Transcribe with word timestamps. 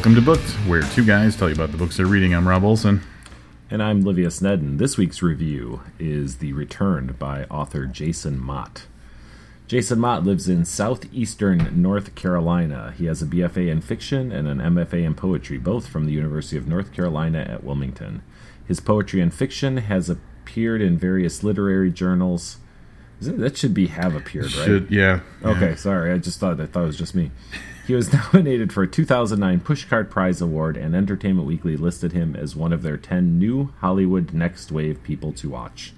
Welcome 0.00 0.14
to 0.14 0.22
Booked, 0.22 0.50
where 0.66 0.80
two 0.80 1.04
guys 1.04 1.36
tell 1.36 1.50
you 1.50 1.54
about 1.54 1.72
the 1.72 1.76
books 1.76 1.98
they're 1.98 2.06
reading. 2.06 2.34
I'm 2.34 2.48
Rob 2.48 2.64
Olson. 2.64 3.02
And 3.70 3.82
I'm 3.82 4.00
Livia 4.00 4.30
Snedden. 4.30 4.78
This 4.78 4.96
week's 4.96 5.20
review 5.20 5.82
is 5.98 6.38
The 6.38 6.54
Return 6.54 7.14
by 7.18 7.44
author 7.50 7.84
Jason 7.84 8.42
Mott. 8.42 8.86
Jason 9.68 10.00
Mott 10.00 10.24
lives 10.24 10.48
in 10.48 10.64
southeastern 10.64 11.82
North 11.82 12.14
Carolina. 12.14 12.94
He 12.96 13.04
has 13.04 13.20
a 13.20 13.26
BFA 13.26 13.68
in 13.68 13.82
fiction 13.82 14.32
and 14.32 14.48
an 14.48 14.56
MFA 14.56 15.04
in 15.04 15.14
poetry, 15.14 15.58
both 15.58 15.86
from 15.86 16.06
the 16.06 16.12
University 16.12 16.56
of 16.56 16.66
North 16.66 16.94
Carolina 16.94 17.40
at 17.40 17.62
Wilmington. 17.62 18.22
His 18.66 18.80
poetry 18.80 19.20
and 19.20 19.34
fiction 19.34 19.76
has 19.76 20.08
appeared 20.08 20.80
in 20.80 20.96
various 20.96 21.44
literary 21.44 21.90
journals. 21.90 22.56
It, 23.20 23.38
that 23.38 23.56
should 23.56 23.74
be 23.74 23.88
have 23.88 24.14
appeared, 24.14 24.54
right? 24.54 24.64
Should, 24.64 24.90
yeah. 24.90 25.20
Okay, 25.42 25.70
yeah. 25.70 25.74
sorry. 25.74 26.12
I 26.12 26.18
just 26.18 26.40
thought 26.40 26.60
I 26.60 26.66
thought 26.66 26.84
it 26.84 26.86
was 26.86 26.98
just 26.98 27.14
me. 27.14 27.30
He 27.86 27.94
was 27.94 28.12
nominated 28.34 28.72
for 28.72 28.82
a 28.82 28.88
2009 28.88 29.60
Pushcart 29.60 30.10
Prize 30.10 30.40
Award, 30.40 30.76
and 30.76 30.94
Entertainment 30.94 31.46
Weekly 31.46 31.76
listed 31.76 32.12
him 32.12 32.34
as 32.36 32.56
one 32.56 32.72
of 32.72 32.82
their 32.82 32.96
10 32.96 33.38
new 33.38 33.72
Hollywood 33.80 34.32
next 34.32 34.72
wave 34.72 35.02
people 35.02 35.32
to 35.34 35.50
watch. 35.50 35.92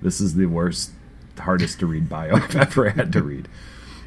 This 0.00 0.20
is 0.20 0.34
the 0.34 0.46
worst, 0.46 0.92
hardest 1.38 1.80
to 1.80 1.86
read 1.86 2.08
bio 2.08 2.34
I've 2.36 2.56
ever 2.56 2.90
had 2.90 3.12
to 3.12 3.22
read. 3.22 3.48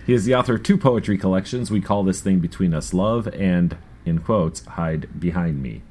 He 0.05 0.13
is 0.13 0.25
the 0.25 0.35
author 0.35 0.55
of 0.55 0.63
two 0.63 0.77
poetry 0.77 1.17
collections. 1.17 1.71
We 1.71 1.81
call 1.81 2.03
this 2.03 2.21
thing 2.21 2.39
Between 2.39 2.73
Us 2.73 2.93
Love 2.93 3.27
and, 3.33 3.77
in 4.05 4.19
quotes, 4.19 4.63
Hide 4.65 5.19
Behind 5.19 5.61
Me. 5.61 5.81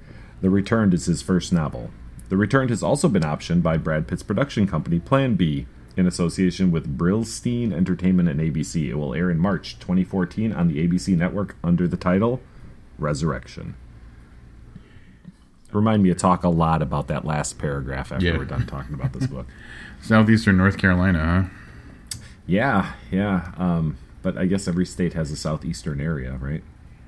The 0.40 0.50
Returned 0.50 0.94
is 0.94 1.06
his 1.06 1.20
first 1.20 1.52
novel. 1.52 1.90
The 2.28 2.36
Returned 2.36 2.70
has 2.70 2.82
also 2.82 3.08
been 3.08 3.22
optioned 3.22 3.62
by 3.62 3.76
Brad 3.76 4.06
Pitt's 4.06 4.22
production 4.22 4.66
company 4.66 5.00
Plan 5.00 5.34
B 5.34 5.66
in 5.96 6.06
association 6.06 6.70
with 6.70 6.98
Brillstein 6.98 7.72
Entertainment 7.72 8.28
and 8.28 8.40
ABC. 8.40 8.88
It 8.88 8.94
will 8.94 9.14
air 9.14 9.30
in 9.30 9.38
March 9.38 9.78
2014 9.78 10.52
on 10.52 10.68
the 10.68 10.86
ABC 10.86 11.16
network 11.16 11.56
under 11.62 11.86
the 11.86 11.96
title 11.96 12.40
Resurrection. 12.98 13.74
Remind 15.72 16.02
me 16.04 16.08
to 16.10 16.14
talk 16.14 16.44
a 16.44 16.48
lot 16.48 16.82
about 16.82 17.08
that 17.08 17.24
last 17.24 17.58
paragraph 17.58 18.12
after 18.12 18.24
Yeah. 18.24 18.38
we're 18.38 18.44
done 18.44 18.66
talking 18.66 18.94
about 18.94 19.12
this 19.12 19.26
book. 19.26 19.46
Southeastern 20.02 20.56
North 20.56 20.78
Carolina, 20.78 21.48
huh? 21.50 22.18
Yeah, 22.46 22.92
yeah. 23.10 23.52
Um, 23.56 23.96
but 24.22 24.36
I 24.36 24.46
guess 24.46 24.68
every 24.68 24.86
state 24.86 25.14
has 25.14 25.30
a 25.32 25.36
southeastern 25.36 26.00
area, 26.00 26.38
right? 26.40 26.62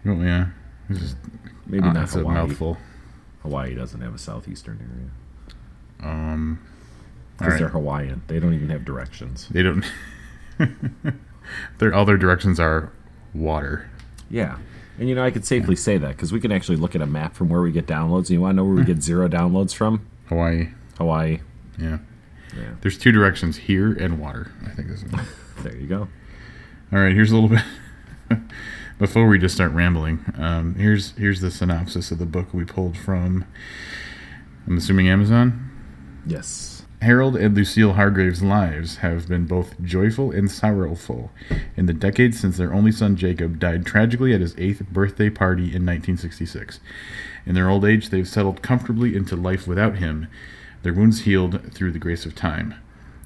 Oh, 0.05 0.21
yeah. 0.23 0.49
Just, 0.91 1.17
Maybe 1.67 1.85
uh, 1.87 1.93
not 1.93 2.09
Hawaii. 2.11 2.35
mouthful. 2.35 2.79
Hawaii 3.43 3.75
doesn't 3.75 4.01
have 4.01 4.15
a 4.15 4.19
southeastern 4.19 5.11
area 6.01 6.11
Um, 6.13 6.59
because 7.37 7.53
right. 7.53 7.59
they're 7.61 7.69
Hawaiian. 7.69 8.23
They 8.27 8.41
don't 8.41 8.55
even 8.55 8.71
have 8.71 8.85
directions. 8.85 9.49
they 9.51 9.63
don't. 9.63 9.85
their 11.79 11.95
all 11.95 12.05
their 12.05 12.17
directions 12.17 12.59
are 12.59 12.93
water. 13.35 13.91
Yeah. 14.31 14.59
And 14.99 15.09
you 15.09 15.15
know, 15.15 15.23
I 15.23 15.31
could 15.31 15.45
safely 15.45 15.77
say 15.77 15.99
that 15.99 16.09
because 16.17 16.33
we 16.33 16.41
can 16.41 16.51
actually 16.51 16.77
look 16.77 16.95
at 16.95 17.03
a 17.03 17.07
map 17.07 17.35
from 17.35 17.49
where 17.49 17.61
we 17.61 17.71
get 17.71 17.87
downloads. 17.87 18.21
And 18.21 18.31
You 18.31 18.41
want 18.41 18.53
to 18.53 18.57
know 18.57 18.65
where 18.65 18.77
we 18.77 18.85
get 18.85 19.03
zero 19.03 19.29
downloads 19.29 19.75
from? 19.75 20.07
Hawaii. 20.29 20.69
Hawaii. 20.97 21.41
Yeah. 21.79 21.99
Yeah. 22.57 22.75
There's 22.81 22.97
two 22.97 23.13
directions 23.13 23.57
here 23.59 23.93
and 23.93 24.19
water. 24.19 24.51
I 24.65 24.71
think 24.71 24.89
this 24.89 25.03
is. 25.03 25.13
There 25.63 25.75
you 25.75 25.87
go. 25.87 26.07
All 26.93 26.99
right, 26.99 27.15
here's 27.15 27.33
a 27.33 27.37
little 27.37 27.49
bit 27.49 28.39
before 28.99 29.27
we 29.27 29.39
just 29.39 29.55
start 29.55 29.73
rambling. 29.73 30.23
Um, 30.37 30.75
here's 30.75 31.13
here's 31.13 31.41
the 31.41 31.51
synopsis 31.51 32.11
of 32.11 32.19
the 32.19 32.27
book 32.27 32.53
we 32.53 32.67
pulled 32.67 32.97
from. 32.97 33.47
I'm 34.67 34.77
assuming 34.77 35.09
Amazon. 35.09 35.71
Yes. 36.27 36.76
Harold 37.03 37.37
and 37.37 37.55
Lucille 37.55 37.93
Hargrave's 37.93 38.43
lives 38.43 38.97
have 38.97 39.29
been 39.29 39.45
both 39.45 39.81
joyful 39.83 40.31
and 40.31 40.51
sorrowful 40.51 41.31
in 41.77 41.87
the 41.87 41.93
decades 41.93 42.41
since 42.41 42.57
their 42.57 42.73
only 42.73 42.91
son 42.91 43.17
Jacob 43.17 43.59
died 43.59 43.85
tragically 43.85 44.33
at 44.33 44.41
his 44.41 44.55
eighth 44.57 44.83
birthday 44.89 45.29
party 45.29 45.65
in 45.65 45.85
1966. 45.85 46.81
In 47.45 47.55
their 47.55 47.69
old 47.69 47.85
age, 47.85 48.09
they've 48.09 48.27
settled 48.27 48.63
comfortably 48.63 49.15
into 49.15 49.37
life 49.37 49.69
without 49.69 49.97
him, 49.97 50.27
their 50.83 50.95
wounds 50.95 51.23
healed 51.23 51.73
through 51.73 51.93
the 51.93 51.99
grace 51.99 52.25
of 52.25 52.35
time. 52.35 52.75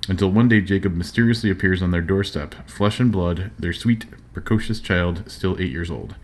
Until 0.09 0.33
one 0.33 0.49
day 0.49 0.61
Jacob 0.61 0.97
mysteriously 0.97 1.51
appears 1.51 1.81
on 1.81 1.93
their 1.93 2.03
doorstep, 2.03 2.69
flesh 2.69 2.99
and 2.99 3.13
blood, 3.13 3.53
their 3.57 3.73
sweet, 3.73 4.07
precocious 4.33 4.81
child, 4.81 5.31
still 5.31 5.57
eight 5.61 5.71
years 5.71 5.91
old. 5.91 6.17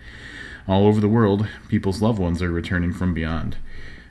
All 0.67 0.87
over 0.89 1.01
the 1.01 1.09
world, 1.09 1.47
people's 1.69 2.03
loved 2.03 2.19
ones 2.19 2.43
are 2.43 2.51
returning 2.51 2.93
from 2.93 3.15
beyond. 3.15 3.56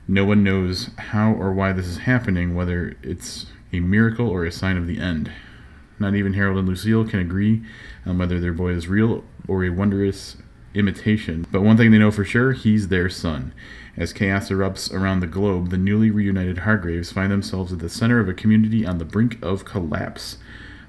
No 0.08 0.24
one 0.24 0.44
knows 0.44 0.90
how 0.96 1.32
or 1.32 1.52
why 1.52 1.72
this 1.72 1.86
is 1.86 1.98
happening, 1.98 2.54
whether 2.54 2.96
it's 3.02 3.46
a 3.72 3.80
miracle 3.80 4.28
or 4.28 4.44
a 4.44 4.52
sign 4.52 4.76
of 4.76 4.86
the 4.86 5.00
end. 5.00 5.32
Not 5.98 6.14
even 6.14 6.34
Harold 6.34 6.58
and 6.58 6.68
Lucille 6.68 7.06
can 7.06 7.18
agree 7.18 7.62
on 8.04 8.18
whether 8.18 8.38
their 8.38 8.52
boy 8.52 8.72
is 8.72 8.86
real 8.86 9.24
or 9.48 9.64
a 9.64 9.70
wondrous 9.70 10.36
imitation. 10.74 11.46
But 11.50 11.62
one 11.62 11.76
thing 11.76 11.90
they 11.90 11.98
know 11.98 12.10
for 12.10 12.24
sure 12.24 12.52
he's 12.52 12.88
their 12.88 13.08
son. 13.08 13.52
As 13.96 14.12
chaos 14.12 14.50
erupts 14.50 14.92
around 14.92 15.20
the 15.20 15.26
globe, 15.26 15.70
the 15.70 15.78
newly 15.78 16.10
reunited 16.10 16.58
Hargraves 16.58 17.10
find 17.10 17.32
themselves 17.32 17.72
at 17.72 17.78
the 17.78 17.88
center 17.88 18.20
of 18.20 18.28
a 18.28 18.34
community 18.34 18.86
on 18.86 18.98
the 18.98 19.04
brink 19.04 19.38
of 19.42 19.64
collapse, 19.64 20.36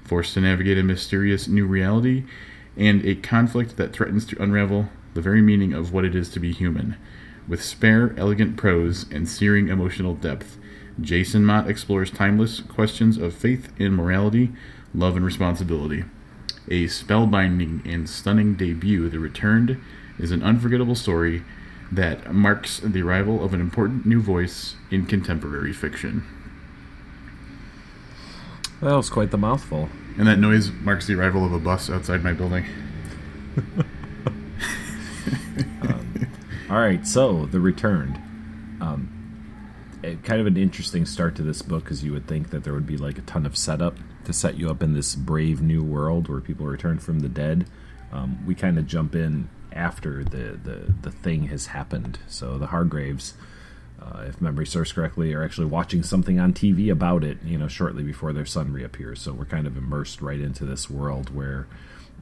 forced 0.04 0.34
to 0.34 0.40
navigate 0.42 0.78
a 0.78 0.82
mysterious 0.82 1.48
new 1.48 1.66
reality 1.66 2.24
and 2.76 3.04
a 3.04 3.14
conflict 3.14 3.76
that 3.78 3.92
threatens 3.92 4.26
to 4.26 4.40
unravel 4.42 4.90
the 5.14 5.22
very 5.22 5.40
meaning 5.40 5.72
of 5.72 5.92
what 5.92 6.04
it 6.04 6.14
is 6.14 6.28
to 6.30 6.38
be 6.38 6.52
human. 6.52 6.96
With 7.48 7.64
spare, 7.64 8.14
elegant 8.18 8.58
prose 8.58 9.06
and 9.10 9.26
searing 9.26 9.68
emotional 9.68 10.14
depth, 10.14 10.58
Jason 11.00 11.46
Mott 11.46 11.68
explores 11.68 12.10
timeless 12.10 12.60
questions 12.60 13.16
of 13.16 13.32
faith 13.32 13.72
and 13.78 13.96
morality, 13.96 14.50
love 14.94 15.16
and 15.16 15.24
responsibility. 15.24 16.04
A 16.68 16.84
spellbinding 16.84 17.90
and 17.90 18.08
stunning 18.08 18.54
debut, 18.54 19.08
The 19.08 19.18
Returned 19.18 19.80
is 20.18 20.30
an 20.30 20.42
unforgettable 20.42 20.94
story 20.94 21.42
that 21.90 22.34
marks 22.34 22.80
the 22.80 23.00
arrival 23.00 23.42
of 23.42 23.54
an 23.54 23.60
important 23.62 24.04
new 24.04 24.20
voice 24.20 24.74
in 24.90 25.06
contemporary 25.06 25.72
fiction. 25.72 26.24
That 28.82 28.94
was 28.94 29.08
quite 29.08 29.30
the 29.30 29.38
mouthful. 29.38 29.88
And 30.18 30.26
that 30.26 30.38
noise 30.38 30.70
marks 30.70 31.06
the 31.06 31.14
arrival 31.14 31.46
of 31.46 31.52
a 31.52 31.58
bus 31.58 31.88
outside 31.88 32.22
my 32.22 32.34
building. 32.34 32.66
All 36.70 36.78
right, 36.78 37.06
so 37.06 37.46
The 37.46 37.60
Returned. 37.60 38.16
Um, 38.82 39.08
it, 40.02 40.22
kind 40.22 40.38
of 40.38 40.46
an 40.46 40.58
interesting 40.58 41.06
start 41.06 41.34
to 41.36 41.42
this 41.42 41.62
book 41.62 41.84
because 41.84 42.04
you 42.04 42.12
would 42.12 42.26
think 42.26 42.50
that 42.50 42.62
there 42.62 42.74
would 42.74 42.86
be 42.86 42.98
like 42.98 43.16
a 43.16 43.22
ton 43.22 43.46
of 43.46 43.56
setup 43.56 43.96
to 44.26 44.34
set 44.34 44.58
you 44.58 44.68
up 44.68 44.82
in 44.82 44.92
this 44.92 45.14
brave 45.14 45.62
new 45.62 45.82
world 45.82 46.28
where 46.28 46.42
people 46.42 46.66
return 46.66 46.98
from 46.98 47.20
the 47.20 47.28
dead. 47.28 47.70
Um, 48.12 48.44
we 48.46 48.54
kind 48.54 48.78
of 48.78 48.86
jump 48.86 49.14
in 49.14 49.48
after 49.72 50.22
the, 50.22 50.60
the, 50.62 50.92
the 51.00 51.10
thing 51.10 51.44
has 51.44 51.68
happened. 51.68 52.18
So 52.26 52.58
the 52.58 52.66
Hargraves, 52.66 53.32
uh, 53.98 54.24
if 54.28 54.38
memory 54.38 54.66
serves 54.66 54.92
correctly, 54.92 55.32
are 55.32 55.42
actually 55.42 55.68
watching 55.68 56.02
something 56.02 56.38
on 56.38 56.52
TV 56.52 56.92
about 56.92 57.24
it, 57.24 57.38
you 57.42 57.56
know, 57.56 57.68
shortly 57.68 58.02
before 58.02 58.34
their 58.34 58.44
son 58.44 58.74
reappears. 58.74 59.22
So 59.22 59.32
we're 59.32 59.46
kind 59.46 59.66
of 59.66 59.78
immersed 59.78 60.20
right 60.20 60.38
into 60.38 60.66
this 60.66 60.90
world 60.90 61.34
where 61.34 61.66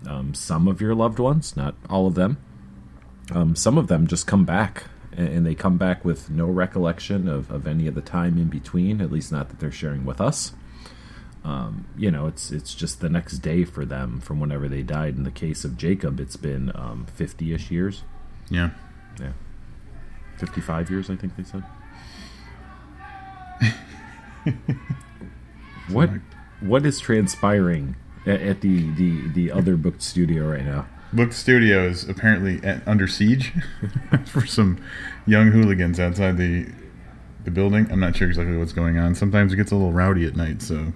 um, 0.07 0.35
some 0.35 0.69
of 0.69 0.81
your 0.81 0.95
loved 0.95 1.19
ones, 1.19 1.57
not 1.57 1.75
all 1.91 2.07
of 2.07 2.15
them, 2.15 2.39
um, 3.33 3.57
some 3.57 3.79
of 3.79 3.89
them 3.89 4.07
just 4.07 4.27
come 4.27 4.45
back 4.45 4.85
and, 5.13 5.29
and 5.29 5.47
they 5.47 5.55
come 5.55 5.79
back 5.79 6.05
with 6.05 6.31
no 6.31 6.47
recollection 6.47 7.29
of, 7.29 7.51
of 7.51 7.67
any 7.67 7.87
of 7.87 7.95
the 7.95 8.01
time 8.01 8.39
in 8.39 8.49
between 8.49 9.01
at 9.01 9.11
least 9.11 9.33
not 9.33 9.49
that 9.49 9.59
they're 9.59 9.73
sharing 9.73 10.05
with 10.05 10.21
us. 10.21 10.53
Um, 11.45 11.87
you 11.97 12.11
know 12.11 12.27
it's 12.27 12.51
it's 12.51 12.75
just 12.75 13.01
the 13.01 13.09
next 13.09 13.39
day 13.39 13.65
for 13.65 13.85
them 13.85 14.21
from 14.21 14.41
whenever 14.41 14.69
they 14.69 14.83
died. 14.83 15.17
In 15.17 15.23
the 15.23 15.31
case 15.31 15.65
of 15.65 15.77
jacob 15.77 16.19
it's 16.19 16.37
been 16.37 16.73
um, 16.75 17.07
50ish 17.17 17.71
years. 17.71 18.03
Yeah. 18.51 18.71
yeah. 19.21 19.33
55 20.39 20.91
years 20.91 21.09
i 21.09 21.17
think 21.17 21.37
they 21.37 21.45
said. 21.45 21.63
What 25.89 26.11
what 26.61 26.85
is 26.85 26.99
transpiring 26.99 27.97
at, 28.27 28.41
at 28.41 28.61
the, 28.61 28.91
the 28.95 29.29
the 29.29 29.53
other 29.53 29.77
booked 29.77 30.03
studio 30.03 30.51
right 30.51 30.65
now 30.65 30.87
Book 31.17 31.33
Studio 31.33 31.87
is 31.87 32.09
apparently 32.09 32.63
at, 32.63 32.87
under 32.87 33.09
siege 33.09 33.53
for 34.27 34.47
some 34.47 34.79
young 35.27 35.51
hooligans 35.51 35.99
outside 35.99 36.37
the 36.37 36.67
the 37.45 37.51
building. 37.51 37.91
I'm 37.91 38.01
not 38.01 38.17
sure 38.17 38.29
exactly 38.29 38.57
what's 38.57 38.73
going 38.73 38.99
on. 38.99 39.15
Sometimes 39.15 39.53
it 39.53 39.57
gets 39.57 39.71
a 39.71 39.77
little 39.77 39.93
rowdy 39.93 40.27
at 40.27 40.37
night, 40.37 40.63
so 40.63 40.93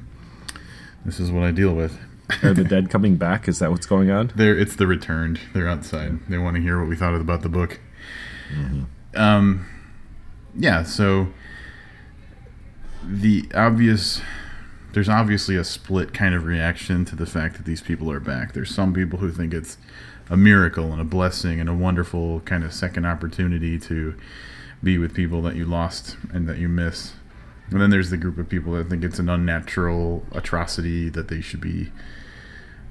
this 1.04 1.20
is 1.20 1.30
what 1.30 1.44
I 1.44 1.52
deal 1.52 1.74
with. 1.74 1.98
are 2.42 2.54
the 2.54 2.64
dead 2.64 2.90
coming 2.90 3.16
back 3.16 3.48
is 3.48 3.58
that 3.58 3.72
what's 3.72 3.86
going 3.86 4.08
on 4.08 4.30
They're 4.36 4.56
it's 4.56 4.76
the 4.76 4.86
returned. 4.86 5.40
They're 5.52 5.68
outside. 5.68 6.20
They 6.28 6.38
want 6.38 6.56
to 6.56 6.62
hear 6.62 6.78
what 6.78 6.88
we 6.88 6.96
thought 6.96 7.14
about 7.14 7.42
the 7.42 7.48
book. 7.48 7.80
Um, 9.14 9.66
yeah. 10.56 10.82
So 10.82 11.28
the 13.02 13.48
obvious, 13.54 14.20
there's 14.92 15.08
obviously 15.08 15.56
a 15.56 15.64
split 15.64 16.12
kind 16.12 16.34
of 16.34 16.44
reaction 16.44 17.04
to 17.06 17.16
the 17.16 17.26
fact 17.26 17.56
that 17.56 17.64
these 17.64 17.80
people 17.80 18.10
are 18.10 18.20
back. 18.20 18.52
There's 18.52 18.72
some 18.72 18.92
people 18.92 19.18
who 19.18 19.32
think 19.32 19.54
it's 19.54 19.78
a 20.30 20.36
miracle 20.36 20.92
and 20.92 21.00
a 21.00 21.04
blessing 21.04 21.60
and 21.60 21.68
a 21.68 21.74
wonderful 21.74 22.40
kind 22.40 22.64
of 22.64 22.72
second 22.72 23.04
opportunity 23.04 23.78
to 23.78 24.14
be 24.82 24.96
with 24.96 25.12
people 25.12 25.42
that 25.42 25.56
you 25.56 25.64
lost 25.64 26.16
and 26.32 26.48
that 26.48 26.58
you 26.58 26.68
miss. 26.68 27.12
And 27.70 27.80
then 27.80 27.90
there's 27.90 28.10
the 28.10 28.16
group 28.16 28.38
of 28.38 28.48
people 28.48 28.72
that 28.72 28.88
think 28.88 29.04
it's 29.04 29.18
an 29.18 29.28
unnatural 29.28 30.24
atrocity 30.32 31.08
that 31.10 31.28
they 31.28 31.40
should 31.40 31.60
be 31.60 31.90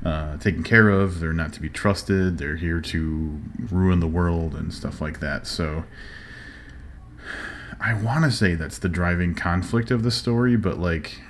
uh, 0.06 0.38
taken 0.38 0.63
care 0.63 0.89
of. 0.89 1.19
They're 1.19 1.33
not 1.33 1.53
to 1.53 1.62
be 1.62 1.69
trusted. 1.69 2.38
They're 2.38 2.56
here 2.56 2.81
to 2.81 3.41
ruin 3.71 4.00
the 4.00 4.07
world 4.07 4.53
and 4.53 4.74
stuff 4.74 5.01
like 5.01 5.19
that. 5.19 5.47
So 5.47 5.83
I 7.80 7.94
want 7.94 8.25
to 8.25 8.31
say 8.31 8.56
that's 8.56 8.77
the 8.77 8.89
driving 8.89 9.33
conflict 9.36 9.91
of 9.91 10.03
the 10.03 10.12
story, 10.12 10.56
but 10.56 10.77
like 10.77 11.21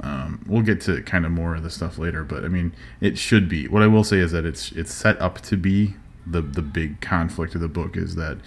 um, 0.00 0.44
we'll 0.46 0.62
get 0.62 0.80
to 0.82 1.02
kind 1.02 1.24
of 1.24 1.32
more 1.32 1.54
of 1.54 1.62
the 1.62 1.70
stuff 1.70 1.98
later. 1.98 2.24
But 2.24 2.44
I 2.44 2.48
mean, 2.48 2.72
it 3.00 3.18
should 3.18 3.48
be. 3.48 3.68
What 3.68 3.82
I 3.82 3.86
will 3.86 4.04
say 4.04 4.18
is 4.18 4.32
that 4.32 4.44
it's 4.44 4.72
it's 4.72 4.92
set 4.92 5.20
up 5.20 5.40
to 5.42 5.56
be 5.56 5.94
the 6.26 6.42
the 6.42 6.62
big 6.62 7.00
conflict 7.00 7.54
of 7.54 7.60
the 7.60 7.68
book 7.68 7.96
is 7.96 8.14
that 8.16 8.38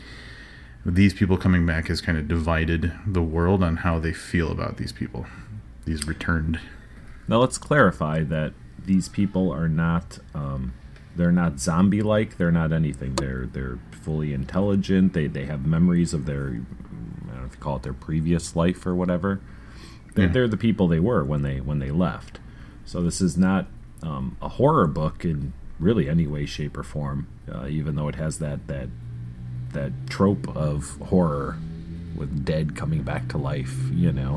these 0.85 1.13
people 1.13 1.37
coming 1.37 1.65
back 1.65 1.87
has 1.87 2.01
kind 2.01 2.17
of 2.17 2.27
divided 2.27 2.93
the 3.05 3.21
world 3.21 3.63
on 3.63 3.77
how 3.77 3.99
they 3.99 4.13
feel 4.13 4.51
about 4.51 4.77
these 4.77 4.91
people, 4.91 5.25
these 5.85 6.05
returned. 6.07 6.59
Now 7.27 7.37
let's 7.37 7.57
clarify 7.57 8.23
that 8.23 8.53
these 8.85 9.09
people 9.09 9.51
are 9.51 9.67
not 9.67 10.19
um, 10.33 10.73
they're 11.15 11.31
not 11.31 11.59
zombie 11.59 12.01
like. 12.01 12.37
They're 12.37 12.51
not 12.51 12.71
anything. 12.71 13.15
They're 13.15 13.45
they're 13.45 13.79
fully 13.91 14.33
intelligent. 14.33 15.13
They 15.13 15.27
they 15.27 15.45
have 15.45 15.65
memories 15.65 16.13
of 16.13 16.25
their 16.25 16.47
I 16.47 17.31
don't 17.31 17.41
know 17.41 17.45
if 17.45 17.53
you 17.53 17.59
call 17.59 17.77
it 17.77 17.83
their 17.83 17.93
previous 17.93 18.55
life 18.55 18.85
or 18.85 18.95
whatever. 18.95 19.41
They're, 20.19 20.30
they're 20.30 20.48
the 20.48 20.57
people 20.57 20.88
they 20.88 21.00
were 21.00 21.24
when 21.24 21.42
they 21.42 21.60
when 21.60 21.80
they 21.80 21.92
left. 21.92 22.39
So 22.86 23.01
this 23.01 23.21
is 23.21 23.38
not 23.38 23.68
um, 24.01 24.38
a 24.42 24.50
horror 24.50 24.88
book 24.88 25.24
in 25.24 25.54
really 25.80 26.10
any 26.10 26.27
way, 26.27 26.45
shape, 26.45 26.77
or 26.77 26.83
form. 26.83 27.27
Uh, 27.51 27.68
even 27.68 27.95
though 27.95 28.07
it 28.07 28.16
has 28.16 28.39
that 28.39 28.68
that 28.68 28.89
that 29.74 29.92
trope 30.10 30.48
of 30.56 30.98
horror 31.07 31.57
with 32.16 32.44
dead 32.45 32.75
coming 32.75 33.04
back 33.04 33.27
to 33.30 33.38
life. 33.38 33.75
You 33.92 34.12
know, 34.12 34.36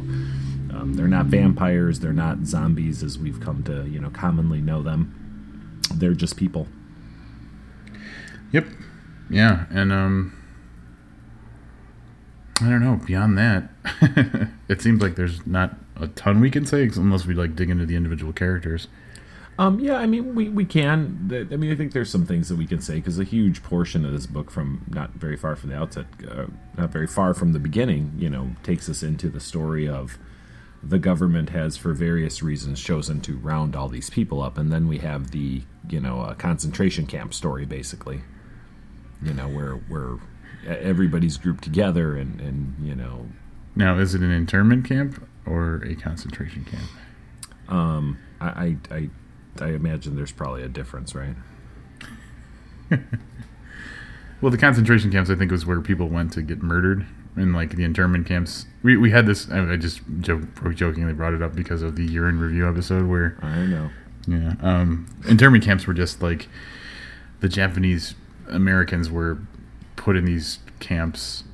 um, 0.72 0.94
they're 0.96 1.08
not 1.08 1.26
vampires. 1.26 2.00
They're 2.00 2.12
not 2.12 2.46
zombies 2.46 3.02
as 3.02 3.18
we've 3.18 3.40
come 3.40 3.62
to 3.64 3.86
you 3.86 4.00
know 4.00 4.10
commonly 4.10 4.60
know 4.60 4.82
them. 4.82 5.80
They're 5.94 6.14
just 6.14 6.36
people. 6.36 6.68
Yep. 8.52 8.66
Yeah, 9.30 9.66
and 9.70 9.92
um 9.92 10.41
I 12.62 12.70
don't 12.70 12.82
know, 12.82 13.00
beyond 13.04 13.36
that 13.38 13.68
it 14.68 14.80
seems 14.80 15.02
like 15.02 15.16
there's 15.16 15.46
not 15.46 15.76
a 15.96 16.08
ton 16.08 16.40
we 16.40 16.50
can 16.50 16.66
say 16.66 16.88
unless 16.96 17.26
we 17.26 17.34
like 17.34 17.56
dig 17.56 17.70
into 17.70 17.86
the 17.86 17.96
individual 17.96 18.32
characters. 18.32 18.88
Um, 19.58 19.78
yeah, 19.80 19.96
I 19.96 20.06
mean, 20.06 20.34
we, 20.34 20.48
we 20.48 20.64
can. 20.64 21.30
I 21.30 21.56
mean, 21.56 21.70
I 21.70 21.76
think 21.76 21.92
there's 21.92 22.10
some 22.10 22.24
things 22.24 22.48
that 22.48 22.56
we 22.56 22.66
can 22.66 22.80
say 22.80 22.96
because 22.96 23.18
a 23.18 23.24
huge 23.24 23.62
portion 23.62 24.04
of 24.04 24.12
this 24.12 24.26
book, 24.26 24.50
from 24.50 24.84
not 24.88 25.10
very 25.12 25.36
far 25.36 25.56
from 25.56 25.70
the 25.70 25.76
outset, 25.76 26.06
uh, 26.28 26.46
not 26.76 26.90
very 26.90 27.06
far 27.06 27.34
from 27.34 27.52
the 27.52 27.58
beginning, 27.58 28.12
you 28.16 28.30
know, 28.30 28.52
takes 28.62 28.88
us 28.88 29.02
into 29.02 29.28
the 29.28 29.40
story 29.40 29.86
of 29.86 30.18
the 30.82 30.98
government 30.98 31.50
has, 31.50 31.76
for 31.76 31.92
various 31.92 32.42
reasons, 32.42 32.82
chosen 32.82 33.20
to 33.20 33.36
round 33.36 33.76
all 33.76 33.88
these 33.88 34.10
people 34.10 34.42
up, 34.42 34.58
and 34.58 34.72
then 34.72 34.88
we 34.88 34.98
have 34.98 35.30
the, 35.30 35.62
you 35.88 36.00
know, 36.00 36.22
uh, 36.22 36.34
concentration 36.34 37.06
camp 37.06 37.34
story, 37.34 37.66
basically. 37.66 38.22
You 39.22 39.34
know, 39.34 39.48
where 39.48 39.74
where 39.74 40.18
everybody's 40.66 41.36
grouped 41.36 41.64
together, 41.64 42.16
and 42.16 42.40
and 42.40 42.74
you 42.82 42.94
know, 42.94 43.28
Now, 43.74 43.98
is 43.98 44.14
it 44.14 44.20
an 44.22 44.30
internment 44.30 44.84
camp 44.86 45.26
or 45.46 45.76
a 45.84 45.94
concentration 45.94 46.64
camp? 46.64 46.88
um, 47.68 48.18
I 48.40 48.76
I 48.90 48.94
I, 49.60 49.64
I 49.64 49.68
imagine 49.70 50.16
there's 50.16 50.32
probably 50.32 50.62
a 50.62 50.68
difference, 50.68 51.14
right? 51.14 51.36
Well, 54.40 54.50
the 54.50 54.58
concentration 54.58 55.12
camps 55.12 55.30
I 55.30 55.36
think 55.36 55.52
was 55.52 55.64
where 55.64 55.80
people 55.80 56.08
went 56.08 56.32
to 56.32 56.42
get 56.42 56.64
murdered, 56.64 57.06
and 57.36 57.54
like 57.54 57.76
the 57.76 57.84
internment 57.84 58.26
camps. 58.26 58.66
We, 58.82 58.96
we 58.96 59.12
had 59.12 59.24
this. 59.24 59.48
I, 59.48 59.74
I 59.74 59.76
just 59.76 60.00
joke, 60.18 60.42
jokingly 60.74 61.12
brought 61.12 61.32
it 61.32 61.40
up 61.42 61.54
because 61.54 61.80
of 61.82 61.94
the 61.94 62.04
year 62.04 62.28
in 62.28 62.40
review 62.40 62.68
episode 62.68 63.06
where 63.06 63.36
I 63.40 63.66
know. 63.66 63.90
Yeah. 64.26 64.54
Um, 64.60 65.06
internment 65.28 65.62
camps 65.62 65.86
were 65.86 65.94
just 65.94 66.22
like 66.22 66.48
the 67.38 67.48
Japanese 67.48 68.16
Americans 68.48 69.10
were 69.12 69.38
put 69.96 70.16
in 70.16 70.24
these 70.24 70.58
camps 70.80 71.44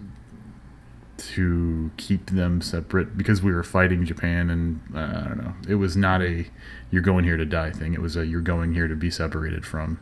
to 1.18 1.90
keep 1.96 2.30
them 2.30 2.60
separate 2.60 3.18
because 3.18 3.42
we 3.42 3.52
were 3.52 3.64
fighting 3.64 4.04
Japan, 4.04 4.50
and 4.50 4.80
uh, 4.94 4.98
I 5.24 5.28
don't 5.28 5.38
know. 5.42 5.54
It 5.68 5.74
was 5.76 5.96
not 5.96 6.22
a 6.22 6.46
"you're 6.90 7.02
going 7.02 7.24
here 7.24 7.36
to 7.36 7.44
die" 7.44 7.70
thing. 7.70 7.92
It 7.94 8.00
was 8.00 8.16
a 8.16 8.26
"you're 8.26 8.40
going 8.40 8.74
here 8.74 8.86
to 8.88 8.94
be 8.94 9.10
separated 9.10 9.66
from 9.66 9.98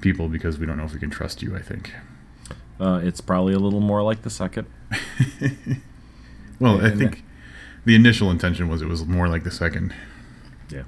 people 0.00 0.28
because 0.28 0.58
we 0.58 0.66
don't 0.66 0.76
know 0.76 0.84
if 0.84 0.92
we 0.92 1.00
can 1.00 1.10
trust 1.10 1.42
you." 1.42 1.56
I 1.56 1.60
think. 1.62 1.92
Uh, 2.80 3.00
it's 3.02 3.20
probably 3.20 3.54
a 3.54 3.58
little 3.58 3.80
more 3.80 4.02
like 4.02 4.22
the 4.22 4.30
second. 4.30 4.66
Well, 6.60 6.80
I 6.80 6.86
And- 6.88 6.98
think 7.00 7.24
the 7.84 7.96
initial 7.96 8.30
intention 8.30 8.68
was 8.68 8.80
it 8.80 8.86
was 8.86 9.04
more 9.04 9.28
like 9.28 9.42
the 9.42 9.50
second. 9.50 9.92
Yeah. 10.70 10.84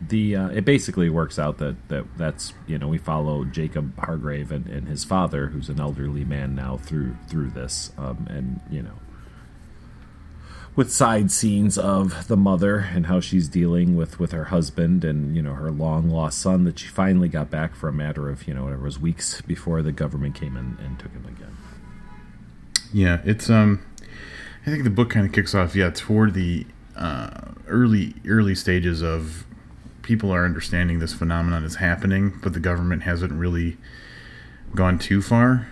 The 0.00 0.36
uh, 0.36 0.48
it 0.48 0.64
basically 0.64 1.10
works 1.10 1.38
out 1.38 1.58
that, 1.58 1.76
that 1.88 2.04
that's 2.16 2.52
you 2.66 2.78
know 2.78 2.88
we 2.88 2.98
follow 2.98 3.44
Jacob 3.44 3.98
Hargrave 3.98 4.52
and, 4.52 4.66
and 4.66 4.86
his 4.86 5.04
father 5.04 5.48
who's 5.48 5.68
an 5.68 5.80
elderly 5.80 6.24
man 6.24 6.54
now 6.54 6.76
through 6.76 7.16
through 7.28 7.50
this 7.50 7.92
um, 7.98 8.26
and 8.30 8.60
you 8.70 8.82
know 8.82 8.94
with 10.78 10.92
side 10.92 11.28
scenes 11.32 11.76
of 11.76 12.28
the 12.28 12.36
mother 12.36 12.88
and 12.94 13.06
how 13.06 13.18
she's 13.18 13.48
dealing 13.48 13.96
with 13.96 14.20
with 14.20 14.30
her 14.30 14.44
husband 14.44 15.02
and 15.02 15.34
you 15.34 15.42
know 15.42 15.54
her 15.54 15.72
long 15.72 16.08
lost 16.08 16.38
son 16.38 16.62
that 16.62 16.78
she 16.78 16.86
finally 16.86 17.28
got 17.28 17.50
back 17.50 17.74
for 17.74 17.88
a 17.88 17.92
matter 17.92 18.30
of 18.30 18.46
you 18.46 18.54
know 18.54 18.62
whatever 18.62 18.82
it 18.82 18.84
was 18.84 19.00
weeks 19.00 19.40
before 19.40 19.82
the 19.82 19.90
government 19.90 20.36
came 20.36 20.56
in 20.56 20.78
and 20.80 20.96
took 21.00 21.10
him 21.10 21.26
again. 21.26 21.56
Yeah, 22.92 23.20
it's 23.24 23.50
um, 23.50 23.84
I 24.64 24.70
think 24.70 24.84
the 24.84 24.90
book 24.90 25.10
kind 25.10 25.26
of 25.26 25.32
kicks 25.32 25.52
off 25.52 25.74
yeah 25.74 25.90
toward 25.90 26.34
the 26.34 26.64
uh, 26.94 27.50
early 27.66 28.14
early 28.24 28.54
stages 28.54 29.02
of 29.02 29.47
people 30.08 30.32
are 30.32 30.46
understanding 30.46 31.00
this 31.00 31.12
phenomenon 31.12 31.64
is 31.64 31.74
happening, 31.74 32.32
but 32.42 32.54
the 32.54 32.60
government 32.60 33.02
hasn't 33.02 33.30
really 33.30 33.76
gone 34.74 34.98
too 34.98 35.20
far 35.20 35.68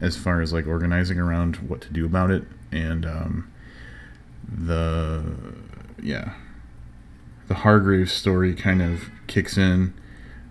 as 0.00 0.16
far 0.16 0.40
as 0.40 0.54
like 0.54 0.66
organizing 0.66 1.18
around 1.18 1.56
what 1.56 1.82
to 1.82 1.92
do 1.92 2.06
about 2.06 2.30
it, 2.30 2.44
and 2.72 3.04
um, 3.04 3.52
the 4.42 5.22
yeah, 6.02 6.32
the 7.48 7.56
Hargrave 7.56 8.10
story 8.10 8.54
kind 8.54 8.80
of 8.80 9.10
kicks 9.26 9.58
in 9.58 9.92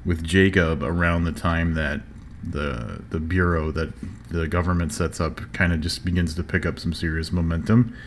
with 0.05 0.23
Jacob 0.23 0.83
around 0.83 1.23
the 1.23 1.31
time 1.31 1.73
that 1.73 2.01
the 2.43 3.01
the 3.09 3.19
bureau 3.19 3.71
that 3.71 3.93
the 4.29 4.47
government 4.47 4.93
sets 4.93 5.19
up 5.19 5.41
kind 5.53 5.73
of 5.73 5.81
just 5.81 6.05
begins 6.05 6.35
to 6.35 6.43
pick 6.43 6.67
up 6.67 6.77
some 6.77 6.93
serious 6.93 7.31
momentum. 7.31 7.97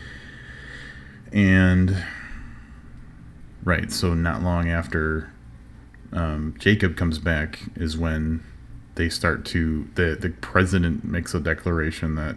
And 1.33 2.01
right, 3.63 3.91
so 3.91 4.13
not 4.13 4.41
long 4.41 4.69
after 4.69 5.31
um, 6.13 6.55
Jacob 6.59 6.97
comes 6.97 7.19
back 7.19 7.59
is 7.75 7.97
when 7.97 8.43
they 8.95 9.09
start 9.09 9.45
to 9.45 9.87
the 9.95 10.17
the 10.19 10.29
president 10.29 11.05
makes 11.05 11.33
a 11.33 11.39
declaration 11.39 12.15
that 12.15 12.35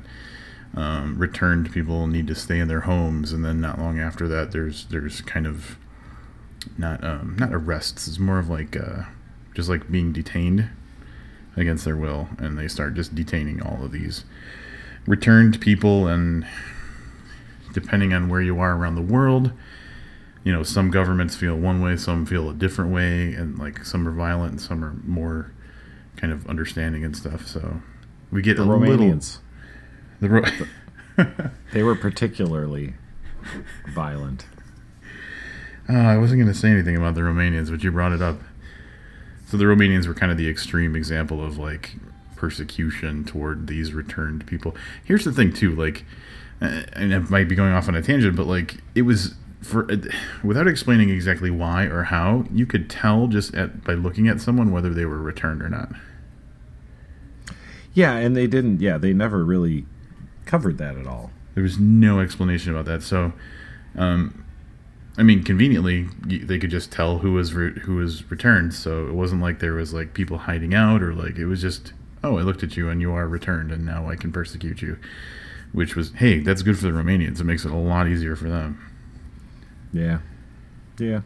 um, 0.75 1.19
returned 1.19 1.73
people 1.73 2.07
need 2.07 2.27
to 2.27 2.35
stay 2.35 2.59
in 2.59 2.69
their 2.69 2.81
homes, 2.81 3.33
and 3.33 3.45
then 3.45 3.61
not 3.61 3.79
long 3.79 3.99
after 3.99 4.29
that, 4.29 4.53
there's 4.53 4.87
there's 4.87 5.21
kind 5.21 5.47
of 5.47 5.77
not 6.79 7.03
um, 7.05 7.37
not 7.39 7.53
arrests. 7.53 8.09
It's 8.09 8.19
more 8.19 8.39
of 8.39 8.49
like 8.49 8.77
uh, 8.77 9.03
just 9.55 9.69
like 9.69 9.91
being 9.91 10.13
detained 10.13 10.69
against 11.57 11.85
their 11.85 11.97
will, 11.97 12.29
and 12.39 12.59
they 12.59 12.69
start 12.69 12.95
just 12.95 13.15
detaining 13.15 13.63
all 13.63 13.85
of 13.85 13.93
these 13.93 14.25
returned 15.07 15.61
people, 15.61 16.09
and 16.09 16.47
depending 17.73 18.13
on 18.13 18.29
where 18.29 18.41
you 18.41 18.59
are 18.61 18.77
around 18.77 18.95
the 18.95 19.03
world, 19.03 19.53
you 20.45 20.53
know, 20.53 20.63
some 20.63 20.91
governments 20.91 21.35
feel 21.35 21.57
one 21.57 21.81
way, 21.81 21.97
some 21.97 22.27
feel 22.27 22.49
a 22.49 22.55
different 22.55 22.93
way, 22.93 23.35
and 23.35 23.59
like 23.59 23.85
some 23.85 24.07
are 24.07 24.13
violent, 24.13 24.53
and 24.53 24.61
some 24.61 24.85
are 24.85 24.95
more 25.05 25.53
kind 26.17 26.33
of 26.33 26.47
understanding 26.47 27.05
and 27.05 27.17
stuff. 27.17 27.47
So 27.47 27.81
we 28.31 28.43
get 28.43 28.57
The 28.57 28.63
a 28.63 28.65
little 28.65 28.97
Romanians 28.99 29.39
the 30.21 30.29
Ro- 30.29 31.27
they 31.73 31.83
were 31.83 31.95
particularly 31.95 32.95
violent. 33.93 34.47
Oh, 35.89 35.95
I 35.95 36.17
wasn't 36.17 36.41
going 36.41 36.53
to 36.53 36.59
say 36.59 36.71
anything 36.71 36.97
about 36.97 37.15
the 37.15 37.21
Romanians, 37.21 37.71
but 37.71 37.83
you 37.83 37.93
brought 37.93 38.13
it 38.13 38.23
up. 38.23 38.41
So 39.47 39.57
the 39.57 39.65
Romanians 39.65 40.07
were 40.07 40.15
kind 40.15 40.33
of 40.33 40.39
the 40.39 40.49
extreme 40.49 40.97
example 40.97 41.45
of 41.45 41.59
like 41.59 41.97
persecution 42.37 43.25
toward 43.25 43.67
these 43.67 43.93
returned 43.93 44.47
people. 44.47 44.75
Here's 45.05 45.25
the 45.25 45.33
thing, 45.33 45.53
too, 45.53 45.77
like, 45.77 46.05
uh, 46.63 46.83
and 46.95 47.13
it 47.13 47.31
might 47.31 47.49
be 47.49 47.55
going 47.55 47.73
off 47.73 47.89
on 47.89 47.95
a 47.95 48.03
tangent, 48.03 48.37
but 48.37 48.47
like 48.47 48.77
it 48.95 49.03
was 49.03 49.35
for 49.65 49.91
uh, 49.91 49.97
without 50.43 50.69
explaining 50.69 51.11
exactly 51.11 51.51
why 51.51 51.85
or 51.85 52.05
how, 52.05 52.45
you 52.53 52.67
could 52.67 52.89
tell 52.91 53.27
just 53.27 53.55
at 53.55 53.85
by 53.85 53.95
looking 53.95 54.29
at 54.29 54.41
someone 54.41 54.71
whether 54.71 54.93
they 54.93 55.05
were 55.05 55.19
returned 55.19 55.63
or 55.63 55.69
not. 55.69 55.91
Yeah, 57.95 58.17
and 58.17 58.37
they 58.37 58.47
didn't. 58.47 58.81
Yeah, 58.81 58.99
they 58.99 59.13
never 59.13 59.45
really 59.45 59.87
covered 60.47 60.79
that 60.79 60.97
at 60.97 61.07
all. 61.07 61.31
There 61.55 61.63
was 61.63 61.79
no 61.79 62.21
explanation 62.21 62.73
about 62.73 62.85
that. 62.87 63.03
So, 63.03 63.33
um, 63.97 64.45
I 65.17 65.23
mean, 65.23 65.45
conveniently, 65.45 66.09
they 66.27 66.59
could 66.59 66.71
just 66.71 66.91
tell 66.91 67.19
who 67.19 67.33
was 67.33 67.55
re- 67.55 67.79
who 67.81 67.97
was 67.97 68.29
returned. 68.31 68.75
So 68.75 69.07
it 69.07 69.15
wasn't 69.15 69.41
like 69.43 69.61
there 69.61 69.75
was 69.75 69.95
like 69.95 70.13
people 70.13 70.39
hiding 70.39 70.75
out 70.75 71.03
or 71.03 71.15
like 71.15 71.37
it 71.39 71.47
was 71.47 71.61
just, 71.61 71.93
oh, 72.25 72.39
I 72.39 72.43
looked 72.43 72.65
at 72.65 72.77
you 72.77 72.89
and 72.89 73.01
you 73.01 73.13
are 73.13 73.29
returned, 73.29 73.71
and 73.71 73.87
now 73.87 74.09
I 74.09 74.17
can 74.17 74.33
persecute 74.33 74.83
you. 74.83 74.99
Which 75.73 75.97
was, 75.97 76.13
hey, 76.13 76.39
that's 76.39 76.63
good 76.63 76.79
for 76.79 76.85
the 76.85 76.93
Romanians. 76.93 77.41
It 77.41 77.45
makes 77.45 77.65
it 77.65 77.73
a 77.73 77.77
lot 77.77 78.07
easier 78.07 78.37
for 78.37 78.49
them. 78.49 78.94
Yeah, 79.95 80.19
yeah. 80.99 81.21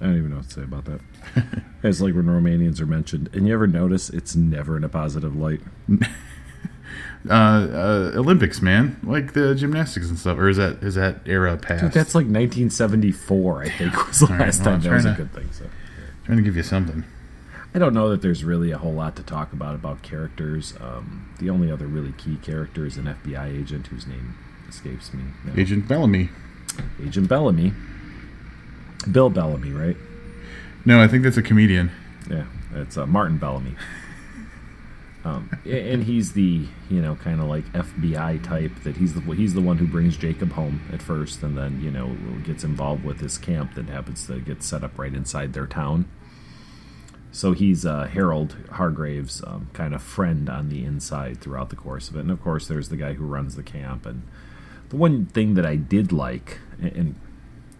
I 0.00 0.06
don't 0.06 0.18
even 0.18 0.30
know 0.30 0.38
what 0.38 0.48
to 0.48 0.54
say 0.54 0.62
about 0.62 0.86
that. 0.86 1.00
it's 1.84 2.00
like 2.00 2.14
when 2.14 2.24
Romanians 2.24 2.80
are 2.80 2.86
mentioned, 2.86 3.30
and 3.32 3.46
you 3.46 3.54
ever 3.54 3.66
notice 3.66 4.10
it's 4.10 4.34
never 4.34 4.76
in 4.76 4.82
a 4.82 4.88
positive 4.88 5.36
light. 5.36 5.60
uh, 7.28 7.32
uh, 7.32 8.12
Olympics, 8.14 8.60
man, 8.60 8.98
like 9.04 9.34
the 9.34 9.54
gymnastics 9.54 10.08
and 10.08 10.18
stuff, 10.18 10.38
or 10.38 10.48
is 10.48 10.56
that 10.56 10.82
is 10.82 10.96
that 10.96 11.20
era 11.26 11.56
past? 11.56 11.82
Dude, 11.82 11.92
that's 11.92 12.14
like 12.14 12.24
1974, 12.24 13.62
I 13.62 13.68
think, 13.68 14.08
was 14.08 14.18
the 14.18 14.26
All 14.26 14.32
right, 14.32 14.40
last 14.40 14.58
well, 14.58 14.64
time 14.64 14.74
I'm 14.74 14.80
that 14.80 14.92
was 14.92 15.04
a 15.04 15.12
good 15.12 15.32
thing. 15.32 15.52
So. 15.52 15.66
trying 16.24 16.38
to 16.38 16.44
give 16.44 16.56
you 16.56 16.62
something. 16.62 17.04
I 17.74 17.78
don't 17.80 17.92
know 17.92 18.08
that 18.10 18.22
there's 18.22 18.44
really 18.44 18.70
a 18.70 18.78
whole 18.78 18.94
lot 18.94 19.16
to 19.16 19.22
talk 19.22 19.52
about 19.52 19.74
about 19.74 20.02
characters. 20.02 20.74
Um, 20.80 21.34
the 21.38 21.50
only 21.50 21.70
other 21.70 21.86
really 21.86 22.12
key 22.12 22.36
character 22.36 22.86
is 22.86 22.96
an 22.96 23.04
FBI 23.06 23.60
agent 23.60 23.88
whose 23.88 24.06
name 24.06 24.36
escapes 24.68 25.12
me. 25.12 25.24
Agent 25.56 25.86
Bellamy. 25.88 26.30
Agent 27.02 27.28
Bellamy. 27.28 27.72
Bill 29.10 29.30
Bellamy, 29.30 29.72
right? 29.72 29.96
No, 30.84 31.02
I 31.02 31.08
think 31.08 31.22
that's 31.24 31.36
a 31.36 31.42
comedian. 31.42 31.90
Yeah, 32.30 32.46
it's 32.74 32.96
uh, 32.96 33.06
Martin 33.06 33.38
Bellamy. 33.38 33.74
Um, 35.24 35.48
and 35.64 36.04
he's 36.04 36.34
the 36.34 36.66
you 36.90 37.00
know 37.00 37.16
kind 37.16 37.40
of 37.40 37.46
like 37.46 37.64
FBI 37.72 38.44
type 38.44 38.72
that 38.82 38.98
he's 38.98 39.14
the 39.14 39.20
he's 39.34 39.54
the 39.54 39.62
one 39.62 39.78
who 39.78 39.86
brings 39.86 40.18
Jacob 40.18 40.52
home 40.52 40.82
at 40.92 41.00
first, 41.00 41.42
and 41.42 41.56
then 41.56 41.80
you 41.80 41.90
know 41.90 42.14
gets 42.44 42.62
involved 42.62 43.04
with 43.04 43.20
this 43.20 43.38
camp 43.38 43.74
that 43.74 43.88
happens 43.88 44.26
to 44.26 44.38
get 44.40 44.62
set 44.62 44.84
up 44.84 44.98
right 44.98 45.14
inside 45.14 45.54
their 45.54 45.66
town. 45.66 46.06
So 47.32 47.52
he's 47.52 47.86
uh, 47.86 48.04
Harold 48.04 48.54
Hargrave's 48.72 49.42
um, 49.44 49.70
kind 49.72 49.94
of 49.94 50.02
friend 50.02 50.48
on 50.48 50.68
the 50.68 50.84
inside 50.84 51.40
throughout 51.40 51.70
the 51.70 51.76
course 51.76 52.10
of 52.10 52.16
it, 52.16 52.20
and 52.20 52.30
of 52.30 52.42
course 52.42 52.68
there's 52.68 52.90
the 52.90 52.96
guy 52.96 53.14
who 53.14 53.24
runs 53.24 53.56
the 53.56 53.62
camp. 53.62 54.04
And 54.04 54.22
the 54.94 55.00
one 55.00 55.26
thing 55.26 55.54
that 55.54 55.66
I 55.66 55.76
did 55.76 56.12
like, 56.12 56.58
and, 56.80 57.16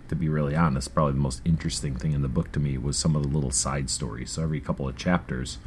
to 0.09 0.14
be 0.14 0.28
really 0.28 0.54
honest, 0.54 0.94
probably 0.94 1.14
the 1.14 1.21
most 1.21 1.40
interesting 1.44 1.97
thing 1.97 2.12
in 2.12 2.23
the 2.23 2.28
book 2.28 2.52
to 2.52 2.61
me 2.61 2.76
was 2.76 2.99
some 2.99 3.16
of 3.16 3.23
the 3.23 3.28
little 3.28 3.50
side 3.50 3.88
stories. 3.88 4.33
So 4.33 4.42
every 4.42 4.61
couple 4.61 4.87
of 4.87 4.97
chapters, 4.97 5.59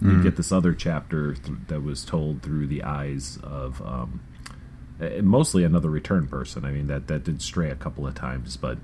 you 0.00 0.22
get 0.22 0.36
this 0.36 0.50
other 0.50 0.72
chapter 0.74 1.34
th- 1.34 1.58
that 1.68 1.82
was 1.82 2.04
told 2.04 2.42
through 2.42 2.68
the 2.68 2.82
eyes 2.82 3.38
of 3.42 3.82
um, 3.82 4.20
mostly 5.22 5.64
another 5.64 5.90
return 5.90 6.26
person. 6.26 6.64
I 6.64 6.70
mean 6.70 6.86
that 6.86 7.06
that 7.08 7.24
did 7.24 7.42
stray 7.42 7.70
a 7.70 7.74
couple 7.74 8.06
of 8.06 8.14
times, 8.14 8.56
but 8.56 8.78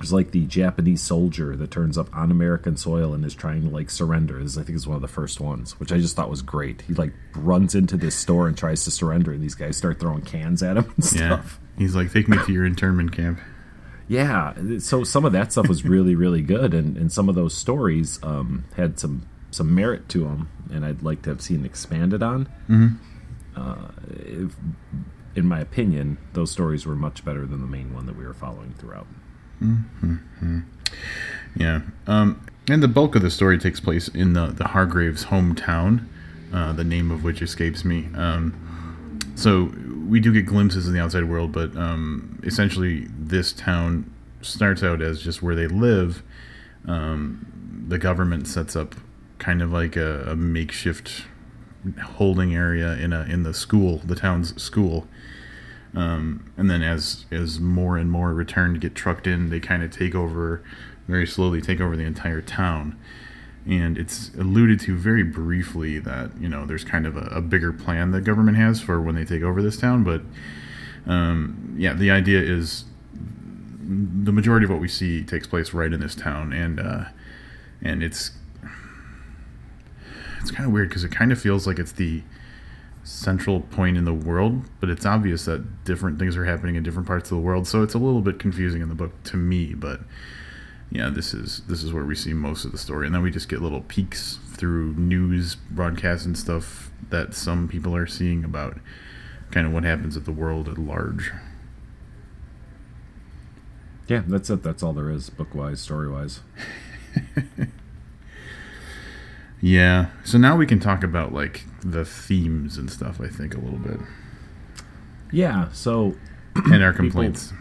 it's 0.00 0.12
like 0.12 0.30
the 0.32 0.44
Japanese 0.46 1.00
soldier 1.02 1.56
that 1.56 1.70
turns 1.70 1.96
up 1.96 2.14
on 2.14 2.30
American 2.30 2.76
soil 2.76 3.14
and 3.14 3.24
is 3.24 3.34
trying 3.34 3.62
to 3.62 3.68
like 3.70 3.88
surrender. 3.90 4.42
This 4.42 4.58
I 4.58 4.62
think 4.62 4.76
is 4.76 4.86
one 4.86 4.96
of 4.96 5.02
the 5.02 5.08
first 5.08 5.40
ones, 5.40 5.78
which 5.80 5.90
I 5.92 5.98
just 5.98 6.16
thought 6.16 6.28
was 6.30 6.42
great. 6.42 6.82
He 6.82 6.94
like 6.94 7.12
runs 7.34 7.74
into 7.74 7.96
this 7.96 8.14
store 8.14 8.46
and 8.48 8.56
tries 8.56 8.84
to 8.84 8.90
surrender, 8.90 9.32
and 9.32 9.42
these 9.42 9.54
guys 9.54 9.76
start 9.76 9.98
throwing 10.00 10.22
cans 10.22 10.62
at 10.62 10.76
him 10.76 10.84
and 10.96 11.12
Yeah. 11.12 11.38
stuff. 11.40 11.60
He's 11.78 11.94
like, 11.96 12.12
take 12.12 12.28
me 12.28 12.38
to 12.44 12.52
your 12.52 12.64
internment 12.64 13.12
camp. 13.12 13.38
Yeah, 14.08 14.54
so 14.78 15.02
some 15.02 15.24
of 15.24 15.32
that 15.32 15.50
stuff 15.50 15.68
was 15.68 15.84
really, 15.84 16.14
really 16.14 16.40
good, 16.40 16.72
and, 16.74 16.96
and 16.96 17.10
some 17.10 17.28
of 17.28 17.34
those 17.34 17.54
stories 17.54 18.18
um, 18.22 18.64
had 18.76 18.98
some 19.00 19.26
some 19.50 19.74
merit 19.74 20.08
to 20.10 20.20
them, 20.24 20.48
and 20.70 20.84
I'd 20.84 21.02
like 21.02 21.22
to 21.22 21.30
have 21.30 21.40
seen 21.40 21.64
expanded 21.64 22.22
on. 22.22 22.48
Uh, 23.56 23.88
if, 24.20 24.54
in 25.34 25.46
my 25.46 25.58
opinion, 25.60 26.18
those 26.34 26.50
stories 26.50 26.86
were 26.86 26.94
much 26.94 27.24
better 27.24 27.46
than 27.46 27.60
the 27.62 27.66
main 27.66 27.92
one 27.94 28.06
that 28.06 28.16
we 28.16 28.24
were 28.24 28.34
following 28.34 28.74
throughout. 28.78 29.06
Yeah. 31.56 31.80
Um, 32.06 32.46
and 32.68 32.82
the 32.82 32.88
bulk 32.88 33.14
of 33.14 33.22
the 33.22 33.30
story 33.30 33.58
takes 33.58 33.80
place 33.80 34.08
in 34.08 34.32
the, 34.32 34.46
the 34.46 34.68
Hargraves' 34.68 35.26
hometown, 35.26 36.06
uh, 36.52 36.72
the 36.72 36.84
name 36.84 37.10
of 37.10 37.24
which 37.24 37.40
escapes 37.40 37.84
me. 37.84 38.08
Um, 38.14 39.20
so 39.34 39.72
we 40.08 40.20
do 40.20 40.32
get 40.32 40.46
glimpses 40.46 40.86
of 40.86 40.92
the 40.92 41.00
outside 41.00 41.24
world, 41.24 41.52
but 41.52 41.76
um, 41.76 42.40
essentially, 42.44 43.06
this 43.18 43.52
town 43.52 44.12
starts 44.40 44.82
out 44.82 45.02
as 45.02 45.22
just 45.22 45.42
where 45.42 45.54
they 45.54 45.66
live. 45.66 46.22
Um, 46.86 47.84
the 47.88 47.98
government 47.98 48.48
sets 48.48 48.76
up 48.76 48.94
kind 49.38 49.62
of 49.62 49.72
like 49.72 49.96
a, 49.96 50.22
a 50.30 50.36
makeshift 50.36 51.24
holding 52.02 52.54
area 52.54 52.94
in 52.94 53.12
a 53.12 53.22
in 53.22 53.42
the 53.42 53.54
school, 53.54 53.98
the 54.04 54.16
town's 54.16 54.60
school. 54.60 55.06
Um, 55.96 56.52
and 56.58 56.70
then 56.70 56.82
as 56.82 57.24
as 57.32 57.58
more 57.58 57.96
and 57.96 58.10
more 58.10 58.32
return 58.34 58.74
to 58.74 58.78
get 58.78 58.94
trucked 58.94 59.26
in, 59.26 59.48
they 59.48 59.60
kind 59.60 59.82
of 59.82 59.90
take 59.90 60.14
over 60.14 60.62
very 61.08 61.26
slowly, 61.26 61.60
take 61.62 61.80
over 61.80 61.96
the 61.96 62.04
entire 62.04 62.42
town. 62.42 62.98
And 63.66 63.98
it's 63.98 64.30
alluded 64.38 64.78
to 64.80 64.96
very 64.96 65.24
briefly 65.24 65.98
that 66.00 66.30
you 66.38 66.48
know 66.48 66.66
there's 66.66 66.84
kind 66.84 67.06
of 67.06 67.16
a, 67.16 67.26
a 67.32 67.40
bigger 67.40 67.72
plan 67.72 68.10
that 68.10 68.20
government 68.20 68.58
has 68.58 68.80
for 68.80 69.00
when 69.00 69.14
they 69.14 69.24
take 69.24 69.42
over 69.42 69.62
this 69.62 69.78
town. 69.78 70.04
But 70.04 70.20
um, 71.06 71.74
yeah, 71.78 71.94
the 71.94 72.10
idea 72.10 72.40
is 72.40 72.84
the 73.14 74.32
majority 74.32 74.64
of 74.64 74.70
what 74.70 74.80
we 74.80 74.88
see 74.88 75.24
takes 75.24 75.46
place 75.46 75.72
right 75.72 75.92
in 75.92 76.00
this 76.00 76.14
town, 76.14 76.52
and 76.52 76.78
uh, 76.78 77.04
and 77.80 78.02
it's 78.02 78.32
it's 80.42 80.50
kind 80.50 80.66
of 80.66 80.72
weird 80.72 80.90
because 80.90 81.04
it 81.04 81.10
kind 81.10 81.32
of 81.32 81.40
feels 81.40 81.66
like 81.66 81.78
it's 81.78 81.92
the 81.92 82.22
central 83.06 83.60
point 83.60 83.96
in 83.96 84.04
the 84.04 84.12
world, 84.12 84.64
but 84.80 84.90
it's 84.90 85.06
obvious 85.06 85.44
that 85.44 85.84
different 85.84 86.18
things 86.18 86.36
are 86.36 86.44
happening 86.44 86.74
in 86.74 86.82
different 86.82 87.06
parts 87.06 87.30
of 87.30 87.36
the 87.36 87.42
world. 87.42 87.66
So 87.68 87.82
it's 87.82 87.94
a 87.94 87.98
little 87.98 88.20
bit 88.20 88.38
confusing 88.38 88.82
in 88.82 88.88
the 88.88 88.94
book 88.94 89.22
to 89.24 89.36
me, 89.36 89.74
but 89.74 90.00
yeah, 90.90 91.10
this 91.10 91.32
is 91.32 91.62
this 91.68 91.82
is 91.82 91.92
where 91.92 92.04
we 92.04 92.14
see 92.14 92.32
most 92.32 92.64
of 92.64 92.72
the 92.72 92.78
story, 92.78 93.06
and 93.06 93.14
then 93.14 93.22
we 93.22 93.30
just 93.30 93.48
get 93.48 93.62
little 93.62 93.82
peeks 93.82 94.38
through 94.54 94.94
news 94.94 95.54
broadcasts 95.54 96.26
and 96.26 96.36
stuff 96.36 96.90
that 97.10 97.34
some 97.34 97.68
people 97.68 97.94
are 97.94 98.06
seeing 98.06 98.44
about 98.44 98.78
kind 99.50 99.66
of 99.66 99.72
what 99.72 99.84
happens 99.84 100.16
at 100.16 100.24
the 100.24 100.32
world 100.32 100.68
at 100.68 100.78
large. 100.78 101.32
Yeah, 104.08 104.22
that's 104.26 104.50
it. 104.50 104.62
That's 104.62 104.82
all 104.82 104.92
there 104.92 105.10
is, 105.10 105.30
book 105.30 105.54
wise, 105.54 105.80
story 105.80 106.08
wise. 106.08 106.40
Yeah. 109.60 110.06
So 110.24 110.38
now 110.38 110.56
we 110.56 110.66
can 110.66 110.80
talk 110.80 111.02
about 111.02 111.32
like 111.32 111.64
the 111.82 112.04
themes 112.04 112.76
and 112.78 112.90
stuff. 112.90 113.20
I 113.20 113.28
think 113.28 113.54
a 113.54 113.58
little 113.58 113.78
bit 113.78 114.00
Yeah, 115.32 115.70
so 115.72 116.14
and 116.54 116.82
our 116.82 116.92
complaints. 116.92 117.52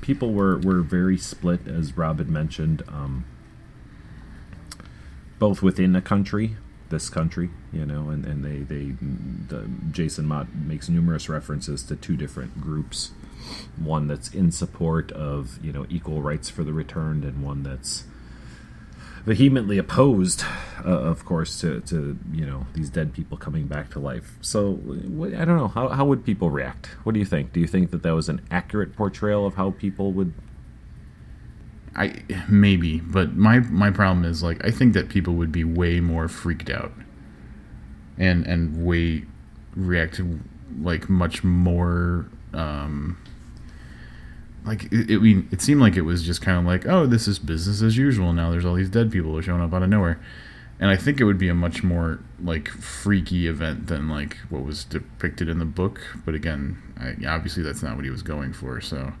people 0.00 0.32
were, 0.32 0.58
were 0.58 0.80
very 0.80 1.16
split, 1.18 1.66
as 1.66 1.96
Rob 1.96 2.18
had 2.18 2.28
mentioned, 2.30 2.82
um, 2.88 3.24
both 5.38 5.62
within 5.62 5.94
a 5.96 6.02
country, 6.02 6.56
this 6.90 7.08
country, 7.08 7.50
you 7.72 7.86
know, 7.86 8.10
and, 8.10 8.24
and 8.26 8.44
they, 8.44 8.58
they 8.58 8.94
the, 9.48 9.68
Jason 9.90 10.26
Mott 10.26 10.54
makes 10.54 10.88
numerous 10.88 11.28
references 11.28 11.82
to 11.84 11.96
two 11.96 12.16
different 12.16 12.60
groups. 12.60 13.12
One 13.78 14.06
that's 14.06 14.28
in 14.34 14.52
support 14.52 15.10
of, 15.12 15.58
you 15.64 15.72
know, 15.72 15.86
equal 15.88 16.20
rights 16.22 16.50
for 16.50 16.62
the 16.62 16.72
returned, 16.72 17.24
and 17.24 17.42
one 17.42 17.62
that's 17.62 18.04
vehemently 19.24 19.78
opposed, 19.78 20.44
uh, 20.84 20.88
of 20.88 21.24
course, 21.24 21.60
to, 21.60 21.80
to, 21.82 22.18
you 22.32 22.46
know, 22.46 22.66
these 22.74 22.90
dead 22.90 23.12
people 23.12 23.36
coming 23.36 23.66
back 23.66 23.90
to 23.90 23.98
life. 23.98 24.38
So, 24.40 24.78
I 25.36 25.44
don't 25.44 25.56
know. 25.56 25.68
How, 25.68 25.88
how 25.88 26.04
would 26.04 26.24
people 26.24 26.50
react? 26.50 26.86
What 27.04 27.12
do 27.12 27.18
you 27.18 27.26
think? 27.26 27.52
Do 27.52 27.60
you 27.60 27.66
think 27.66 27.90
that 27.90 28.02
that 28.02 28.14
was 28.14 28.28
an 28.28 28.40
accurate 28.50 28.96
portrayal 28.96 29.46
of 29.46 29.54
how 29.54 29.72
people 29.72 30.12
would 30.12 30.32
I 31.96 32.22
maybe, 32.48 33.00
but 33.00 33.34
my 33.34 33.60
my 33.60 33.90
problem 33.90 34.24
is 34.24 34.42
like 34.42 34.64
I 34.64 34.70
think 34.70 34.94
that 34.94 35.08
people 35.08 35.34
would 35.34 35.50
be 35.50 35.64
way 35.64 36.00
more 36.00 36.28
freaked 36.28 36.70
out, 36.70 36.92
and 38.16 38.46
and 38.46 38.84
way 38.84 39.24
react 39.74 40.20
like 40.80 41.08
much 41.08 41.42
more. 41.42 42.26
Um, 42.52 43.18
like 44.64 44.84
it, 44.92 45.10
it, 45.10 45.18
we, 45.18 45.46
it 45.50 45.60
seemed 45.60 45.80
like 45.80 45.96
it 45.96 46.02
was 46.02 46.22
just 46.22 46.42
kind 46.42 46.58
of 46.58 46.64
like, 46.64 46.86
oh, 46.86 47.06
this 47.06 47.26
is 47.26 47.38
business 47.38 47.82
as 47.82 47.96
usual. 47.96 48.32
Now 48.32 48.50
there's 48.50 48.64
all 48.64 48.74
these 48.74 48.90
dead 48.90 49.10
people 49.10 49.36
are 49.36 49.42
showing 49.42 49.62
up 49.62 49.72
out 49.72 49.82
of 49.82 49.88
nowhere, 49.88 50.20
and 50.78 50.90
I 50.90 50.96
think 50.96 51.20
it 51.20 51.24
would 51.24 51.38
be 51.38 51.48
a 51.48 51.54
much 51.54 51.82
more 51.82 52.20
like 52.42 52.68
freaky 52.68 53.46
event 53.46 53.86
than 53.86 54.08
like 54.08 54.36
what 54.48 54.64
was 54.64 54.84
depicted 54.84 55.48
in 55.48 55.58
the 55.58 55.64
book. 55.64 56.00
But 56.24 56.34
again, 56.34 56.80
I, 56.98 57.16
obviously 57.26 57.62
that's 57.62 57.82
not 57.82 57.96
what 57.96 58.04
he 58.04 58.10
was 58.10 58.22
going 58.22 58.52
for. 58.52 58.80
So. 58.80 59.12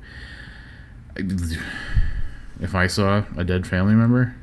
If 2.60 2.74
I 2.74 2.86
saw 2.86 3.24
a 3.36 3.44
dead 3.44 3.66
family 3.66 3.94
member, 3.94 4.36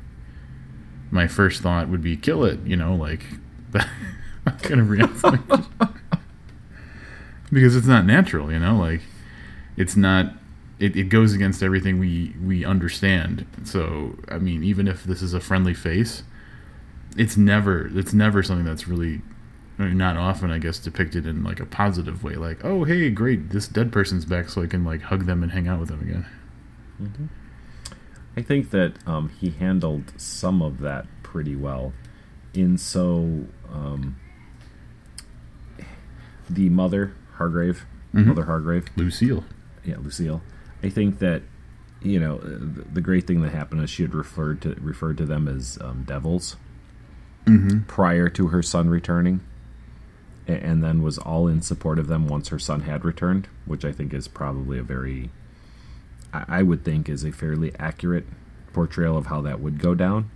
my 1.10 1.28
first 1.28 1.62
thought 1.62 1.88
would 1.88 2.02
be 2.02 2.16
kill 2.16 2.44
it. 2.44 2.58
You 2.64 2.76
know, 2.76 2.94
like 2.94 3.24
that 3.70 3.88
kind 4.62 4.80
of 4.80 4.90
reaction. 4.90 5.44
because 7.52 7.76
it's 7.76 7.86
not 7.86 8.04
natural. 8.04 8.52
You 8.52 8.58
know, 8.58 8.76
like 8.76 9.02
it's 9.76 9.96
not. 9.96 10.34
It, 10.78 10.96
it 10.96 11.08
goes 11.08 11.32
against 11.34 11.62
everything 11.62 11.98
we 11.98 12.34
we 12.42 12.64
understand. 12.64 13.46
So 13.64 14.16
I 14.28 14.38
mean, 14.38 14.62
even 14.62 14.86
if 14.86 15.04
this 15.04 15.22
is 15.22 15.34
a 15.34 15.40
friendly 15.40 15.74
face, 15.74 16.22
it's 17.16 17.36
never 17.36 17.90
it's 17.98 18.12
never 18.12 18.42
something 18.42 18.64
that's 18.64 18.86
really 18.86 19.22
I 19.80 19.84
mean, 19.86 19.96
not 19.98 20.16
often 20.16 20.50
I 20.50 20.58
guess 20.58 20.78
depicted 20.78 21.26
in 21.26 21.42
like 21.44 21.58
a 21.60 21.66
positive 21.66 22.22
way. 22.22 22.34
Like, 22.34 22.64
oh 22.64 22.84
hey, 22.84 23.10
great, 23.10 23.50
this 23.50 23.66
dead 23.68 23.90
person's 23.92 24.24
back, 24.24 24.48
so 24.48 24.62
I 24.62 24.66
can 24.66 24.84
like 24.84 25.02
hug 25.02 25.26
them 25.26 25.42
and 25.42 25.50
hang 25.52 25.66
out 25.68 25.80
with 25.80 25.88
them 25.88 26.00
again. 26.00 26.26
I 28.36 28.42
think 28.42 28.70
that 28.70 28.94
um, 29.06 29.30
he 29.40 29.50
handled 29.50 30.12
some 30.16 30.62
of 30.62 30.78
that 30.80 31.06
pretty 31.24 31.56
well. 31.56 31.92
In 32.54 32.78
so, 32.78 33.46
um, 33.72 34.16
the 36.48 36.68
mother 36.70 37.14
Hargrave, 37.34 37.84
Mhm. 38.14 38.26
Mother 38.26 38.44
Hargrave, 38.44 38.86
Lucille. 38.96 39.44
yeah, 39.84 39.96
Lucille. 40.00 40.40
I 40.82 40.88
think 40.88 41.18
that 41.18 41.42
you 42.00 42.20
know, 42.20 42.38
the, 42.38 42.84
the 42.92 43.00
great 43.00 43.26
thing 43.26 43.42
that 43.42 43.50
happened 43.50 43.82
is 43.82 43.90
she 43.90 44.02
had 44.02 44.14
referred 44.14 44.62
to 44.62 44.74
referred 44.80 45.18
to 45.18 45.26
them 45.26 45.48
as 45.48 45.78
um, 45.80 46.04
devils 46.06 46.56
Mm-hmm. 47.46 47.84
prior 47.84 48.28
to 48.28 48.48
her 48.48 48.62
son 48.62 48.90
returning, 48.90 49.40
and 50.46 50.84
then 50.84 51.02
was 51.02 51.16
all 51.16 51.48
in 51.48 51.62
support 51.62 51.98
of 51.98 52.06
them 52.06 52.28
once 52.28 52.48
her 52.48 52.58
son 52.58 52.82
had 52.82 53.06
returned, 53.06 53.48
which 53.64 53.86
I 53.86 53.92
think 53.92 54.12
is 54.12 54.28
probably 54.28 54.78
a 54.78 54.82
very, 54.82 55.30
I 56.30 56.44
I 56.48 56.62
would 56.62 56.84
think, 56.84 57.08
is 57.08 57.24
a 57.24 57.32
fairly 57.32 57.72
accurate 57.78 58.26
portrayal 58.74 59.16
of 59.16 59.26
how 59.26 59.40
that 59.42 59.60
would 59.60 59.78
go 59.78 59.94
down. 59.94 60.30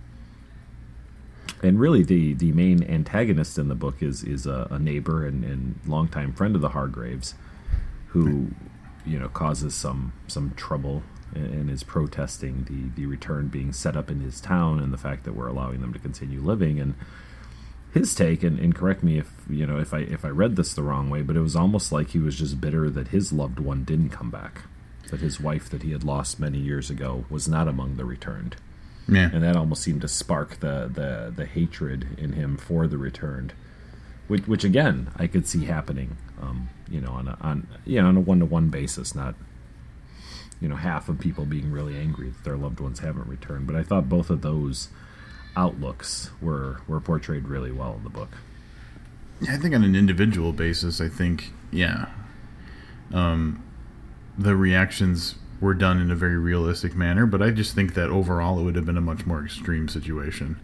And 1.61 1.79
really, 1.79 2.01
the 2.01 2.33
the 2.33 2.51
main 2.51 2.83
antagonist 2.83 3.59
in 3.59 3.67
the 3.67 3.75
book 3.75 4.01
is 4.01 4.23
is 4.23 4.47
a, 4.47 4.67
a 4.71 4.79
neighbor 4.79 5.23
and, 5.25 5.43
and 5.43 5.79
longtime 5.85 6.33
friend 6.33 6.55
of 6.55 6.61
the 6.61 6.69
Hargraves, 6.69 7.35
who, 8.07 8.47
you 9.05 9.19
know, 9.19 9.27
causes 9.29 9.73
some 9.75 10.13
some 10.27 10.53
trouble 10.55 11.03
and 11.35 11.69
is 11.69 11.83
protesting 11.83 12.63
the 12.65 13.01
the 13.01 13.05
return 13.07 13.47
being 13.47 13.73
set 13.73 13.95
up 13.97 14.09
in 14.11 14.19
his 14.21 14.39
town 14.39 14.79
and 14.79 14.93
the 14.93 14.97
fact 14.97 15.23
that 15.23 15.33
we're 15.35 15.47
allowing 15.47 15.81
them 15.81 15.93
to 15.93 15.99
continue 15.99 16.41
living. 16.41 16.79
And 16.79 16.93
his 17.93 18.15
take 18.15 18.41
and, 18.43 18.59
and 18.59 18.73
correct 18.73 19.03
me 19.03 19.17
if 19.19 19.31
you 19.49 19.65
know 19.65 19.77
if 19.79 19.93
I 19.93 19.99
if 19.99 20.23
I 20.25 20.29
read 20.29 20.55
this 20.55 20.73
the 20.73 20.83
wrong 20.83 21.09
way, 21.09 21.21
but 21.21 21.35
it 21.35 21.41
was 21.41 21.55
almost 21.55 21.91
like 21.91 22.09
he 22.09 22.19
was 22.19 22.37
just 22.37 22.59
bitter 22.61 22.89
that 22.89 23.09
his 23.09 23.31
loved 23.33 23.59
one 23.59 23.83
didn't 23.83 24.09
come 24.09 24.29
back, 24.31 24.61
that 25.11 25.19
his 25.19 25.39
wife 25.39 25.69
that 25.69 25.83
he 25.83 25.91
had 25.91 26.03
lost 26.03 26.39
many 26.39 26.57
years 26.57 26.89
ago 26.89 27.25
was 27.29 27.47
not 27.47 27.67
among 27.67 27.97
the 27.97 28.05
returned, 28.05 28.55
Yeah. 29.07 29.29
and 29.31 29.43
that 29.43 29.55
almost 29.55 29.83
seemed 29.83 30.01
to 30.01 30.07
spark 30.07 30.59
the 30.59 30.89
the 30.91 31.31
the 31.35 31.45
hatred 31.45 32.07
in 32.17 32.33
him 32.33 32.57
for 32.57 32.87
the 32.87 32.97
returned, 32.97 33.53
which 34.27 34.47
which 34.47 34.63
again 34.63 35.11
I 35.15 35.27
could 35.27 35.47
see 35.47 35.65
happening, 35.65 36.17
um, 36.41 36.69
you 36.89 37.01
know, 37.01 37.11
on 37.11 37.27
a 37.27 37.37
on 37.41 37.67
you 37.85 38.01
know 38.01 38.07
on 38.07 38.17
a 38.17 38.21
one 38.21 38.39
to 38.39 38.45
one 38.45 38.69
basis, 38.69 39.15
not 39.15 39.35
you 40.61 40.67
know 40.67 40.75
half 40.75 41.09
of 41.09 41.19
people 41.19 41.45
being 41.45 41.71
really 41.71 41.97
angry 41.97 42.29
that 42.29 42.43
their 42.43 42.57
loved 42.57 42.79
ones 42.79 42.99
haven't 42.99 43.27
returned, 43.27 43.67
but 43.67 43.75
I 43.75 43.83
thought 43.83 44.09
both 44.09 44.29
of 44.29 44.41
those 44.41 44.89
outlooks 45.55 46.31
were 46.41 46.81
were 46.87 46.99
portrayed 46.99 47.47
really 47.47 47.71
well 47.71 47.95
in 47.95 48.03
the 48.03 48.09
book. 48.09 48.29
I 49.49 49.57
think 49.57 49.75
on 49.75 49.83
an 49.83 49.95
individual 49.95 50.53
basis, 50.53 51.01
I 51.01 51.09
think 51.09 51.51
yeah, 51.71 52.09
um, 53.13 53.63
the 54.37 54.55
reactions 54.55 55.35
were 55.63 55.73
done 55.73 55.99
in 55.99 56.11
a 56.11 56.15
very 56.15 56.37
realistic 56.37 56.95
manner. 56.95 57.25
But 57.25 57.41
I 57.41 57.49
just 57.49 57.73
think 57.73 57.93
that 57.95 58.09
overall, 58.09 58.59
it 58.59 58.63
would 58.63 58.75
have 58.75 58.85
been 58.85 58.97
a 58.97 59.01
much 59.01 59.25
more 59.25 59.43
extreme 59.43 59.87
situation. 59.87 60.59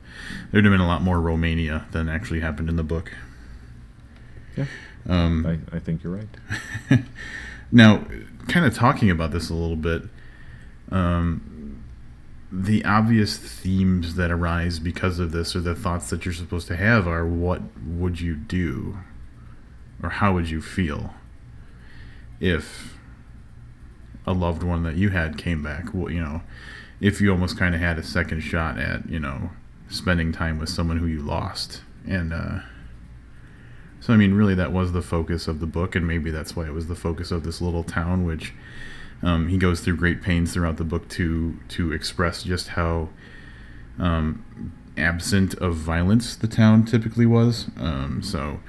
There'd 0.52 0.66
have 0.66 0.74
been 0.74 0.82
a 0.82 0.88
lot 0.88 1.02
more 1.02 1.22
Romania 1.22 1.88
than 1.92 2.10
actually 2.10 2.42
happened 2.42 2.70
in 2.70 2.76
the 2.76 2.84
book. 2.84 3.12
Yeah, 4.60 4.66
Um, 5.08 5.46
I, 5.46 5.76
I 5.76 5.80
think 5.80 6.04
you're 6.04 6.16
right. 6.16 7.00
Now, 7.72 8.04
kind 8.48 8.66
of 8.66 8.74
talking 8.74 9.12
about 9.12 9.32
this 9.32 9.50
a 9.50 9.54
little 9.54 9.76
bit, 9.76 10.04
um, 10.92 11.84
the 12.52 12.84
obvious 12.84 13.38
themes 13.38 14.16
that 14.16 14.32
arise 14.32 14.80
because 14.80 15.20
of 15.20 15.32
this, 15.32 15.56
or 15.56 15.60
the 15.60 15.76
thoughts 15.76 16.10
that 16.10 16.26
you're 16.26 16.34
supposed 16.34 16.68
to 16.70 16.76
have, 16.76 17.08
are 17.08 17.28
what 17.28 17.62
would 17.86 18.20
you 18.20 18.36
do, 18.36 18.98
or 20.02 20.10
how 20.10 20.34
would 20.34 20.50
you 20.50 20.62
feel 20.62 21.14
if 22.40 22.98
a 24.26 24.34
loved 24.34 24.64
one 24.64 24.82
that 24.84 24.96
you 24.96 25.10
had 25.10 25.38
came 25.38 25.62
back? 25.62 25.94
Well, 25.94 26.12
you 26.12 26.22
know, 26.22 26.42
if 27.00 27.22
you 27.22 27.30
almost 27.32 27.56
kind 27.58 27.76
of 27.76 27.82
had 27.82 28.00
a 28.00 28.04
second 28.04 28.42
shot 28.42 28.80
at, 28.80 29.08
you 29.08 29.20
know, 29.20 29.52
spending 29.90 30.32
time 30.32 30.58
with 30.58 30.70
someone 30.70 30.98
who 30.98 31.06
you 31.06 31.22
lost, 31.22 31.82
and 32.08 32.34
uh, 32.34 32.60
so 34.00 34.14
I 34.14 34.18
mean, 34.18 34.34
really, 34.34 34.56
that 34.56 34.72
was 34.72 34.92
the 34.92 35.02
focus 35.02 35.48
of 35.48 35.60
the 35.60 35.66
book, 35.66 35.96
and 35.96 36.08
maybe 36.08 36.32
that's 36.32 36.56
why 36.56 36.66
it 36.66 36.74
was 36.74 36.88
the 36.88 36.96
focus 36.96 37.32
of 37.32 37.44
this 37.44 37.62
little 37.62 37.84
town, 37.84 38.26
which 38.26 38.54
um, 39.22 39.50
he 39.50 39.58
goes 39.58 39.82
through 39.82 39.98
great 39.98 40.22
pains 40.22 40.54
throughout 40.54 40.78
the 40.78 40.84
book 40.84 41.08
to 41.10 41.58
to 41.70 41.92
express 41.92 42.44
just 42.44 42.70
how 42.70 43.10
um, 43.98 44.74
absent 44.98 45.54
of 45.56 45.76
violence 45.76 46.36
the 46.36 46.48
town 46.48 46.86
typically 46.86 47.26
was. 47.26 47.68
Um, 47.78 48.22
so 48.24 48.60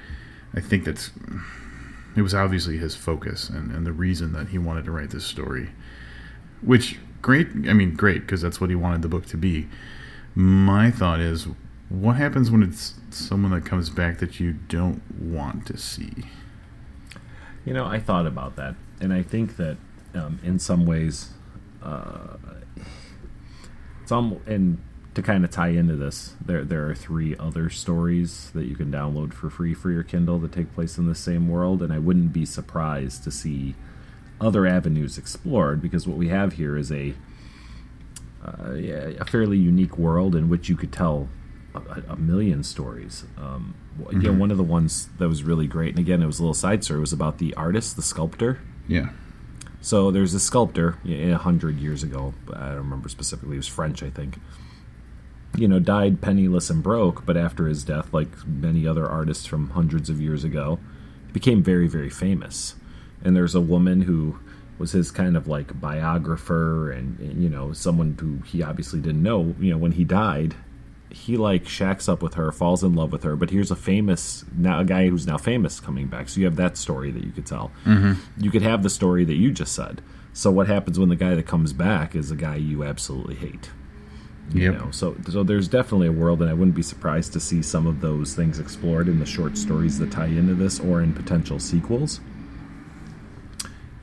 I 0.53 0.59
think 0.59 0.83
that's 0.83 1.11
it 2.15 2.21
was 2.21 2.33
obviously 2.33 2.77
his 2.77 2.95
focus 2.95 3.49
and, 3.49 3.71
and 3.71 3.85
the 3.85 3.91
reason 3.93 4.33
that 4.33 4.49
he 4.49 4.57
wanted 4.57 4.85
to 4.85 4.91
write 4.91 5.11
this 5.11 5.25
story. 5.25 5.69
Which 6.61 6.99
great, 7.21 7.47
I 7.67 7.73
mean, 7.73 7.95
great 7.95 8.21
because 8.21 8.41
that's 8.41 8.59
what 8.59 8.69
he 8.69 8.75
wanted 8.75 9.01
the 9.01 9.07
book 9.07 9.25
to 9.27 9.37
be. 9.37 9.67
My 10.35 10.91
thought 10.91 11.19
is, 11.19 11.47
what 11.91 12.15
happens 12.15 12.49
when 12.49 12.63
it's 12.63 12.95
someone 13.09 13.51
that 13.51 13.65
comes 13.65 13.89
back 13.89 14.19
that 14.19 14.39
you 14.39 14.53
don't 14.53 15.01
want 15.19 15.65
to 15.67 15.77
see? 15.77 16.23
You 17.65 17.73
know, 17.73 17.85
I 17.85 17.99
thought 17.99 18.25
about 18.25 18.55
that, 18.55 18.75
and 19.01 19.13
I 19.13 19.23
think 19.23 19.57
that 19.57 19.77
um, 20.15 20.39
in 20.41 20.57
some 20.57 20.85
ways, 20.85 21.31
uh, 21.83 22.37
it's 24.01 24.11
almost 24.11 24.47
and 24.47 24.81
to 25.15 25.21
kind 25.21 25.43
of 25.43 25.51
tie 25.51 25.69
into 25.69 25.97
this, 25.97 26.35
there 26.43 26.63
there 26.63 26.89
are 26.89 26.95
three 26.95 27.35
other 27.37 27.69
stories 27.69 28.51
that 28.51 28.65
you 28.65 28.75
can 28.75 28.89
download 28.89 29.33
for 29.33 29.49
free 29.49 29.73
for 29.73 29.91
your 29.91 30.03
Kindle 30.03 30.39
that 30.39 30.53
take 30.53 30.73
place 30.73 30.97
in 30.97 31.07
the 31.07 31.15
same 31.15 31.49
world, 31.49 31.81
and 31.81 31.91
I 31.91 31.99
wouldn't 31.99 32.31
be 32.31 32.45
surprised 32.45 33.25
to 33.25 33.31
see 33.31 33.75
other 34.39 34.65
avenues 34.65 35.17
explored 35.17 35.81
because 35.81 36.07
what 36.07 36.17
we 36.17 36.29
have 36.29 36.53
here 36.53 36.77
is 36.77 36.89
a 36.91 37.13
uh, 38.43 38.71
yeah, 38.71 39.11
a 39.19 39.25
fairly 39.25 39.57
unique 39.57 39.97
world 39.97 40.35
in 40.35 40.47
which 40.49 40.69
you 40.69 40.77
could 40.77 40.93
tell 40.93 41.27
a, 41.75 42.13
a 42.13 42.15
million 42.15 42.63
stories. 42.63 43.25
Um, 43.37 43.75
w- 43.99 44.19
You 44.21 44.31
know, 44.31 44.39
one 44.39 44.51
of 44.51 44.57
the 44.57 44.63
ones 44.63 45.09
that 45.17 45.27
was 45.27 45.43
really 45.43 45.67
great, 45.67 45.89
and 45.89 45.99
again, 45.99 46.21
it 46.21 46.25
was 46.25 46.39
a 46.39 46.43
little 46.43 46.53
side 46.53 46.83
story, 46.83 46.99
was 46.99 47.13
about 47.13 47.37
the 47.37 47.53
artist, 47.55 47.95
the 47.95 48.01
sculptor. 48.01 48.59
Yeah. 48.87 49.09
So 49.81 50.11
there's 50.11 50.33
a 50.33 50.39
sculptor 50.39 50.97
a 51.05 51.31
hundred 51.33 51.79
years 51.79 52.03
ago. 52.03 52.33
I 52.53 52.67
don't 52.69 52.77
remember 52.77 53.09
specifically. 53.09 53.53
He 53.53 53.57
was 53.57 53.67
French, 53.67 54.03
I 54.03 54.09
think. 54.09 54.39
You 55.57 55.67
know, 55.67 55.79
died 55.79 56.21
penniless 56.21 56.69
and 56.69 56.81
broke, 56.83 57.25
but 57.25 57.35
after 57.35 57.67
his 57.67 57.83
death, 57.83 58.13
like 58.13 58.29
many 58.47 58.87
other 58.87 59.07
artists 59.09 59.45
from 59.45 59.71
hundreds 59.71 60.09
of 60.09 60.21
years 60.21 60.43
ago, 60.43 60.79
he 61.27 61.33
became 61.33 61.61
very, 61.63 61.87
very 61.87 62.09
famous. 62.09 62.75
And 63.23 63.35
there's 63.35 63.55
a 63.55 63.61
woman 63.61 64.03
who 64.03 64.39
was 64.77 64.93
his 64.93 65.11
kind 65.11 65.35
of 65.35 65.47
like 65.47 65.79
biographer, 65.81 66.91
and, 66.91 67.19
and 67.19 67.43
you 67.43 67.49
know, 67.49 67.73
someone 67.73 68.17
who 68.19 68.37
he 68.45 68.63
obviously 68.63 68.99
didn't 69.01 69.23
know. 69.23 69.55
You 69.59 69.71
know, 69.71 69.77
when 69.77 69.91
he 69.93 70.03
died, 70.03 70.55
he 71.11 71.37
like 71.37 71.67
shacks 71.67 72.07
up 72.09 72.21
with 72.21 72.35
her, 72.35 72.51
falls 72.51 72.83
in 72.83 72.93
love 72.95 73.11
with 73.11 73.23
her. 73.23 73.35
But 73.35 73.49
here's 73.49 73.71
a 73.71 73.75
famous 73.75 74.45
now 74.55 74.79
a 74.79 74.85
guy 74.85 75.09
who's 75.09 75.27
now 75.27 75.37
famous 75.37 75.79
coming 75.79 76.07
back. 76.07 76.29
So 76.29 76.39
you 76.39 76.45
have 76.45 76.55
that 76.55 76.77
story 76.77 77.11
that 77.11 77.23
you 77.23 77.31
could 77.31 77.45
tell. 77.45 77.71
Mm-hmm. 77.85 78.13
You 78.43 78.51
could 78.51 78.61
have 78.61 78.83
the 78.83 78.89
story 78.89 79.23
that 79.25 79.35
you 79.35 79.51
just 79.51 79.73
said. 79.73 80.01
So 80.33 80.49
what 80.49 80.67
happens 80.67 80.97
when 80.97 81.09
the 81.09 81.15
guy 81.15 81.35
that 81.35 81.45
comes 81.45 81.73
back 81.73 82.15
is 82.15 82.31
a 82.31 82.35
guy 82.35 82.55
you 82.55 82.83
absolutely 82.83 83.35
hate? 83.35 83.69
You 84.53 84.71
Yep. 84.71 84.79
know, 84.81 84.91
so 84.91 85.15
so 85.29 85.43
there's 85.43 85.67
definitely 85.69 86.07
a 86.07 86.11
world, 86.11 86.41
and 86.41 86.49
I 86.49 86.53
wouldn't 86.53 86.75
be 86.75 86.81
surprised 86.81 87.31
to 87.33 87.39
see 87.39 87.61
some 87.61 87.87
of 87.87 88.01
those 88.01 88.33
things 88.33 88.59
explored 88.59 89.07
in 89.07 89.19
the 89.19 89.25
short 89.25 89.57
stories 89.57 89.97
that 89.99 90.11
tie 90.11 90.25
into 90.25 90.55
this, 90.55 90.77
or 90.79 91.01
in 91.01 91.13
potential 91.13 91.57
sequels. 91.59 92.19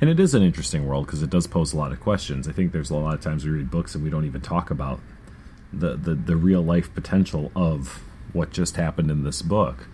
And 0.01 0.09
it 0.09 0.21
is 0.21 0.35
an 0.35 0.43
interesting 0.43 0.87
world 0.87 1.07
because 1.07 1.23
it 1.23 1.31
does 1.31 1.47
pose 1.47 1.73
a 1.73 1.77
lot 1.77 1.93
of 1.93 2.01
questions. 2.01 2.47
I 2.49 2.53
think 2.53 2.73
there's 2.73 2.91
a 2.91 2.97
lot 2.97 3.15
of 3.15 3.21
times 3.21 3.45
we 3.45 3.51
read 3.51 3.71
books 3.71 3.95
and 3.95 4.05
we 4.05 4.11
don't 4.11 4.25
even 4.25 4.41
talk 4.41 4.71
about 4.71 5.01
the 5.73 5.97
the, 5.97 6.15
the 6.15 6.37
real 6.37 6.63
life 6.63 6.95
potential 6.95 7.51
of 7.55 8.03
what 8.33 8.51
just 8.51 8.77
happened 8.77 9.11
in 9.11 9.25
this 9.25 9.43
book. 9.43 9.89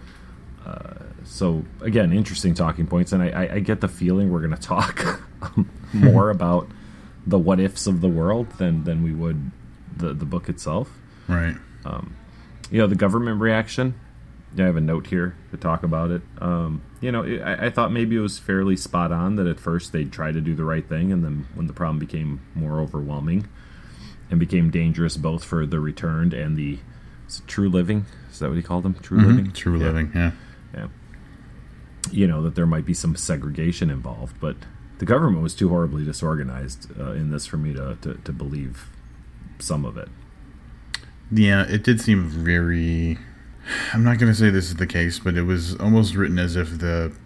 Uh, 0.64 0.94
so 1.24 1.64
again, 1.80 2.12
interesting 2.12 2.54
talking 2.54 2.86
points, 2.86 3.12
and 3.12 3.22
I, 3.22 3.28
I, 3.28 3.54
I 3.54 3.58
get 3.60 3.80
the 3.80 3.88
feeling 3.88 4.30
we're 4.30 4.40
going 4.40 4.54
to 4.54 4.56
talk 4.56 5.22
more 5.92 6.30
about 6.38 6.68
the 7.26 7.38
what 7.38 7.60
ifs 7.60 7.86
of 7.86 8.00
the 8.00 8.08
world 8.08 8.50
than 8.58 8.84
than 8.84 9.02
we 9.02 9.12
would 9.12 9.50
the 9.96 10.12
the 10.12 10.24
book 10.24 10.48
itself. 10.48 10.90
Right. 11.28 11.56
You 12.70 12.78
know, 12.78 12.86
the 12.86 12.96
government 12.96 13.40
reaction. 13.40 13.94
I 14.56 14.62
have 14.62 14.76
a 14.76 14.80
note 14.80 15.08
here 15.08 15.34
to 15.50 15.56
talk 15.56 15.82
about 15.82 16.12
it. 16.12 16.22
Um, 16.38 16.82
you 17.00 17.10
know, 17.10 17.24
I, 17.24 17.66
I 17.66 17.70
thought 17.70 17.90
maybe 17.90 18.14
it 18.14 18.20
was 18.20 18.38
fairly 18.38 18.76
spot 18.76 19.10
on 19.10 19.34
that 19.34 19.48
at 19.48 19.58
first 19.58 19.92
they'd 19.92 20.12
try 20.12 20.30
to 20.30 20.40
do 20.40 20.54
the 20.54 20.64
right 20.64 20.88
thing, 20.88 21.12
and 21.12 21.24
then 21.24 21.48
when 21.54 21.66
the 21.66 21.72
problem 21.72 21.98
became 21.98 22.40
more 22.54 22.80
overwhelming 22.80 23.48
and 24.30 24.40
became 24.40 24.70
dangerous 24.70 25.16
both 25.16 25.44
for 25.44 25.66
the 25.66 25.80
returned 25.80 26.32
and 26.34 26.56
the 26.56 26.78
true 27.46 27.68
living. 27.68 28.06
Is 28.30 28.38
that 28.40 28.48
what 28.48 28.56
he 28.56 28.62
called 28.62 28.82
them? 28.84 28.94
True 28.94 29.18
living. 29.20 29.44
Mm-hmm. 29.46 29.52
True 29.52 29.78
Yeah. 29.78 29.84
living. 29.86 30.12
Yeah. 30.14 30.30
Yeah. 30.74 30.86
You 32.10 32.26
know, 32.26 32.42
that 32.42 32.54
there 32.54 32.66
might 32.66 32.84
be 32.84 32.94
some 32.94 33.16
segregation 33.16 33.90
involved, 33.90 34.38
but 34.40 34.56
the 34.98 35.04
government 35.06 35.42
was 35.42 35.54
too 35.54 35.68
horribly 35.68 36.04
disorganized 36.04 36.88
uh, 36.98 37.12
in 37.12 37.30
this 37.30 37.46
for 37.46 37.56
me 37.56 37.72
to, 37.74 37.96
to, 38.02 38.14
to 38.14 38.32
believe 38.32 38.88
some 39.58 39.84
of 39.84 39.96
it. 39.96 40.08
Yeah, 41.32 41.64
it 41.66 41.82
did 41.82 42.00
seem 42.00 42.28
very. 42.28 43.18
I'm 43.94 44.04
not 44.04 44.18
going 44.18 44.30
to 44.30 44.38
say 44.38 44.50
this 44.50 44.66
is 44.66 44.76
the 44.76 44.86
case, 44.86 45.18
but 45.18 45.36
it 45.36 45.42
was 45.42 45.74
almost 45.76 46.14
written 46.14 46.38
as 46.38 46.54
if 46.54 46.78
the 46.78 47.16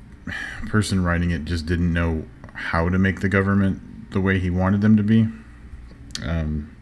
person 0.68 1.02
writing 1.02 1.30
it 1.32 1.44
just 1.44 1.66
didn't 1.66 1.92
know 1.92 2.24
how 2.54 2.88
to 2.88 2.98
make 2.98 3.20
the 3.20 3.28
government 3.28 4.10
the 4.12 4.20
way 4.20 4.38
he 4.38 4.48
wanted 4.50 4.80
them 4.80 4.96
to 4.96 5.02
be. 5.02 5.26
Um, 6.24 6.74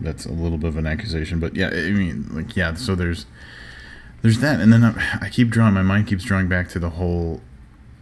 that's 0.00 0.26
a 0.26 0.32
little 0.32 0.58
bit 0.58 0.68
of 0.68 0.76
an 0.76 0.86
accusation, 0.86 1.40
but 1.40 1.56
yeah, 1.56 1.68
I 1.68 1.90
mean, 1.90 2.28
like, 2.32 2.56
yeah. 2.56 2.74
So 2.74 2.94
there's 2.94 3.26
there's 4.22 4.38
that, 4.38 4.60
and 4.60 4.72
then 4.72 4.84
I, 4.84 5.18
I 5.22 5.28
keep 5.28 5.50
drawing. 5.50 5.74
My 5.74 5.82
mind 5.82 6.06
keeps 6.06 6.24
drawing 6.24 6.48
back 6.48 6.68
to 6.70 6.78
the 6.78 6.90
whole. 6.90 7.40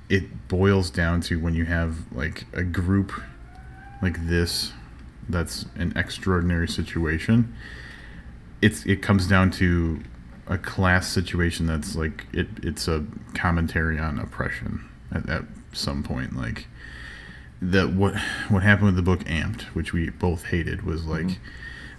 It 0.09 0.49
boils 0.49 0.91
down 0.91 1.21
to 1.23 1.39
when 1.39 1.55
you 1.55 1.67
have 1.67 2.11
like 2.13 2.47
a 2.55 2.63
group 2.63 3.13
like 4.01 4.27
this 4.27 4.73
that's 5.29 5.67
an 5.77 5.93
extraordinary 5.97 6.69
situation. 6.69 7.55
It's 8.63 8.87
it 8.87 9.03
comes 9.03 9.27
down 9.27 9.51
to 9.53 10.03
a 10.49 10.59
class 10.59 11.07
situation 11.09 11.67
that's 11.67 11.95
like 11.95 12.27
it 12.33 12.49
it's 12.63 12.89
a 12.89 13.05
commentary 13.35 13.99
on 13.99 14.19
oppression 14.19 14.89
at, 15.13 15.29
at 15.29 15.45
some 15.73 16.03
point 16.03 16.35
like 16.35 16.67
that 17.61 17.93
what 17.93 18.17
what 18.49 18.63
happened 18.63 18.87
with 18.87 18.97
the 18.97 19.03
book 19.03 19.21
amped 19.25 19.63
which 19.75 19.93
we 19.93 20.09
both 20.09 20.47
hated 20.47 20.83
was 20.83 21.05
like 21.05 21.27
mm-hmm. 21.27 21.43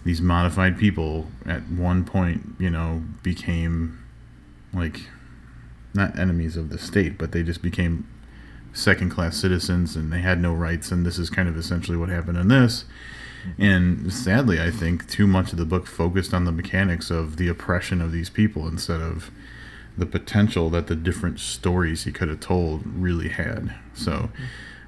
These 0.06 0.22
modified 0.22 0.78
people 0.78 1.28
at 1.46 1.62
one 1.70 2.04
point 2.04 2.56
you 2.60 2.70
know 2.70 3.04
became 3.24 4.00
like 4.74 5.10
not 5.94 6.18
enemies 6.18 6.56
of 6.56 6.70
the 6.70 6.78
state 6.78 7.18
but 7.18 7.32
they 7.32 7.44
just 7.44 7.62
became 7.62 8.08
second 8.72 9.10
class 9.10 9.36
citizens 9.36 9.96
and 9.96 10.14
they 10.14 10.22
had 10.22 10.40
no 10.40 10.54
rights 10.54 10.92
and 10.92 11.06
this 11.06 11.18
is 11.18 11.30
kind 11.30 11.50
of 11.50 11.58
essentially 11.58 11.98
what 11.98 12.10
happened 12.10 12.38
in 12.38 12.48
this 12.48 12.86
and 13.58 14.12
sadly, 14.12 14.62
I 14.62 14.72
think 14.72 15.08
too 15.10 15.28
much 15.28 15.52
of 15.52 15.58
the 15.58 15.66
book 15.66 15.88
focused 15.88 16.34
on 16.34 16.46
the 16.46 16.52
mechanics 16.52 17.10
of 17.10 17.38
the 17.38 17.48
oppression 17.48 18.02
of 18.02 18.12
these 18.12 18.30
people 18.30 18.68
instead 18.68 19.02
of 19.02 19.32
the 19.98 20.06
potential 20.06 20.70
that 20.70 20.88
the 20.88 20.96
different 20.96 21.40
stories 21.40 22.04
he 22.04 22.12
could 22.12 22.30
have 22.30 22.40
told 22.40 22.86
really 22.86 23.30
had. 23.30 23.76
So 23.94 24.30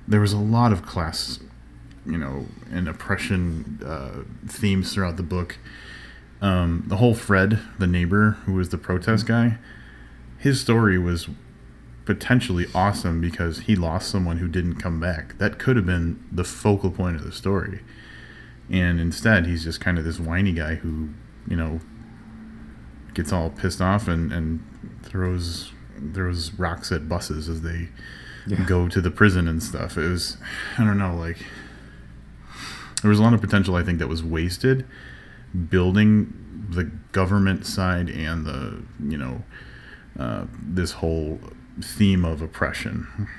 there 0.07 0.21
was 0.21 0.33
a 0.33 0.37
lot 0.37 0.71
of 0.71 0.85
class, 0.85 1.39
you 2.05 2.17
know, 2.17 2.47
and 2.71 2.87
oppression 2.87 3.79
uh, 3.85 4.23
themes 4.47 4.93
throughout 4.93 5.17
the 5.17 5.23
book. 5.23 5.57
Um, 6.41 6.85
the 6.87 6.97
whole 6.97 7.13
Fred, 7.13 7.59
the 7.77 7.87
neighbor 7.87 8.37
who 8.45 8.53
was 8.53 8.69
the 8.69 8.77
protest 8.77 9.27
guy, 9.27 9.57
his 10.37 10.59
story 10.59 10.97
was 10.97 11.29
potentially 12.05 12.65
awesome 12.73 13.21
because 13.21 13.59
he 13.59 13.75
lost 13.75 14.09
someone 14.09 14.37
who 14.37 14.47
didn't 14.47 14.75
come 14.75 14.99
back. 14.99 15.37
That 15.37 15.59
could 15.59 15.75
have 15.75 15.85
been 15.85 16.23
the 16.31 16.43
focal 16.43 16.89
point 16.89 17.15
of 17.15 17.23
the 17.23 17.31
story 17.31 17.81
and 18.71 18.99
instead 18.99 19.45
he's 19.45 19.63
just 19.63 19.81
kind 19.81 19.97
of 19.97 20.05
this 20.05 20.19
whiny 20.19 20.53
guy 20.53 20.75
who 20.75 21.09
you 21.47 21.55
know 21.55 21.79
gets 23.13 23.33
all 23.33 23.49
pissed 23.49 23.81
off 23.81 24.07
and 24.07 24.31
and 24.31 24.65
throws 25.03 25.73
throws 26.13 26.53
rocks 26.53 26.91
at 26.91 27.09
buses 27.09 27.49
as 27.49 27.61
they 27.61 27.89
yeah. 28.47 28.63
go 28.65 28.87
to 28.87 29.01
the 29.01 29.11
prison 29.11 29.47
and 29.47 29.61
stuff 29.61 29.97
it 29.97 30.07
was 30.07 30.37
i 30.77 30.83
don't 30.83 30.97
know 30.97 31.15
like 31.15 31.45
there 33.01 33.09
was 33.09 33.19
a 33.19 33.23
lot 33.23 33.33
of 33.33 33.41
potential 33.41 33.75
i 33.75 33.83
think 33.83 33.99
that 33.99 34.07
was 34.07 34.23
wasted 34.23 34.85
building 35.69 36.33
the 36.69 36.85
government 37.11 37.65
side 37.65 38.09
and 38.09 38.45
the 38.45 38.81
you 39.07 39.17
know 39.17 39.43
uh, 40.19 40.45
this 40.61 40.93
whole 40.93 41.39
theme 41.81 42.25
of 42.25 42.41
oppression 42.41 43.29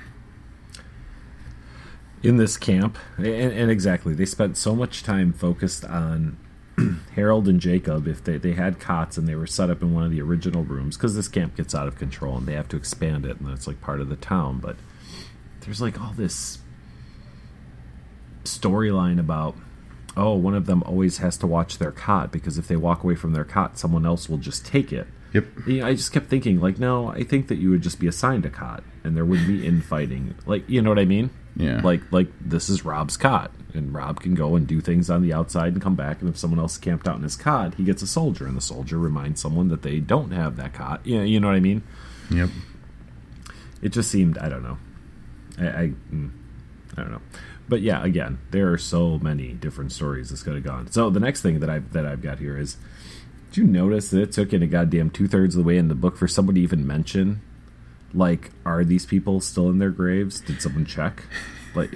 in 2.23 2.37
this 2.37 2.55
camp, 2.55 2.97
and, 3.17 3.27
and, 3.27 3.69
exactly, 3.69 4.13
they 4.13 4.25
spent 4.25 4.55
so 4.55 4.73
much 4.75 5.03
time 5.03 5.33
focused 5.33 5.83
on 5.83 6.37
Harold 7.15 7.49
and 7.49 7.59
Jacob. 7.59 8.07
If 8.07 8.23
they, 8.23 8.37
they 8.37 8.53
had 8.53 8.79
cots 8.79 9.17
and 9.17 9.27
they 9.27 9.35
were 9.35 9.45
set 9.45 9.69
up 9.69 9.81
in 9.81 9.93
one 9.93 10.05
of 10.05 10.11
the 10.11 10.21
original 10.21 10.63
rooms, 10.63 10.95
because 10.95 11.15
this 11.15 11.27
camp 11.27 11.57
gets 11.57 11.75
out 11.75 11.87
of 11.87 11.97
control 11.97 12.37
and 12.37 12.47
they 12.47 12.53
have 12.53 12.69
to 12.69 12.77
expand 12.77 13.25
it, 13.25 13.39
and 13.39 13.49
that's 13.49 13.67
like 13.67 13.81
part 13.81 13.99
of 13.99 14.07
the 14.07 14.15
town. 14.15 14.59
But 14.59 14.77
there's 15.61 15.81
like 15.81 15.99
all 15.99 16.13
this 16.13 16.59
storyline 18.43 19.19
about 19.19 19.55
oh, 20.15 20.35
one 20.35 20.53
of 20.53 20.65
them 20.65 20.83
always 20.83 21.17
has 21.17 21.37
to 21.37 21.47
watch 21.47 21.77
their 21.77 21.91
cot 21.91 22.31
because 22.31 22.57
if 22.57 22.67
they 22.67 22.75
walk 22.75 23.03
away 23.03 23.15
from 23.15 23.33
their 23.33 23.43
cot, 23.43 23.77
someone 23.77 24.05
else 24.05 24.29
will 24.29 24.37
just 24.37 24.65
take 24.65 24.93
it. 24.93 25.07
Yep. 25.33 25.45
I 25.83 25.93
just 25.93 26.11
kept 26.11 26.27
thinking, 26.27 26.59
like, 26.59 26.77
no, 26.77 27.07
I 27.07 27.23
think 27.23 27.47
that 27.47 27.55
you 27.55 27.71
would 27.71 27.81
just 27.81 27.99
be 27.99 28.07
assigned 28.07 28.45
a 28.45 28.49
cot 28.49 28.83
and 29.03 29.17
there 29.17 29.25
wouldn't 29.25 29.47
be 29.47 29.65
infighting. 29.65 30.35
Like, 30.45 30.69
you 30.69 30.81
know 30.81 30.89
what 30.89 30.99
I 30.99 31.05
mean? 31.05 31.31
Yeah. 31.55 31.81
Like, 31.81 32.01
like 32.11 32.27
this 32.39 32.69
is 32.69 32.85
Rob's 32.85 33.17
cot, 33.17 33.51
and 33.73 33.93
Rob 33.93 34.21
can 34.21 34.33
go 34.33 34.55
and 34.55 34.65
do 34.65 34.81
things 34.81 35.09
on 35.09 35.21
the 35.21 35.33
outside 35.33 35.73
and 35.73 35.81
come 35.81 35.95
back. 35.95 36.21
And 36.21 36.29
if 36.29 36.37
someone 36.37 36.59
else 36.59 36.77
camped 36.77 37.07
out 37.07 37.17
in 37.17 37.23
his 37.23 37.35
cot, 37.35 37.75
he 37.75 37.83
gets 37.83 38.01
a 38.01 38.07
soldier, 38.07 38.47
and 38.47 38.57
the 38.57 38.61
soldier 38.61 38.97
reminds 38.97 39.41
someone 39.41 39.67
that 39.69 39.81
they 39.81 39.99
don't 39.99 40.31
have 40.31 40.55
that 40.57 40.73
cot. 40.73 41.01
Yeah, 41.03 41.21
you 41.21 41.39
know 41.39 41.47
what 41.47 41.55
I 41.55 41.59
mean? 41.59 41.83
Yep. 42.31 42.49
It 43.81 43.89
just 43.89 44.09
seemed, 44.09 44.37
I 44.37 44.49
don't 44.49 44.63
know, 44.63 44.77
I, 45.59 45.67
I, 45.67 45.93
mm, 46.11 46.31
I 46.97 47.01
don't 47.01 47.11
know 47.11 47.21
but 47.67 47.81
yeah, 47.81 48.03
again, 48.03 48.39
there 48.51 48.71
are 48.71 48.77
so 48.77 49.17
many 49.19 49.53
different 49.53 49.91
stories 49.91 50.29
this 50.29 50.43
could 50.43 50.55
have 50.55 50.63
gone. 50.63 50.91
So 50.91 51.09
the 51.09 51.19
next 51.19 51.41
thing 51.41 51.59
that 51.59 51.69
I've 51.69 51.93
that 51.93 52.05
I've 52.05 52.21
got 52.21 52.39
here 52.39 52.57
is, 52.57 52.77
did 53.49 53.57
you 53.57 53.63
notice 53.65 54.09
that 54.09 54.21
it 54.21 54.31
took 54.31 54.53
in 54.53 54.61
a 54.61 54.67
goddamn 54.67 55.09
two 55.09 55.27
thirds 55.27 55.55
of 55.55 55.63
the 55.63 55.67
way 55.67 55.77
in 55.77 55.87
the 55.87 55.95
book 55.95 56.17
for 56.17 56.27
somebody 56.27 56.61
to 56.61 56.63
even 56.63 56.85
mention, 56.85 57.41
like, 58.13 58.51
are 58.65 58.83
these 58.83 59.05
people 59.05 59.39
still 59.39 59.69
in 59.69 59.79
their 59.79 59.91
graves? 59.91 60.41
Did 60.41 60.61
someone 60.61 60.85
check? 60.85 61.23
Like, 61.73 61.91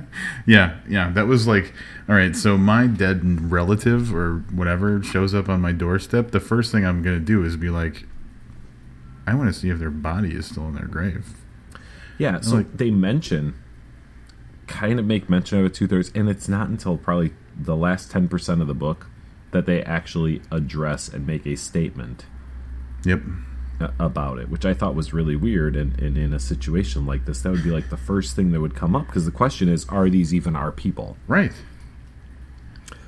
yeah, 0.46 0.78
yeah, 0.88 1.10
that 1.10 1.26
was 1.26 1.46
like, 1.46 1.72
all 2.08 2.14
right. 2.14 2.34
So 2.36 2.58
my 2.58 2.86
dead 2.86 3.50
relative 3.50 4.14
or 4.14 4.38
whatever 4.52 5.02
shows 5.02 5.34
up 5.34 5.48
on 5.48 5.60
my 5.60 5.72
doorstep. 5.72 6.32
The 6.32 6.40
first 6.40 6.72
thing 6.72 6.84
I'm 6.84 7.02
gonna 7.02 7.20
do 7.20 7.44
is 7.44 7.56
be 7.56 7.70
like, 7.70 8.04
I 9.26 9.34
want 9.34 9.52
to 9.52 9.58
see 9.58 9.70
if 9.70 9.78
their 9.78 9.90
body 9.90 10.34
is 10.34 10.46
still 10.46 10.66
in 10.66 10.74
their 10.74 10.86
grave. 10.86 11.28
Yeah, 12.18 12.40
so 12.40 12.56
like, 12.56 12.76
they 12.76 12.90
mention 12.90 13.54
kind 14.66 14.98
of 14.98 15.06
make 15.06 15.28
mention 15.28 15.58
of 15.58 15.66
it 15.66 15.74
two 15.74 15.86
thirds, 15.86 16.10
and 16.14 16.28
it's 16.28 16.48
not 16.48 16.68
until 16.68 16.96
probably 16.96 17.32
the 17.56 17.76
last 17.76 18.10
ten 18.10 18.28
percent 18.28 18.60
of 18.60 18.66
the 18.66 18.74
book 18.74 19.06
that 19.50 19.66
they 19.66 19.82
actually 19.82 20.42
address 20.50 21.08
and 21.08 21.26
make 21.26 21.46
a 21.46 21.56
statement. 21.56 22.26
Yep. 23.04 23.22
About 23.98 24.38
it, 24.38 24.48
which 24.48 24.64
I 24.64 24.74
thought 24.74 24.94
was 24.94 25.12
really 25.12 25.34
weird, 25.34 25.74
and, 25.74 26.00
and 26.00 26.16
in 26.16 26.32
a 26.32 26.38
situation 26.38 27.04
like 27.04 27.24
this, 27.24 27.40
that 27.40 27.50
would 27.50 27.64
be 27.64 27.70
like 27.70 27.90
the 27.90 27.96
first 27.96 28.36
thing 28.36 28.52
that 28.52 28.60
would 28.60 28.76
come 28.76 28.94
up 28.94 29.06
because 29.06 29.24
the 29.24 29.32
question 29.32 29.68
is, 29.68 29.84
are 29.88 30.08
these 30.08 30.32
even 30.32 30.54
our 30.54 30.70
people? 30.70 31.16
Right. 31.26 31.50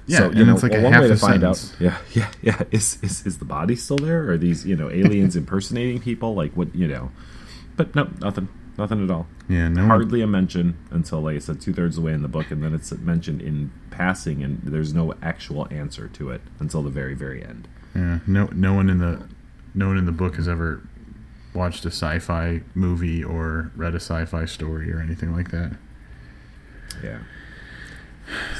Yeah, 0.06 0.18
so, 0.18 0.24
and 0.30 0.46
know, 0.46 0.54
it's 0.54 0.62
like 0.62 0.72
well, 0.72 0.82
one 0.82 1.00
way 1.00 1.08
to 1.08 1.16
find 1.16 1.40
sentence. 1.40 1.72
out. 1.74 1.80
Yeah, 1.80 1.98
yeah, 2.12 2.30
yeah. 2.42 2.62
Is, 2.70 2.98
is 3.02 3.24
is 3.24 3.38
the 3.38 3.44
body 3.44 3.76
still 3.76 3.96
there? 3.96 4.28
Are 4.30 4.36
these 4.36 4.66
you 4.66 4.76
know 4.76 4.90
aliens 4.90 5.36
impersonating 5.36 6.00
people? 6.00 6.34
Like 6.34 6.56
what 6.56 6.74
you 6.74 6.86
know? 6.88 7.10
But 7.76 7.94
no, 7.94 8.10
nothing. 8.20 8.48
Nothing 8.76 9.04
at 9.04 9.10
all. 9.10 9.26
Yeah, 9.48 9.68
no 9.68 9.86
hardly 9.86 10.20
a 10.20 10.26
mention 10.26 10.76
until, 10.90 11.20
like 11.20 11.36
I 11.36 11.38
said, 11.38 11.60
two 11.60 11.72
thirds 11.72 11.96
of 11.96 12.02
the 12.02 12.06
way 12.06 12.12
in 12.12 12.22
the 12.22 12.28
book, 12.28 12.50
and 12.50 12.62
then 12.62 12.74
it's 12.74 12.90
mentioned 12.92 13.40
in 13.40 13.70
passing, 13.90 14.42
and 14.42 14.60
there's 14.64 14.92
no 14.92 15.14
actual 15.22 15.68
answer 15.70 16.08
to 16.08 16.30
it 16.30 16.40
until 16.58 16.82
the 16.82 16.90
very, 16.90 17.14
very 17.14 17.44
end. 17.44 17.68
Yeah, 17.94 18.18
no, 18.26 18.46
no 18.52 18.74
one 18.74 18.90
in 18.90 18.98
the, 18.98 19.28
no 19.74 19.88
one 19.88 19.98
in 19.98 20.06
the 20.06 20.12
book 20.12 20.36
has 20.36 20.48
ever 20.48 20.82
watched 21.54 21.84
a 21.84 21.88
sci-fi 21.88 22.62
movie 22.74 23.22
or 23.22 23.70
read 23.76 23.94
a 23.94 24.00
sci-fi 24.00 24.44
story 24.44 24.92
or 24.92 24.98
anything 24.98 25.32
like 25.32 25.52
that. 25.52 25.76
Yeah. 27.02 27.20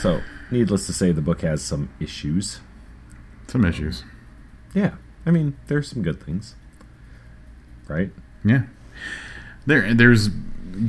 So, 0.01 0.21
needless 0.53 0.87
to 0.87 0.93
say, 0.93 1.11
the 1.11 1.23
book 1.23 1.41
has 1.41 1.61
some 1.61 1.91
issues. 1.99 2.61
Some 3.49 3.65
issues. 3.65 4.05
Yeah, 4.75 4.95
I 5.27 5.33
mean, 5.33 5.57
there's 5.67 5.89
some 5.89 6.03
good 6.03 6.23
things, 6.23 6.55
right? 7.89 8.13
Yeah 8.45 8.65
there 9.67 9.95
there's 9.95 10.29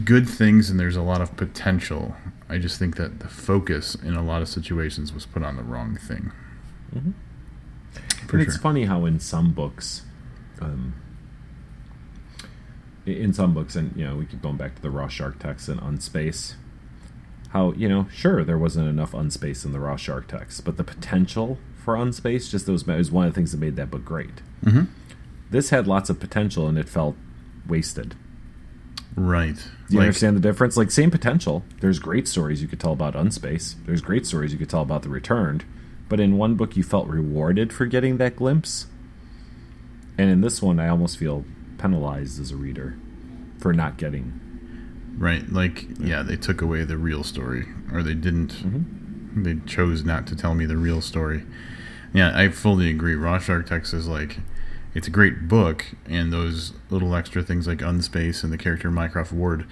good 0.04 0.28
things 0.28 0.70
and 0.70 0.80
there's 0.80 0.96
a 0.96 1.02
lot 1.02 1.22
of 1.22 1.36
potential. 1.38 2.16
I 2.50 2.58
just 2.58 2.78
think 2.78 2.96
that 2.98 3.20
the 3.20 3.28
focus 3.28 3.96
in 3.96 4.16
a 4.16 4.24
lot 4.24 4.42
of 4.42 4.50
situations 4.50 5.14
was 5.14 5.26
put 5.26 5.44
on 5.44 5.56
the 5.56 5.64
wrong 5.64 5.98
thing. 5.98 6.32
Mm-hmm. 6.96 7.12
and 8.22 8.30
sure. 8.30 8.40
it's 8.40 8.58
funny 8.58 8.86
how 8.86 9.06
in 9.06 9.20
some 9.20 9.52
books, 9.52 10.04
um, 10.62 10.94
in 13.06 13.34
some 13.34 13.54
books, 13.54 13.76
and 13.76 13.96
you 13.96 14.06
know, 14.06 14.16
we 14.16 14.26
keep 14.26 14.42
going 14.42 14.58
back 14.58 14.76
to 14.76 14.82
the 14.82 14.90
raw 14.90 15.08
shark 15.08 15.40
text 15.40 15.68
and 15.68 15.80
Unspace. 15.82 16.56
How 17.50 17.74
you 17.74 17.88
know, 17.88 18.08
sure, 18.12 18.44
there 18.44 18.58
wasn't 18.58 18.90
enough 18.90 19.14
unspace 19.14 19.64
in 19.66 19.72
the 19.72 19.80
raw 19.80 19.96
shark 19.96 20.28
text, 20.28 20.66
but 20.66 20.78
the 20.78 20.84
potential 20.84 21.58
for 21.84 21.96
unspace 21.96 22.50
just 22.50 22.66
those 22.66 22.86
was 22.86 23.12
one 23.12 23.28
of 23.28 23.34
the 23.34 23.36
things 23.36 23.52
that 23.52 23.60
made 23.60 23.76
that 23.76 23.92
book 23.92 24.04
great. 24.04 24.42
Mm-hmm. 24.64 24.86
This 25.52 25.70
had 25.70 25.88
lots 25.88 26.10
of 26.10 26.20
potential, 26.20 26.68
and 26.68 26.78
it 26.78 26.90
felt 26.90 27.16
wasted. 27.68 28.16
Right. 29.15 29.56
Do 29.56 29.93
you 29.93 29.99
like, 29.99 30.08
understand 30.08 30.36
the 30.36 30.41
difference? 30.41 30.75
Like 30.75 30.91
same 30.91 31.12
potential. 31.12 31.63
There's 31.80 31.99
great 31.99 32.28
stories 32.28 32.62
you 32.62 32.67
could 32.67 32.80
tell 32.80 32.93
about 32.93 33.15
Unspace. 33.15 33.75
There's 33.86 34.01
great 34.01 34.25
stories 34.25 34.51
you 34.51 34.58
could 34.58 34.69
tell 34.69 34.82
about 34.82 35.04
The 35.04 35.10
Returned. 35.10 35.63
But 36.10 36.19
in 36.19 36.38
one 36.38 36.56
book 36.56 36.75
you 36.75 36.84
felt 36.84 37.08
rewarded 37.08 37.71
for 37.71 37.86
getting 37.86 38.17
that 38.17 38.36
glimpse. 38.36 38.88
And 40.17 40.30
in 40.30 40.41
this 40.41 40.62
one 40.62 40.80
I 40.80 40.89
almost 40.89 41.17
feel 41.17 41.45
penalized 41.78 42.39
as 42.39 42.51
a 42.51 42.56
reader 42.56 42.97
for 43.60 43.73
not 43.73 43.97
getting 43.97 44.41
Right. 45.17 45.49
Like 45.49 45.86
yeah, 45.97 46.23
they 46.23 46.36
took 46.36 46.62
away 46.62 46.84
the 46.84 46.97
real 46.97 47.23
story. 47.23 47.67
Or 47.93 48.04
they 48.04 48.13
didn't 48.13 48.54
mm-hmm. 48.54 49.43
they 49.43 49.56
chose 49.65 50.04
not 50.04 50.28
to 50.28 50.36
tell 50.36 50.54
me 50.54 50.65
the 50.65 50.78
real 50.78 51.01
story. 51.01 51.43
Yeah, 52.13 52.32
I 52.38 52.49
fully 52.49 52.89
agree. 52.89 53.15
Raw 53.15 53.39
Shark 53.39 53.67
text 53.67 53.93
is 53.93 54.08
like 54.08 54.39
it's 54.95 55.08
a 55.08 55.12
great 55.12 55.47
book, 55.47 55.86
and 56.08 56.31
those 56.31 56.73
little 56.89 57.13
extra 57.13 57.43
things 57.43 57.67
like 57.67 57.81
Unspace 57.81 58.43
and 58.43 58.51
the 58.51 58.58
character 58.58 58.89
Mycroft 58.89 59.34
Ward 59.34 59.67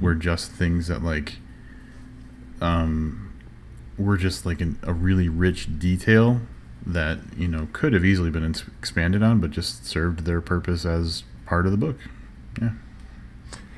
were 0.00 0.16
just 0.16 0.50
things 0.50 0.88
that 0.88 1.02
like 1.02 1.38
um 2.60 3.32
were 3.96 4.16
just 4.16 4.44
like 4.44 4.60
an, 4.60 4.78
a 4.82 4.92
really 4.92 5.28
rich 5.28 5.78
detail 5.78 6.40
that 6.84 7.18
you 7.36 7.48
know 7.48 7.68
could 7.72 7.92
have 7.92 8.04
easily 8.04 8.30
been 8.30 8.54
expanded 8.78 9.22
on, 9.22 9.40
but 9.40 9.50
just 9.50 9.86
served 9.86 10.24
their 10.24 10.40
purpose 10.40 10.84
as 10.84 11.22
part 11.46 11.66
of 11.66 11.72
the 11.72 11.78
book. 11.78 11.96
Yeah. 12.60 12.72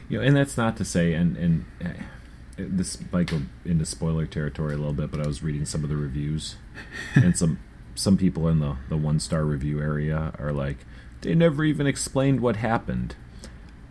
You 0.09 0.19
know, 0.19 0.25
and 0.27 0.37
that's 0.37 0.57
not 0.57 0.77
to 0.79 0.85
say, 0.85 1.13
and 1.13 1.37
and 1.37 1.67
this 2.57 2.99
might 3.13 3.27
go 3.27 3.43
into 3.65 3.85
spoiler 3.85 4.27
territory 4.27 4.75
a 4.75 4.79
little 4.79 4.95
bit, 4.95 5.11
but 5.11 5.21
I 5.21 5.27
was 5.27 5.43
reading 5.43 5.67
some 5.67 5.85
of 5.85 5.91
the 5.91 5.97
reviews, 5.97 6.57
and 7.15 7.37
some 7.37 7.59
some 7.97 8.17
people 8.17 8.47
in 8.49 8.61
the 8.61 8.77
the 8.89 8.97
one 8.97 9.19
star 9.19 9.45
review 9.45 9.81
area 9.81 10.33
are 10.39 10.53
like, 10.53 10.79
they 11.23 11.35
never 11.35 11.65
even 11.65 11.87
explained 11.87 12.41
what 12.41 12.57
happened. 12.57 13.17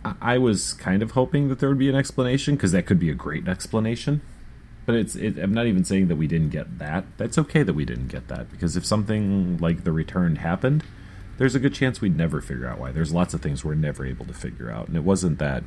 I, 0.04 0.16
I 0.22 0.38
was 0.38 0.74
kind 0.74 1.02
of 1.02 1.12
hoping 1.12 1.50
that 1.50 1.60
there 1.60 1.70
would 1.70 1.80
be 1.80 1.90
an 1.90 1.96
explanation 1.96 2.56
because 2.56 2.72
that 2.72 2.86
could 2.86 3.00
be 3.00 3.10
a 3.10 3.16
great 3.16 3.48
explanation. 3.48 4.22
But 4.86 4.96
it's 4.96 5.16
it, 5.16 5.38
I'm 5.40 5.54
not 5.54 5.66
even 5.66 5.84
saying 5.84 6.08
that 6.08 6.16
we 6.16 6.28
didn't 6.28 6.50
get 6.50 6.78
that. 6.78 7.06
That's 7.18 7.38
okay 7.40 7.64
that 7.64 7.74
we 7.74 7.86
didn't 7.86 8.08
get 8.08 8.28
that 8.28 8.52
because 8.52 8.78
if 8.78 8.86
something 8.86 9.58
like 9.58 9.84
the 9.84 9.92
return 9.92 10.38
happened, 10.38 10.84
there's 11.38 11.56
a 11.56 11.60
good 11.60 11.74
chance 11.74 12.00
we'd 12.00 12.16
never 12.16 12.40
figure 12.40 12.68
out 12.68 12.80
why. 12.80 12.92
There's 12.92 13.12
lots 13.12 13.34
of 13.34 13.42
things 13.42 13.66
we're 13.66 13.74
never 13.74 14.06
able 14.06 14.26
to 14.26 14.34
figure 14.34 14.70
out, 14.70 14.88
and 14.88 14.96
it 14.96 15.04
wasn't 15.04 15.40
that 15.40 15.64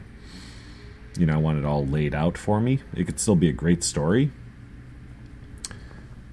you 1.18 1.26
know 1.26 1.34
I 1.34 1.38
want 1.38 1.58
it 1.58 1.64
all 1.64 1.84
laid 1.84 2.14
out 2.14 2.38
for 2.38 2.60
me. 2.60 2.78
It 2.94 3.04
could 3.04 3.18
still 3.18 3.36
be 3.36 3.48
a 3.48 3.52
great 3.52 3.82
story, 3.82 4.30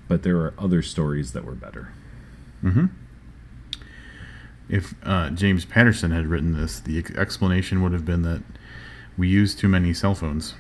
but 0.07 0.23
there 0.23 0.37
are 0.37 0.53
other 0.57 0.81
stories 0.81 1.33
that 1.33 1.45
were 1.45 1.55
better. 1.55 1.89
Mm-hmm. 2.63 2.85
If 4.67 4.95
uh, 5.03 5.29
James 5.31 5.63
Patterson 5.65 6.11
had 6.11 6.25
written 6.27 6.53
this, 6.59 6.79
the 6.79 7.03
explanation 7.15 7.83
would 7.83 7.91
have 7.91 8.05
been 8.05 8.23
that 8.23 8.41
we 9.17 9.27
use 9.27 9.53
too 9.55 9.67
many 9.67 9.93
cell 9.93 10.15
phones 10.15 10.55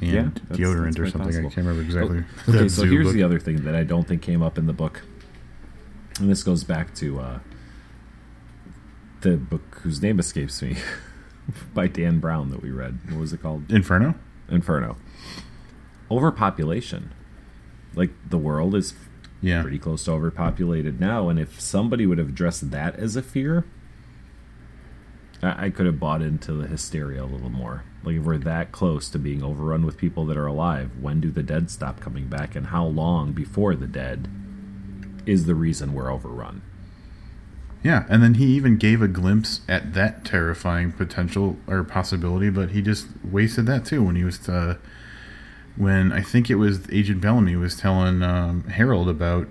and 0.00 0.10
Yeah, 0.10 0.22
that's- 0.22 0.56
deodorant 0.58 0.84
that's 0.96 0.98
or 1.00 1.06
something. 1.10 1.20
possible. 1.28 1.48
I 1.48 1.54
can't 1.54 1.66
remember 1.66 1.82
exactly. 1.82 2.24
Okay, 2.48 2.68
so 2.68 2.84
here's 2.84 3.06
book. 3.08 3.14
the 3.14 3.22
other 3.22 3.38
thing 3.40 3.64
that 3.64 3.74
I 3.74 3.82
don't 3.84 4.06
think 4.06 4.22
came 4.22 4.42
up 4.42 4.56
in 4.58 4.66
the 4.66 4.72
book, 4.72 5.02
and 6.20 6.30
this 6.30 6.42
goes 6.42 6.64
back 6.64 6.94
to 6.96 7.20
uh, 7.20 7.38
the 9.22 9.36
book 9.36 9.80
whose 9.82 10.00
name 10.00 10.18
escapes 10.18 10.62
me 10.62 10.76
by 11.74 11.88
Dan 11.88 12.20
Brown 12.20 12.50
that 12.50 12.62
we 12.62 12.70
read. 12.70 12.98
What 13.10 13.20
was 13.20 13.32
it 13.32 13.42
called? 13.42 13.70
Inferno. 13.70 14.14
Inferno. 14.48 14.96
Overpopulation. 16.12 17.12
Like 17.94 18.10
the 18.28 18.38
world 18.38 18.74
is 18.74 18.94
Yeah. 19.40 19.62
pretty 19.62 19.78
close 19.78 20.04
to 20.04 20.12
overpopulated 20.12 21.00
now, 21.00 21.28
and 21.28 21.38
if 21.38 21.60
somebody 21.60 22.06
would 22.06 22.18
have 22.18 22.28
addressed 22.28 22.70
that 22.70 22.96
as 22.96 23.16
a 23.16 23.22
fear, 23.22 23.64
I, 25.42 25.66
I 25.66 25.70
could 25.70 25.86
have 25.86 25.98
bought 25.98 26.22
into 26.22 26.52
the 26.52 26.66
hysteria 26.68 27.24
a 27.24 27.26
little 27.26 27.50
more. 27.50 27.82
Like 28.04 28.16
if 28.16 28.22
we're 28.24 28.38
that 28.38 28.72
close 28.72 29.08
to 29.10 29.18
being 29.18 29.42
overrun 29.42 29.84
with 29.86 29.96
people 29.96 30.26
that 30.26 30.36
are 30.36 30.46
alive, 30.46 30.90
when 31.00 31.20
do 31.20 31.30
the 31.30 31.42
dead 31.42 31.70
stop 31.70 32.00
coming 32.00 32.26
back, 32.26 32.54
and 32.54 32.66
how 32.66 32.84
long 32.86 33.32
before 33.32 33.74
the 33.74 33.86
dead 33.86 34.28
is 35.26 35.46
the 35.46 35.54
reason 35.54 35.92
we're 35.94 36.12
overrun? 36.12 36.62
Yeah, 37.82 38.04
and 38.08 38.22
then 38.22 38.34
he 38.34 38.46
even 38.54 38.76
gave 38.76 39.02
a 39.02 39.08
glimpse 39.08 39.60
at 39.68 39.92
that 39.94 40.24
terrifying 40.24 40.92
potential 40.92 41.56
or 41.66 41.82
possibility, 41.82 42.48
but 42.50 42.70
he 42.70 42.80
just 42.82 43.08
wasted 43.24 43.66
that 43.66 43.84
too 43.84 44.04
when 44.04 44.14
he 44.14 44.22
was 44.24 44.48
uh, 44.48 44.76
when 45.76 46.12
I 46.12 46.20
think 46.20 46.50
it 46.50 46.56
was 46.56 46.90
Agent 46.90 47.20
Bellamy 47.20 47.56
was 47.56 47.76
telling 47.76 48.22
um, 48.22 48.64
Harold 48.64 49.08
about 49.08 49.48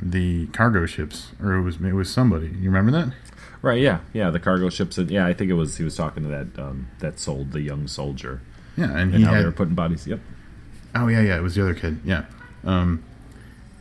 the 0.00 0.46
cargo 0.48 0.86
ships, 0.86 1.32
or 1.42 1.52
it 1.54 1.62
was 1.62 1.76
it 1.76 1.92
was 1.92 2.10
somebody. 2.12 2.48
You 2.48 2.70
remember 2.70 2.90
that? 2.92 3.14
Right? 3.62 3.80
Yeah, 3.80 4.00
yeah. 4.12 4.30
The 4.30 4.40
cargo 4.40 4.68
ships. 4.68 4.98
And, 4.98 5.10
yeah, 5.10 5.26
I 5.26 5.32
think 5.32 5.50
it 5.50 5.54
was 5.54 5.76
he 5.76 5.84
was 5.84 5.96
talking 5.96 6.24
to 6.24 6.28
that 6.28 6.58
um, 6.62 6.88
that 6.98 7.18
sold 7.18 7.52
the 7.52 7.60
young 7.60 7.86
soldier 7.86 8.40
Yeah, 8.76 8.90
and 8.90 9.14
and 9.14 9.14
he 9.14 9.22
how 9.22 9.34
had 9.34 9.42
they 9.42 9.46
were 9.46 9.52
putting 9.52 9.74
bodies. 9.74 10.06
Yep. 10.06 10.20
Oh 10.94 11.08
yeah, 11.08 11.20
yeah, 11.22 11.36
it 11.36 11.42
was 11.42 11.54
the 11.54 11.62
other 11.62 11.74
kid. 11.74 12.00
Yeah, 12.04 12.24
um, 12.64 13.02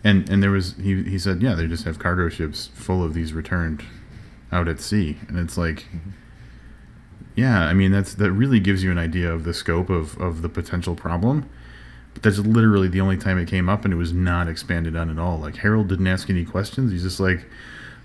and 0.04 0.30
and 0.30 0.42
there 0.42 0.52
was 0.52 0.76
he 0.82 1.04
he 1.04 1.20
said 1.20 1.42
yeah 1.42 1.56
they 1.56 1.68
just 1.68 1.84
have 1.84 2.00
cargo 2.00 2.30
ships 2.30 2.70
full 2.74 3.04
of 3.04 3.14
these 3.14 3.34
returned 3.34 3.84
out 4.52 4.68
at 4.68 4.80
sea, 4.80 5.18
and 5.28 5.40
it's 5.40 5.58
like, 5.58 5.88
yeah, 7.36 7.62
I 7.62 7.74
mean 7.74 7.92
that's 7.92 8.14
that 8.14 8.32
really 8.32 8.60
gives 8.60 8.84
you 8.84 8.92
an 8.92 8.98
idea 8.98 9.32
of 9.34 9.44
the 9.44 9.54
scope 9.54 9.90
of 9.90 10.18
of 10.20 10.42
the 10.42 10.50
potential 10.50 10.96
problem. 10.96 11.50
But 12.14 12.24
that's 12.24 12.40
literally 12.40 12.88
the 12.88 13.02
only 13.02 13.18
time 13.18 13.38
it 13.38 13.48
came 13.48 13.70
up, 13.70 13.86
and 13.86 13.94
it 13.94 13.98
was 13.98 14.14
not 14.14 14.48
expanded 14.48 14.96
on 14.96 15.10
at 15.10 15.20
all. 15.20 15.40
Like 15.40 15.58
Harold 15.58 15.88
didn't 15.88 16.08
ask 16.08 16.30
any 16.30 16.46
questions. 16.46 16.92
He's 16.92 17.04
just 17.04 17.20
like, 17.20 17.46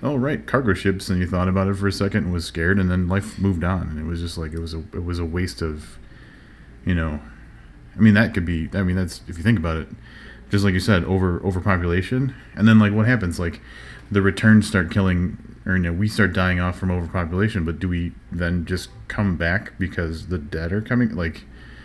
oh 0.02 0.16
right, 0.16 0.46
cargo 0.46 0.74
ships, 0.74 1.08
and 1.08 1.20
he 1.20 1.26
thought 1.26 1.48
about 1.48 1.68
it 1.68 1.74
for 1.74 1.88
a 1.88 1.92
second 1.92 2.24
and 2.24 2.32
was 2.32 2.44
scared, 2.44 2.78
and 2.78 2.90
then 2.90 3.08
life 3.08 3.38
moved 3.38 3.64
on, 3.64 3.82
and 3.82 3.98
it 3.98 4.04
was 4.04 4.20
just 4.20 4.38
like 4.38 4.52
it 4.52 4.60
was 4.60 4.74
a 4.74 4.78
it 4.92 5.04
was 5.04 5.18
a 5.18 5.24
waste 5.24 5.62
of, 5.62 5.98
you 6.84 6.94
know, 6.94 7.20
I 7.96 8.00
mean, 8.00 8.14
that 8.14 8.34
could 8.34 8.44
be. 8.44 8.68
I 8.74 8.82
mean, 8.82 8.96
that's 8.96 9.22
if 9.26 9.38
you 9.38 9.42
think 9.42 9.58
about 9.58 9.76
it, 9.78 9.88
just 10.50 10.64
like 10.64 10.74
you 10.74 10.80
said, 10.80 11.04
over 11.04 11.40
overpopulation, 11.44 12.34
and 12.54 12.68
then 12.68 12.78
like 12.78 12.92
what 12.92 13.06
happens? 13.06 13.40
Like 13.40 13.60
the 14.10 14.22
returns 14.22 14.68
start 14.68 14.90
killing, 14.90 15.38
or 15.64 15.76
you 15.76 15.82
know, 15.82 15.92
we 15.92 16.08
start 16.08 16.32
dying 16.32 16.60
off 16.60 16.78
from 16.78 16.90
overpopulation. 16.90 17.64
But 17.64 17.78
do 17.78 17.88
we 17.88 18.12
then 18.30 18.66
just 18.66 18.90
come 19.08 19.36
back 19.36 19.72
because 19.78 20.28
the 20.28 20.38
dead 20.38 20.72
are 20.72 20.82
coming? 20.82 21.14
Like, 21.16 21.44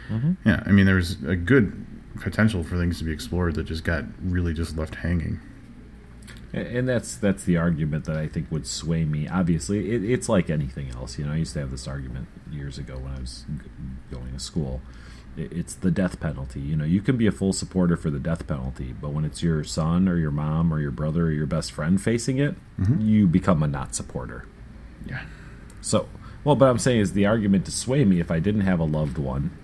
mm-hmm. 0.10 0.34
yeah. 0.45 0.63
I 0.65 0.71
mean, 0.71 0.86
there's 0.86 1.23
a 1.23 1.36
good 1.36 1.86
potential 2.21 2.63
for 2.63 2.77
things 2.77 2.99
to 2.99 3.03
be 3.03 3.12
explored 3.12 3.55
that 3.55 3.63
just 3.63 3.84
got 3.84 4.05
really 4.21 4.53
just 4.53 4.77
left 4.77 4.95
hanging. 4.95 5.39
And 6.53 6.67
and 6.67 6.89
that's 6.89 7.17
that's 7.17 7.43
the 7.43 7.57
argument 7.57 8.05
that 8.05 8.17
I 8.17 8.27
think 8.27 8.51
would 8.51 8.67
sway 8.67 9.05
me. 9.05 9.27
Obviously, 9.27 9.91
it, 9.91 10.03
it's 10.03 10.29
like 10.29 10.49
anything 10.49 10.91
else. 10.91 11.17
You 11.17 11.25
know, 11.25 11.34
I 11.34 11.38
used 11.38 11.53
to 11.53 11.60
have 11.60 11.71
this 11.71 11.88
argument 11.88 12.27
years 12.51 12.77
ago 12.77 12.97
when 12.97 13.13
I 13.13 13.19
was 13.19 13.45
going 14.12 14.34
to 14.34 14.39
school. 14.39 14.81
It, 15.38 15.51
it's 15.51 15.73
the 15.73 15.91
death 15.91 16.19
penalty. 16.19 16.60
You 16.60 16.75
know, 16.75 16.86
you 16.86 17.01
can 17.01 17.17
be 17.17 17.27
a 17.27 17.31
full 17.31 17.53
supporter 17.53 17.97
for 17.97 18.10
the 18.10 18.19
death 18.19 18.47
penalty, 18.47 18.93
but 18.93 19.10
when 19.10 19.25
it's 19.25 19.41
your 19.41 19.63
son 19.63 20.07
or 20.07 20.17
your 20.17 20.31
mom 20.31 20.73
or 20.73 20.79
your 20.79 20.91
brother 20.91 21.25
or 21.25 21.31
your 21.31 21.47
best 21.47 21.71
friend 21.71 22.01
facing 22.01 22.38
it, 22.38 22.55
mm-hmm. 22.79 22.99
you 23.01 23.27
become 23.27 23.63
a 23.63 23.67
not 23.67 23.95
supporter. 23.95 24.45
Yeah. 25.05 25.23
So, 25.79 26.10
well, 26.43 26.55
but 26.55 26.69
I'm 26.69 26.79
saying 26.79 26.99
is 26.99 27.13
the 27.13 27.25
argument 27.25 27.65
to 27.65 27.71
sway 27.71 28.03
me 28.03 28.19
if 28.19 28.29
I 28.29 28.39
didn't 28.39 28.62
have 28.62 28.79
a 28.79 28.84
loved 28.84 29.17
one 29.17 29.57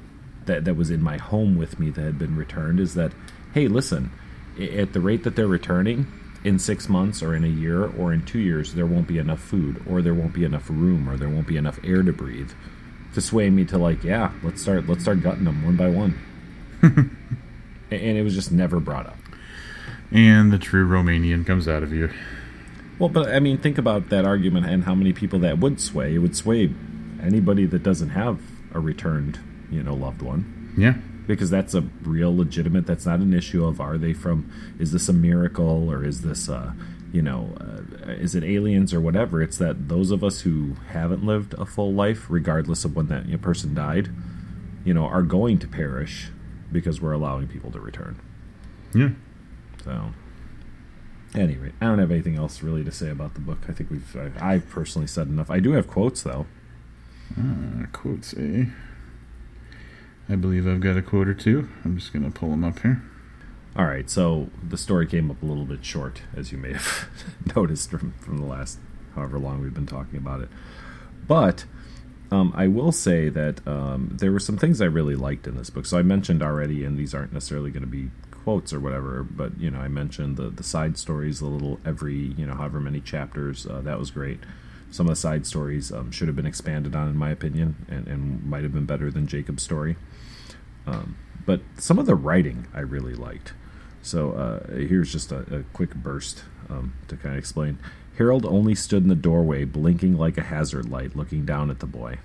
that 0.47 0.65
that 0.65 0.75
was 0.75 0.89
in 0.89 1.01
my 1.01 1.17
home 1.17 1.57
with 1.57 1.79
me 1.79 1.89
that 1.91 2.01
had 2.01 2.19
been 2.19 2.35
returned 2.35 2.79
is 2.79 2.93
that, 2.95 3.13
hey, 3.53 3.67
listen, 3.67 4.11
at 4.59 4.93
the 4.93 4.99
rate 4.99 5.23
that 5.23 5.35
they're 5.35 5.47
returning, 5.47 6.07
in 6.43 6.59
six 6.59 6.87
months 6.87 7.21
or 7.21 7.35
in 7.35 7.43
a 7.43 7.47
year 7.47 7.85
or 7.85 8.13
in 8.13 8.23
two 8.23 8.39
years, 8.39 8.73
there 8.73 8.85
won't 8.85 9.07
be 9.07 9.17
enough 9.17 9.39
food 9.39 9.83
or 9.87 10.01
there 10.01 10.13
won't 10.13 10.33
be 10.33 10.43
enough 10.43 10.69
room 10.69 11.09
or 11.09 11.17
there 11.17 11.27
won't 11.27 11.47
be 11.47 11.57
enough 11.57 11.79
air 11.83 12.03
to 12.03 12.13
breathe 12.13 12.51
to 13.13 13.21
sway 13.21 13.49
me 13.49 13.65
to 13.65 13.77
like, 13.77 14.03
yeah, 14.03 14.31
let's 14.43 14.61
start 14.61 14.87
let's 14.87 15.01
start 15.01 15.21
gutting 15.21 15.45
them 15.45 15.65
one 15.65 15.75
by 15.75 15.89
one. 15.89 16.19
And 17.89 18.17
it 18.17 18.21
was 18.21 18.35
just 18.35 18.51
never 18.51 18.81
brought 18.81 19.07
up. 19.07 19.15
And 20.11 20.51
the 20.51 20.57
true 20.59 20.85
Romanian 20.85 21.47
comes 21.47 21.69
out 21.69 21.83
of 21.83 21.93
you. 21.93 22.09
Well, 22.99 23.07
but 23.07 23.29
I 23.33 23.39
mean, 23.39 23.59
think 23.59 23.77
about 23.77 24.09
that 24.09 24.25
argument 24.25 24.65
and 24.65 24.83
how 24.83 24.93
many 24.93 25.13
people 25.13 25.39
that 25.39 25.59
would 25.59 25.79
sway. 25.79 26.15
It 26.15 26.17
would 26.17 26.35
sway 26.35 26.69
anybody 27.23 27.65
that 27.65 27.83
doesn't 27.83 28.09
have 28.09 28.41
a 28.73 28.81
returned, 28.81 29.39
you 29.69 29.83
know, 29.83 29.93
loved 29.95 30.21
one, 30.21 30.73
Yeah. 30.77 30.95
because 31.27 31.49
that's 31.49 31.73
a 31.73 31.81
real 32.03 32.35
legitimate. 32.35 32.85
That's 32.85 33.05
not 33.05 33.19
an 33.19 33.33
issue 33.33 33.65
of 33.65 33.79
are 33.81 33.97
they 33.97 34.13
from? 34.13 34.49
Is 34.79 34.91
this 34.91 35.09
a 35.09 35.13
miracle 35.13 35.89
or 35.91 36.03
is 36.03 36.21
this, 36.21 36.47
uh, 36.49 36.73
you 37.11 37.21
know, 37.21 37.55
uh, 37.59 38.11
is 38.11 38.35
it 38.35 38.43
aliens 38.43 38.93
or 38.93 38.99
whatever? 39.01 39.41
It's 39.41 39.57
that 39.57 39.87
those 39.89 40.11
of 40.11 40.23
us 40.23 40.41
who 40.41 40.75
haven't 40.91 41.23
lived 41.25 41.53
a 41.55 41.65
full 41.65 41.93
life, 41.93 42.27
regardless 42.29 42.85
of 42.85 42.95
when 42.95 43.07
that 43.07 43.25
you 43.25 43.33
know, 43.33 43.37
person 43.37 43.73
died, 43.73 44.09
you 44.85 44.93
know, 44.93 45.05
are 45.05 45.21
going 45.23 45.57
to 45.59 45.67
perish 45.67 46.29
because 46.71 47.01
we're 47.01 47.13
allowing 47.13 47.47
people 47.47 47.71
to 47.71 47.79
return. 47.79 48.19
Yeah. 48.93 49.09
So, 49.83 50.11
anyway, 51.35 51.71
I 51.81 51.85
don't 51.85 51.99
have 51.99 52.11
anything 52.11 52.35
else 52.35 52.61
really 52.61 52.83
to 52.83 52.91
say 52.91 53.09
about 53.09 53.33
the 53.33 53.41
book. 53.41 53.59
I 53.67 53.71
think 53.73 53.89
we've 53.89 54.15
I've 54.39 54.69
personally 54.69 55.07
said 55.07 55.27
enough. 55.27 55.49
I 55.49 55.59
do 55.59 55.71
have 55.73 55.87
quotes 55.87 56.23
though. 56.23 56.45
Uh, 57.37 57.85
quotes, 57.91 58.33
eh? 58.37 58.65
I 60.29 60.35
believe 60.35 60.67
I've 60.67 60.81
got 60.81 60.97
a 60.97 61.01
quote 61.01 61.27
or 61.27 61.33
two. 61.33 61.69
I'm 61.85 61.97
just 61.97 62.13
gonna 62.13 62.31
pull 62.31 62.49
them 62.51 62.63
up 62.63 62.79
here. 62.79 63.01
All 63.75 63.85
right, 63.85 64.09
so 64.09 64.49
the 64.67 64.77
story 64.77 65.05
came 65.05 65.29
up 65.29 65.41
a 65.41 65.45
little 65.45 65.65
bit 65.65 65.85
short, 65.85 66.21
as 66.35 66.51
you 66.51 66.57
may 66.57 66.73
have 66.73 67.09
noticed 67.55 67.91
from, 67.91 68.13
from 68.19 68.37
the 68.37 68.45
last 68.45 68.79
however 69.15 69.37
long 69.37 69.61
we've 69.61 69.73
been 69.73 69.85
talking 69.85 70.17
about 70.17 70.41
it. 70.41 70.49
But 71.27 71.65
um, 72.31 72.51
I 72.55 72.67
will 72.67 72.91
say 72.91 73.29
that 73.29 73.65
um, 73.67 74.17
there 74.19 74.31
were 74.31 74.39
some 74.39 74.57
things 74.57 74.81
I 74.81 74.85
really 74.85 75.15
liked 75.15 75.47
in 75.47 75.55
this 75.55 75.69
book. 75.69 75.85
So 75.85 75.97
I 75.97 76.01
mentioned 76.01 76.43
already, 76.43 76.83
and 76.83 76.97
these 76.97 77.13
aren't 77.13 77.33
necessarily 77.33 77.71
going 77.71 77.81
to 77.81 77.87
be 77.87 78.09
quotes 78.31 78.73
or 78.73 78.79
whatever, 78.79 79.23
but 79.23 79.59
you 79.59 79.69
know, 79.69 79.79
I 79.79 79.89
mentioned 79.89 80.37
the 80.37 80.49
the 80.49 80.63
side 80.63 80.97
stories, 80.97 81.39
the 81.39 81.47
little 81.47 81.79
every 81.85 82.15
you 82.15 82.45
know 82.45 82.55
however 82.55 82.79
many 82.79 83.01
chapters. 83.01 83.65
Uh, 83.65 83.81
that 83.81 83.99
was 83.99 84.11
great. 84.11 84.39
Some 84.89 85.07
of 85.07 85.11
the 85.11 85.15
side 85.17 85.45
stories 85.45 85.91
um, 85.91 86.11
should 86.11 86.29
have 86.29 86.35
been 86.37 86.45
expanded 86.45 86.95
on, 86.95 87.09
in 87.09 87.17
my 87.17 87.29
opinion, 87.29 87.85
and, 87.89 88.07
and 88.07 88.45
might 88.45 88.63
have 88.63 88.73
been 88.73 88.85
better 88.85 89.11
than 89.11 89.27
Jacob's 89.27 89.63
story. 89.63 89.97
Um, 90.87 91.17
but 91.45 91.61
some 91.77 91.99
of 91.99 92.05
the 92.05 92.15
writing 92.15 92.67
I 92.73 92.79
really 92.79 93.13
liked. 93.13 93.53
So 94.01 94.31
uh, 94.31 94.67
here's 94.71 95.11
just 95.11 95.31
a, 95.31 95.39
a 95.53 95.63
quick 95.73 95.93
burst 95.95 96.43
um, 96.69 96.93
to 97.07 97.17
kind 97.17 97.35
of 97.35 97.39
explain. 97.39 97.77
Harold 98.17 98.45
only 98.45 98.73
stood 98.73 99.03
in 99.03 99.09
the 99.09 99.15
doorway, 99.15 99.63
blinking 99.63 100.17
like 100.17 100.37
a 100.37 100.43
hazard 100.43 100.89
light, 100.89 101.15
looking 101.15 101.45
down 101.45 101.69
at 101.69 101.79
the 101.79 101.85
boy. 101.85 102.19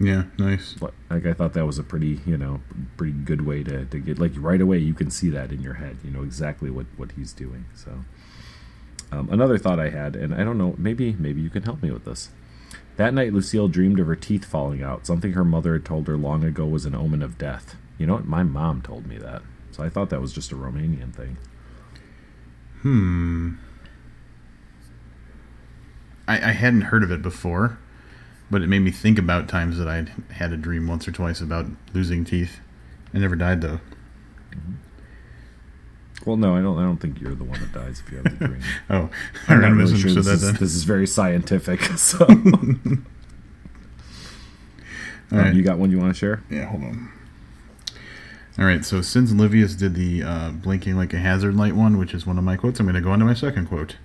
Yeah, 0.00 0.24
nice. 0.38 0.74
But, 0.74 0.92
Like 1.08 1.24
I 1.26 1.32
thought 1.32 1.52
that 1.54 1.66
was 1.66 1.78
a 1.78 1.82
pretty, 1.82 2.20
you 2.26 2.36
know, 2.36 2.60
pretty 2.96 3.12
good 3.12 3.46
way 3.46 3.62
to, 3.62 3.84
to 3.84 3.98
get 3.98 4.18
like 4.18 4.32
right 4.36 4.60
away. 4.60 4.78
You 4.78 4.94
can 4.94 5.10
see 5.10 5.30
that 5.30 5.52
in 5.52 5.62
your 5.62 5.74
head. 5.74 5.98
You 6.04 6.10
know 6.10 6.22
exactly 6.22 6.70
what 6.70 6.86
what 6.96 7.12
he's 7.12 7.32
doing. 7.32 7.66
So 7.74 8.04
um, 9.12 9.28
another 9.30 9.56
thought 9.58 9.78
I 9.78 9.90
had, 9.90 10.16
and 10.16 10.34
I 10.34 10.42
don't 10.44 10.58
know, 10.58 10.74
maybe 10.76 11.12
maybe 11.18 11.40
you 11.40 11.50
can 11.50 11.62
help 11.62 11.82
me 11.82 11.90
with 11.90 12.04
this. 12.04 12.30
That 12.96 13.14
night, 13.14 13.32
Lucille 13.32 13.68
dreamed 13.68 13.98
of 13.98 14.06
her 14.06 14.16
teeth 14.16 14.44
falling 14.44 14.82
out, 14.82 15.06
something 15.06 15.32
her 15.32 15.44
mother 15.44 15.72
had 15.72 15.84
told 15.84 16.06
her 16.06 16.16
long 16.16 16.44
ago 16.44 16.64
was 16.66 16.84
an 16.84 16.94
omen 16.94 17.22
of 17.22 17.38
death. 17.38 17.76
You 17.98 18.06
know 18.06 18.14
what? 18.14 18.26
My 18.26 18.42
mom 18.42 18.82
told 18.82 19.06
me 19.06 19.18
that. 19.18 19.42
So 19.72 19.82
I 19.82 19.88
thought 19.88 20.10
that 20.10 20.20
was 20.20 20.32
just 20.32 20.52
a 20.52 20.56
Romanian 20.56 21.12
thing. 21.12 21.36
Hmm. 22.82 23.54
I, 26.28 26.36
I 26.36 26.52
hadn't 26.52 26.82
heard 26.82 27.02
of 27.02 27.10
it 27.10 27.22
before, 27.22 27.78
but 28.50 28.62
it 28.62 28.68
made 28.68 28.80
me 28.80 28.90
think 28.90 29.18
about 29.18 29.48
times 29.48 29.78
that 29.78 29.88
I'd 29.88 30.10
had 30.30 30.52
a 30.52 30.56
dream 30.56 30.86
once 30.86 31.08
or 31.08 31.12
twice 31.12 31.40
about 31.40 31.66
losing 31.92 32.24
teeth. 32.24 32.60
I 33.12 33.18
never 33.18 33.36
died 33.36 33.60
though. 33.60 33.80
Well, 36.26 36.36
no, 36.36 36.56
I 36.56 36.62
don't. 36.62 36.78
I 36.78 36.82
don't 36.82 36.96
think 36.98 37.20
you're 37.20 37.34
the 37.34 37.44
one 37.44 37.60
that 37.60 37.72
dies 37.72 38.02
if 38.04 38.10
you 38.10 38.18
have 38.18 38.38
the 38.38 38.46
dream. 38.48 38.62
Oh, 38.90 39.10
I 39.48 39.54
I'm 39.54 39.60
not 39.60 39.72
really 39.72 39.96
sure 39.98 40.10
this, 40.12 40.24
that 40.26 40.32
is, 40.34 40.52
this 40.58 40.74
is 40.74 40.84
very 40.84 41.06
scientific. 41.06 41.80
So, 41.98 42.24
All 45.32 45.38
Um, 45.38 45.44
right. 45.46 45.54
you 45.54 45.62
got 45.62 45.78
one 45.78 45.90
you 45.90 45.98
want 45.98 46.14
to 46.14 46.18
share? 46.18 46.42
Yeah, 46.50 46.66
hold 46.66 46.84
on. 46.84 47.10
All 48.58 48.64
right, 48.64 48.84
so 48.84 49.00
since 49.02 49.32
Livius 49.32 49.74
did 49.76 49.94
the 49.94 50.22
uh, 50.22 50.50
blinking 50.50 50.96
like 50.96 51.12
a 51.12 51.18
hazard 51.18 51.56
light 51.56 51.74
one, 51.74 51.98
which 51.98 52.14
is 52.14 52.24
one 52.26 52.38
of 52.38 52.44
my 52.44 52.56
quotes, 52.56 52.78
I'm 52.78 52.86
going 52.86 52.94
to 52.94 53.00
go 53.00 53.10
on 53.10 53.18
to 53.18 53.24
my 53.24 53.34
second 53.34 53.66
quote. 53.66 53.96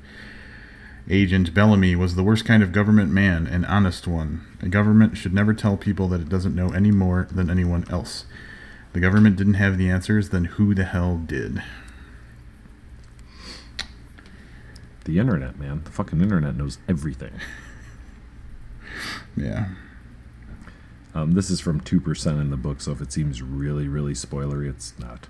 Agent 1.10 1.54
Bellamy 1.54 1.96
was 1.96 2.16
the 2.16 2.24
worst 2.24 2.46
kind 2.46 2.64
of 2.64 2.72
government 2.72 3.12
man, 3.12 3.46
an 3.48 3.64
honest 3.66 4.08
one. 4.08 4.46
A 4.62 4.68
government 4.70 5.18
should 5.18 5.34
never 5.34 5.54
tell 5.54 5.78
people 5.78 6.08
that 6.10 6.22
it 6.22 6.30
doesn't 6.30 6.56
know 6.56 6.70
any 6.70 6.92
more 6.92 7.28
than 7.32 7.50
anyone 7.50 7.86
else. 7.92 8.26
The 8.94 9.00
government 9.00 9.36
didn't 9.36 9.54
have 9.56 9.78
the 9.78 9.90
answers, 9.90 10.30
then 10.30 10.46
who 10.46 10.74
the 10.74 10.84
hell 10.86 11.18
did? 11.18 11.62
The 15.10 15.18
internet, 15.18 15.58
man. 15.58 15.82
The 15.86 15.90
fucking 15.90 16.22
internet 16.22 16.56
knows 16.56 16.78
everything. 16.88 17.34
Yeah. 19.38 19.70
Um, 21.14 21.32
this 21.32 21.50
is 21.50 21.62
from 21.62 21.80
2% 21.80 22.42
in 22.42 22.50
the 22.50 22.58
book, 22.58 22.82
so 22.82 22.92
if 22.92 23.00
it 23.00 23.14
seems 23.14 23.42
really, 23.42 23.88
really 23.88 24.14
spoilery, 24.14 24.70
it's 24.70 24.94
not. 25.00 25.28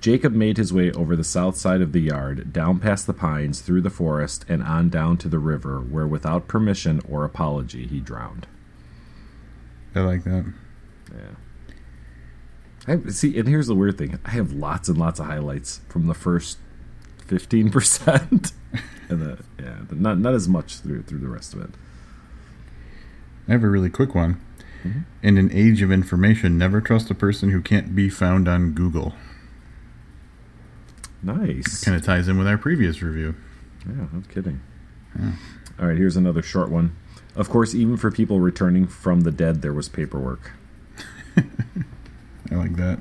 Jacob 0.00 0.32
made 0.32 0.56
his 0.56 0.72
way 0.72 0.92
over 0.92 1.16
the 1.16 1.24
south 1.24 1.56
side 1.56 1.80
of 1.80 1.92
the 1.92 2.00
yard, 2.00 2.52
down 2.52 2.78
past 2.78 3.06
the 3.06 3.12
pines, 3.12 3.60
through 3.60 3.80
the 3.80 3.90
forest, 3.90 4.44
and 4.48 4.62
on 4.62 4.88
down 4.88 5.16
to 5.16 5.28
the 5.28 5.40
river, 5.40 5.80
where 5.80 6.06
without 6.06 6.46
permission 6.46 7.00
or 7.08 7.24
apology 7.24 7.86
he 7.86 7.98
drowned. 7.98 8.46
I 9.94 10.00
like 10.00 10.22
that. 10.24 10.52
Yeah. 11.12 12.94
I 12.94 13.10
see, 13.10 13.36
and 13.38 13.48
here's 13.48 13.66
the 13.66 13.74
weird 13.74 13.98
thing: 13.98 14.18
I 14.24 14.30
have 14.30 14.52
lots 14.52 14.88
and 14.88 14.96
lots 14.98 15.18
of 15.18 15.26
highlights 15.26 15.80
from 15.88 16.06
the 16.06 16.14
first 16.14 16.58
fifteen 17.26 17.70
percent, 17.70 18.52
and 19.10 19.20
the 19.22 19.38
yeah, 19.58 19.78
the, 19.88 19.94
not 19.94 20.18
not 20.18 20.34
as 20.34 20.48
much 20.48 20.76
through 20.80 21.02
through 21.02 21.18
the 21.18 21.28
rest 21.28 21.54
of 21.54 21.60
it. 21.62 21.70
I 23.48 23.52
have 23.52 23.64
a 23.64 23.68
really 23.68 23.90
quick 23.90 24.14
one. 24.14 24.40
Mhm. 24.84 25.04
In 25.22 25.36
an 25.38 25.50
age 25.52 25.82
of 25.82 25.90
information, 25.92 26.56
never 26.56 26.80
trust 26.80 27.10
a 27.10 27.14
person 27.14 27.50
who 27.50 27.60
can't 27.60 27.94
be 27.94 28.08
found 28.08 28.48
on 28.48 28.72
Google. 28.72 29.14
Nice. 31.22 31.84
Kind 31.84 31.96
of 31.96 32.02
ties 32.04 32.28
in 32.28 32.38
with 32.38 32.46
our 32.46 32.56
previous 32.56 33.02
review. 33.02 33.34
Yeah, 33.86 34.06
no 34.12 34.22
kidding. 34.28 34.60
Yeah. 35.18 35.32
All 35.78 35.86
right, 35.88 35.96
here's 35.96 36.16
another 36.16 36.42
short 36.42 36.70
one. 36.70 36.96
Of 37.36 37.48
course, 37.48 37.74
even 37.74 37.96
for 37.96 38.10
people 38.10 38.40
returning 38.40 38.86
from 38.86 39.20
the 39.22 39.30
dead, 39.30 39.62
there 39.62 39.72
was 39.72 39.88
paperwork. 39.88 40.52
I 41.36 42.54
like 42.54 42.76
that. 42.76 42.98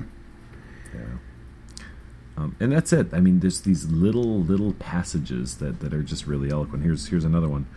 Um, 2.39 2.55
and 2.61 2.71
that's 2.71 2.93
it. 2.93 3.13
I 3.13 3.19
mean, 3.19 3.41
there's 3.41 3.61
these 3.61 3.85
little 3.89 4.39
little 4.39 4.73
passages 4.73 5.57
that, 5.57 5.81
that 5.81 5.93
are 5.93 6.03
just 6.03 6.25
really 6.25 6.49
eloquent. 6.49 6.83
Here's 6.83 7.07
here's 7.09 7.25
another 7.25 7.49
one. 7.49 7.67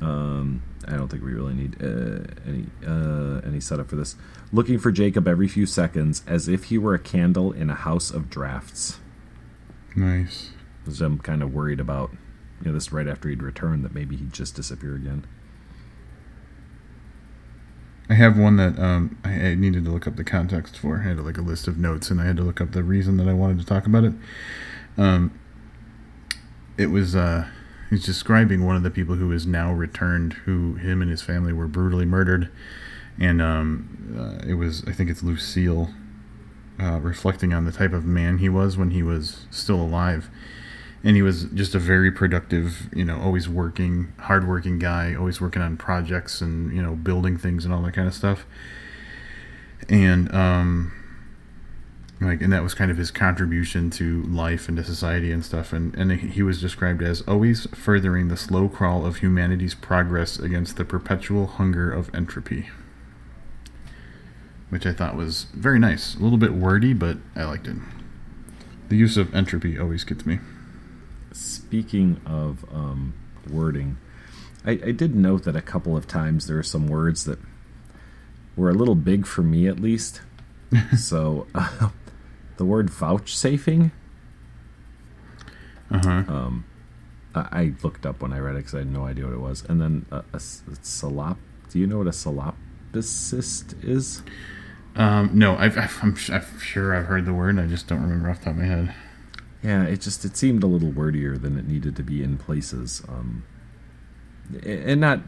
Um, 0.00 0.64
I 0.88 0.96
don't 0.96 1.08
think 1.08 1.22
we 1.22 1.32
really 1.32 1.54
need 1.54 1.76
uh, 1.80 2.24
any 2.44 2.66
uh, 2.84 3.40
any 3.46 3.60
setup 3.60 3.88
for 3.88 3.94
this. 3.94 4.16
Looking 4.52 4.80
for 4.80 4.90
Jacob 4.90 5.28
every 5.28 5.46
few 5.46 5.66
seconds, 5.66 6.22
as 6.26 6.48
if 6.48 6.64
he 6.64 6.78
were 6.78 6.94
a 6.94 6.98
candle 6.98 7.52
in 7.52 7.70
a 7.70 7.76
house 7.76 8.10
of 8.10 8.28
drafts. 8.28 8.98
Nice. 9.94 10.50
Because 10.82 11.00
I'm 11.00 11.18
kind 11.18 11.42
of 11.42 11.54
worried 11.54 11.78
about, 11.78 12.10
you 12.60 12.66
know, 12.66 12.72
this 12.72 12.90
right 12.90 13.06
after 13.06 13.28
he'd 13.28 13.42
returned 13.42 13.84
that 13.84 13.94
maybe 13.94 14.16
he'd 14.16 14.32
just 14.32 14.56
disappear 14.56 14.96
again. 14.96 15.24
I 18.12 18.14
have 18.14 18.38
one 18.38 18.56
that 18.58 18.78
um, 18.78 19.16
I, 19.24 19.30
I 19.30 19.54
needed 19.54 19.86
to 19.86 19.90
look 19.90 20.06
up 20.06 20.16
the 20.16 20.24
context 20.24 20.76
for. 20.76 20.98
I 20.98 21.02
had 21.04 21.18
like 21.20 21.38
a 21.38 21.40
list 21.40 21.66
of 21.66 21.78
notes, 21.78 22.10
and 22.10 22.20
I 22.20 22.26
had 22.26 22.36
to 22.36 22.42
look 22.42 22.60
up 22.60 22.72
the 22.72 22.82
reason 22.82 23.16
that 23.16 23.26
I 23.26 23.32
wanted 23.32 23.58
to 23.60 23.64
talk 23.64 23.86
about 23.86 24.04
it. 24.04 24.12
Um, 24.98 25.32
it 26.76 26.88
was 26.88 27.16
uh, 27.16 27.48
he's 27.88 28.04
describing 28.04 28.66
one 28.66 28.76
of 28.76 28.82
the 28.82 28.90
people 28.90 29.14
who 29.14 29.32
is 29.32 29.46
now 29.46 29.72
returned, 29.72 30.34
who 30.44 30.74
him 30.74 31.00
and 31.00 31.10
his 31.10 31.22
family 31.22 31.54
were 31.54 31.66
brutally 31.66 32.04
murdered, 32.04 32.50
and 33.18 33.40
um, 33.40 34.14
uh, 34.14 34.46
it 34.46 34.54
was 34.54 34.84
I 34.86 34.92
think 34.92 35.08
it's 35.08 35.22
Lucille 35.22 35.88
uh, 36.78 37.00
reflecting 37.00 37.54
on 37.54 37.64
the 37.64 37.72
type 37.72 37.94
of 37.94 38.04
man 38.04 38.38
he 38.38 38.50
was 38.50 38.76
when 38.76 38.90
he 38.90 39.02
was 39.02 39.46
still 39.50 39.80
alive. 39.80 40.28
And 41.04 41.16
he 41.16 41.22
was 41.22 41.44
just 41.44 41.74
a 41.74 41.80
very 41.80 42.12
productive, 42.12 42.88
you 42.94 43.04
know, 43.04 43.20
always 43.20 43.48
working, 43.48 44.12
hardworking 44.20 44.78
guy, 44.78 45.14
always 45.14 45.40
working 45.40 45.60
on 45.60 45.76
projects 45.76 46.40
and 46.40 46.72
you 46.74 46.80
know, 46.80 46.94
building 46.94 47.36
things 47.36 47.64
and 47.64 47.74
all 47.74 47.82
that 47.82 47.94
kind 47.94 48.06
of 48.06 48.14
stuff. 48.14 48.46
And 49.88 50.32
um, 50.32 50.92
like, 52.20 52.40
and 52.40 52.52
that 52.52 52.62
was 52.62 52.74
kind 52.74 52.90
of 52.90 52.96
his 52.96 53.10
contribution 53.10 53.90
to 53.90 54.22
life 54.22 54.68
and 54.68 54.76
to 54.76 54.84
society 54.84 55.32
and 55.32 55.44
stuff. 55.44 55.72
And 55.72 55.94
and 55.96 56.12
he 56.12 56.42
was 56.42 56.60
described 56.60 57.02
as 57.02 57.22
always 57.22 57.66
furthering 57.74 58.28
the 58.28 58.36
slow 58.36 58.68
crawl 58.68 59.04
of 59.04 59.16
humanity's 59.16 59.74
progress 59.74 60.38
against 60.38 60.76
the 60.76 60.84
perpetual 60.84 61.46
hunger 61.46 61.90
of 61.90 62.14
entropy. 62.14 62.68
Which 64.70 64.86
I 64.86 64.92
thought 64.92 65.16
was 65.16 65.46
very 65.52 65.78
nice. 65.78 66.14
A 66.14 66.20
little 66.20 66.38
bit 66.38 66.54
wordy, 66.54 66.94
but 66.94 67.18
I 67.34 67.44
liked 67.44 67.66
it. 67.66 67.76
The 68.88 68.96
use 68.96 69.16
of 69.16 69.34
entropy 69.34 69.78
always 69.78 70.04
gets 70.04 70.24
me. 70.24 70.38
Speaking 71.32 72.20
of 72.26 72.64
um, 72.72 73.14
wording, 73.50 73.96
I, 74.64 74.72
I 74.72 74.92
did 74.92 75.14
note 75.14 75.44
that 75.44 75.56
a 75.56 75.62
couple 75.62 75.96
of 75.96 76.06
times 76.06 76.46
there 76.46 76.58
are 76.58 76.62
some 76.62 76.86
words 76.86 77.24
that 77.24 77.38
were 78.56 78.70
a 78.70 78.74
little 78.74 78.94
big 78.94 79.26
for 79.26 79.42
me, 79.42 79.66
at 79.66 79.80
least. 79.80 80.20
so, 80.98 81.46
uh, 81.54 81.88
the 82.58 82.64
word 82.64 82.90
vouchsafing, 82.90 83.90
Uh 85.90 85.98
huh. 86.02 86.10
um, 86.32 86.64
I, 87.34 87.40
I 87.52 87.72
looked 87.82 88.04
up 88.06 88.20
when 88.22 88.32
I 88.32 88.38
read 88.38 88.54
it 88.54 88.58
because 88.58 88.74
I 88.74 88.78
had 88.78 88.92
no 88.92 89.04
idea 89.06 89.24
what 89.24 89.34
it 89.34 89.40
was. 89.40 89.64
And 89.64 89.80
then 89.80 90.06
a 90.10 90.38
salop. 90.38 91.38
Do 91.70 91.78
you 91.78 91.86
know 91.86 91.98
what 91.98 92.06
a 92.06 92.10
solipsist 92.10 93.82
is? 93.82 94.22
Um, 94.94 95.30
no, 95.32 95.56
I've, 95.56 95.78
I've, 95.78 95.98
I'm, 96.02 96.12
s- 96.12 96.28
I'm 96.28 96.58
sure 96.60 96.94
I've 96.94 97.06
heard 97.06 97.24
the 97.24 97.32
word. 97.32 97.58
I 97.58 97.66
just 97.66 97.86
don't 97.88 98.02
remember 98.02 98.28
off 98.28 98.40
the 98.40 98.44
top 98.46 98.52
of 98.54 98.58
my 98.58 98.66
head. 98.66 98.94
Yeah, 99.62 99.84
it 99.84 100.00
just 100.00 100.24
it 100.24 100.36
seemed 100.36 100.62
a 100.62 100.66
little 100.66 100.90
wordier 100.90 101.40
than 101.40 101.56
it 101.56 101.66
needed 101.68 101.94
to 101.96 102.02
be 102.02 102.22
in 102.22 102.36
places, 102.36 103.02
um, 103.08 103.44
and 104.64 105.00
not 105.00 105.20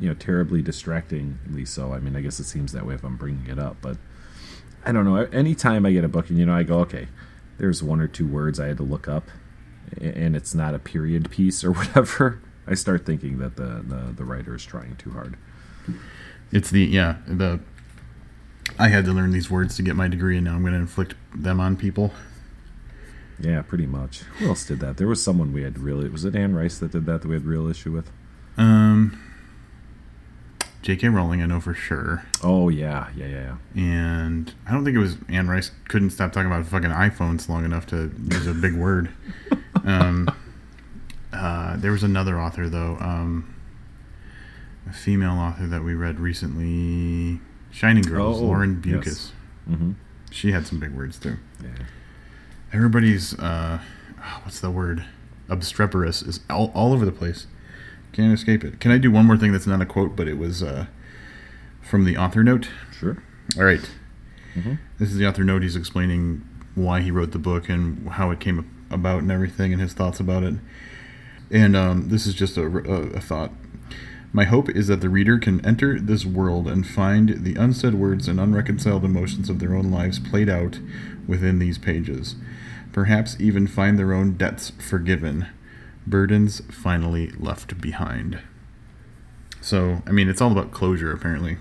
you 0.00 0.08
know 0.08 0.14
terribly 0.14 0.62
distractingly 0.62 1.66
so. 1.66 1.92
I 1.92 1.98
mean, 1.98 2.16
I 2.16 2.22
guess 2.22 2.40
it 2.40 2.44
seems 2.44 2.72
that 2.72 2.86
way 2.86 2.94
if 2.94 3.04
I'm 3.04 3.16
bringing 3.16 3.46
it 3.48 3.58
up, 3.58 3.76
but 3.82 3.98
I 4.84 4.92
don't 4.92 5.04
know. 5.04 5.16
Anytime 5.16 5.84
I 5.84 5.92
get 5.92 6.04
a 6.04 6.08
book 6.08 6.30
and 6.30 6.38
you 6.38 6.46
know 6.46 6.54
I 6.54 6.62
go, 6.62 6.78
okay, 6.80 7.08
there's 7.58 7.82
one 7.82 8.00
or 8.00 8.08
two 8.08 8.26
words 8.26 8.58
I 8.58 8.66
had 8.68 8.78
to 8.78 8.82
look 8.82 9.08
up, 9.08 9.28
and 10.00 10.34
it's 10.34 10.54
not 10.54 10.74
a 10.74 10.78
period 10.78 11.30
piece 11.30 11.62
or 11.62 11.72
whatever. 11.72 12.40
I 12.66 12.74
start 12.74 13.04
thinking 13.04 13.38
that 13.38 13.56
the 13.56 13.84
the, 13.86 14.14
the 14.16 14.24
writer 14.24 14.54
is 14.54 14.64
trying 14.64 14.96
too 14.96 15.10
hard. 15.10 15.36
It's 16.50 16.70
the 16.70 16.80
yeah 16.80 17.16
the. 17.26 17.60
I 18.78 18.88
had 18.88 19.04
to 19.04 19.12
learn 19.12 19.32
these 19.32 19.50
words 19.50 19.76
to 19.76 19.82
get 19.82 19.96
my 19.96 20.08
degree, 20.08 20.36
and 20.36 20.46
now 20.46 20.54
I'm 20.54 20.62
going 20.62 20.72
to 20.72 20.78
inflict 20.78 21.14
them 21.34 21.60
on 21.60 21.76
people. 21.76 22.12
Yeah, 23.40 23.62
pretty 23.62 23.86
much. 23.86 24.20
Who 24.38 24.48
else 24.48 24.64
did 24.66 24.80
that? 24.80 24.96
There 24.98 25.06
was 25.08 25.22
someone 25.22 25.52
we 25.52 25.62
had 25.62 25.78
really. 25.78 26.08
Was 26.08 26.24
it 26.24 26.36
Anne 26.36 26.54
Rice 26.54 26.78
that 26.78 26.92
did 26.92 27.06
that 27.06 27.22
that 27.22 27.28
we 27.28 27.34
had 27.34 27.44
real 27.44 27.68
issue 27.68 27.90
with? 27.92 28.10
Um, 28.56 29.18
J.K. 30.82 31.08
Rowling, 31.08 31.40
I 31.42 31.46
know 31.46 31.60
for 31.60 31.74
sure, 31.74 32.24
Oh 32.42 32.68
yeah, 32.68 33.08
yeah, 33.16 33.26
yeah, 33.26 33.54
yeah. 33.74 33.82
and 33.82 34.52
I 34.66 34.72
don't 34.72 34.84
think 34.84 34.96
it 34.96 35.00
was 35.00 35.16
Anne 35.28 35.48
Rice. 35.48 35.70
Couldn't 35.88 36.10
stop 36.10 36.32
talking 36.32 36.50
about 36.50 36.66
fucking 36.66 36.90
iPhones 36.90 37.48
long 37.48 37.64
enough 37.64 37.86
to 37.88 38.10
use 38.30 38.46
a 38.46 38.54
big 38.54 38.74
word. 38.74 39.10
Um, 39.84 40.28
uh, 41.32 41.76
there 41.78 41.90
was 41.90 42.04
another 42.04 42.38
author 42.38 42.68
though, 42.68 42.96
um, 43.00 43.52
a 44.88 44.92
female 44.92 45.32
author 45.32 45.66
that 45.66 45.82
we 45.82 45.94
read 45.94 46.20
recently, 46.20 47.40
Shining 47.72 48.04
Girls, 48.04 48.38
Oh, 48.40 48.44
Lauren 48.44 48.80
Beukes. 48.80 49.06
yes. 49.06 49.32
Mm-hmm. 49.68 49.92
She 50.30 50.52
had 50.52 50.68
some 50.68 50.78
big 50.78 50.92
words 50.92 51.18
too. 51.18 51.36
Yeah. 51.60 51.70
Everybody's 52.72 53.38
uh, 53.38 53.80
what's 54.44 54.60
the 54.60 54.70
word? 54.70 55.04
Obstreperous 55.48 56.22
is 56.22 56.40
all, 56.48 56.70
all 56.74 56.92
over 56.92 57.04
the 57.04 57.12
place. 57.12 57.46
Can't 58.12 58.32
escape 58.32 58.64
it. 58.64 58.80
Can 58.80 58.90
I 58.90 58.98
do 58.98 59.10
one 59.10 59.26
more 59.26 59.36
thing 59.36 59.52
that's 59.52 59.66
not 59.66 59.80
a 59.80 59.86
quote, 59.86 60.16
but 60.16 60.28
it 60.28 60.38
was 60.38 60.62
uh, 60.62 60.86
from 61.82 62.04
the 62.04 62.16
author 62.16 62.42
note? 62.42 62.68
Sure. 62.98 63.22
All 63.56 63.64
right. 63.64 63.90
Mhm. 64.54 64.78
This 64.98 65.10
is 65.10 65.16
the 65.16 65.26
author 65.26 65.44
note. 65.44 65.62
He's 65.62 65.76
explaining 65.76 66.46
why 66.74 67.00
he 67.00 67.10
wrote 67.10 67.32
the 67.32 67.38
book 67.38 67.68
and 67.68 68.08
how 68.10 68.30
it 68.30 68.40
came 68.40 68.70
about 68.90 69.22
and 69.22 69.30
everything 69.30 69.72
and 69.72 69.80
his 69.80 69.92
thoughts 69.92 70.20
about 70.20 70.42
it. 70.42 70.54
And 71.50 71.76
um, 71.76 72.08
this 72.08 72.26
is 72.26 72.34
just 72.34 72.56
a, 72.56 72.62
a, 72.66 73.16
a 73.16 73.20
thought. 73.20 73.50
My 74.34 74.44
hope 74.44 74.70
is 74.70 74.86
that 74.86 75.02
the 75.02 75.10
reader 75.10 75.38
can 75.38 75.64
enter 75.66 76.00
this 76.00 76.24
world 76.24 76.66
and 76.66 76.86
find 76.86 77.44
the 77.44 77.54
unsaid 77.56 77.94
words 77.94 78.28
and 78.28 78.40
unreconciled 78.40 79.04
emotions 79.04 79.50
of 79.50 79.58
their 79.58 79.74
own 79.74 79.90
lives 79.90 80.18
played 80.18 80.48
out 80.48 80.78
within 81.26 81.58
these 81.58 81.76
pages. 81.76 82.36
Perhaps 82.92 83.40
even 83.40 83.66
find 83.66 83.98
their 83.98 84.12
own 84.12 84.36
debts 84.36 84.70
forgiven, 84.78 85.48
burdens 86.06 86.60
finally 86.70 87.30
left 87.30 87.80
behind. 87.80 88.40
So, 89.60 90.02
I 90.06 90.10
mean, 90.10 90.28
it's 90.28 90.40
all 90.40 90.52
about 90.52 90.72
closure, 90.72 91.12
apparently. 91.12 91.56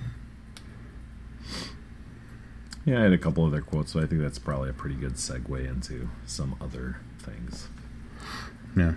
Yeah, 2.83 2.99
I 2.99 3.03
had 3.03 3.13
a 3.13 3.17
couple 3.17 3.45
other 3.45 3.61
quotes, 3.61 3.93
so 3.93 4.01
I 4.01 4.07
think 4.07 4.21
that's 4.21 4.39
probably 4.39 4.69
a 4.69 4.73
pretty 4.73 4.95
good 4.95 5.13
segue 5.13 5.69
into 5.69 6.09
some 6.25 6.55
other 6.59 6.97
things. 7.19 7.67
Yeah. 8.75 8.93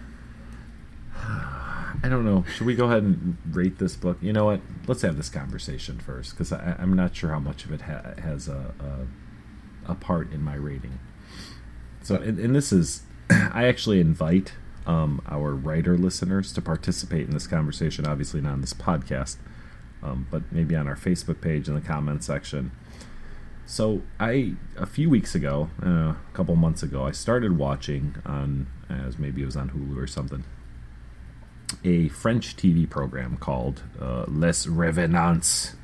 I 1.16 2.08
don't 2.08 2.24
know. 2.24 2.44
Should 2.56 2.66
we 2.66 2.74
go 2.74 2.86
ahead 2.86 3.02
and 3.02 3.36
rate 3.52 3.78
this 3.78 3.94
book? 3.94 4.18
You 4.20 4.32
know 4.32 4.46
what? 4.46 4.60
Let's 4.86 5.02
have 5.02 5.16
this 5.16 5.28
conversation 5.28 5.98
first, 5.98 6.30
because 6.30 6.50
I'm 6.52 6.94
not 6.94 7.14
sure 7.14 7.30
how 7.30 7.38
much 7.38 7.64
of 7.66 7.72
it 7.72 7.82
ha- 7.82 8.14
has 8.20 8.48
a, 8.48 8.74
a, 9.86 9.92
a 9.92 9.94
part 9.94 10.32
in 10.32 10.42
my 10.42 10.54
rating. 10.54 10.98
So, 12.04 12.16
and, 12.16 12.38
and 12.38 12.54
this 12.54 12.70
is, 12.72 13.02
I 13.30 13.64
actually 13.64 13.98
invite 13.98 14.52
um, 14.86 15.22
our 15.26 15.54
writer 15.54 15.96
listeners 15.96 16.52
to 16.52 16.62
participate 16.62 17.26
in 17.26 17.30
this 17.32 17.46
conversation. 17.46 18.06
Obviously, 18.06 18.40
not 18.40 18.52
on 18.52 18.60
this 18.60 18.74
podcast, 18.74 19.36
um, 20.02 20.28
but 20.30 20.42
maybe 20.52 20.76
on 20.76 20.86
our 20.86 20.96
Facebook 20.96 21.40
page 21.40 21.66
in 21.66 21.74
the 21.74 21.80
comment 21.80 22.22
section. 22.22 22.70
So 23.66 24.02
I 24.20 24.52
a 24.76 24.84
few 24.84 25.08
weeks 25.08 25.34
ago, 25.34 25.70
uh, 25.82 25.88
a 25.88 26.16
couple 26.34 26.54
months 26.54 26.82
ago, 26.82 27.06
I 27.06 27.12
started 27.12 27.56
watching 27.56 28.16
on 28.26 28.66
as 28.90 29.18
maybe 29.18 29.42
it 29.42 29.46
was 29.46 29.56
on 29.56 29.70
Hulu 29.70 29.96
or 29.96 30.06
something, 30.06 30.44
a 31.82 32.08
French 32.08 32.56
TV 32.56 32.88
program 32.88 33.38
called 33.38 33.82
uh, 33.98 34.26
Les 34.28 34.66
Revenants, 34.66 35.74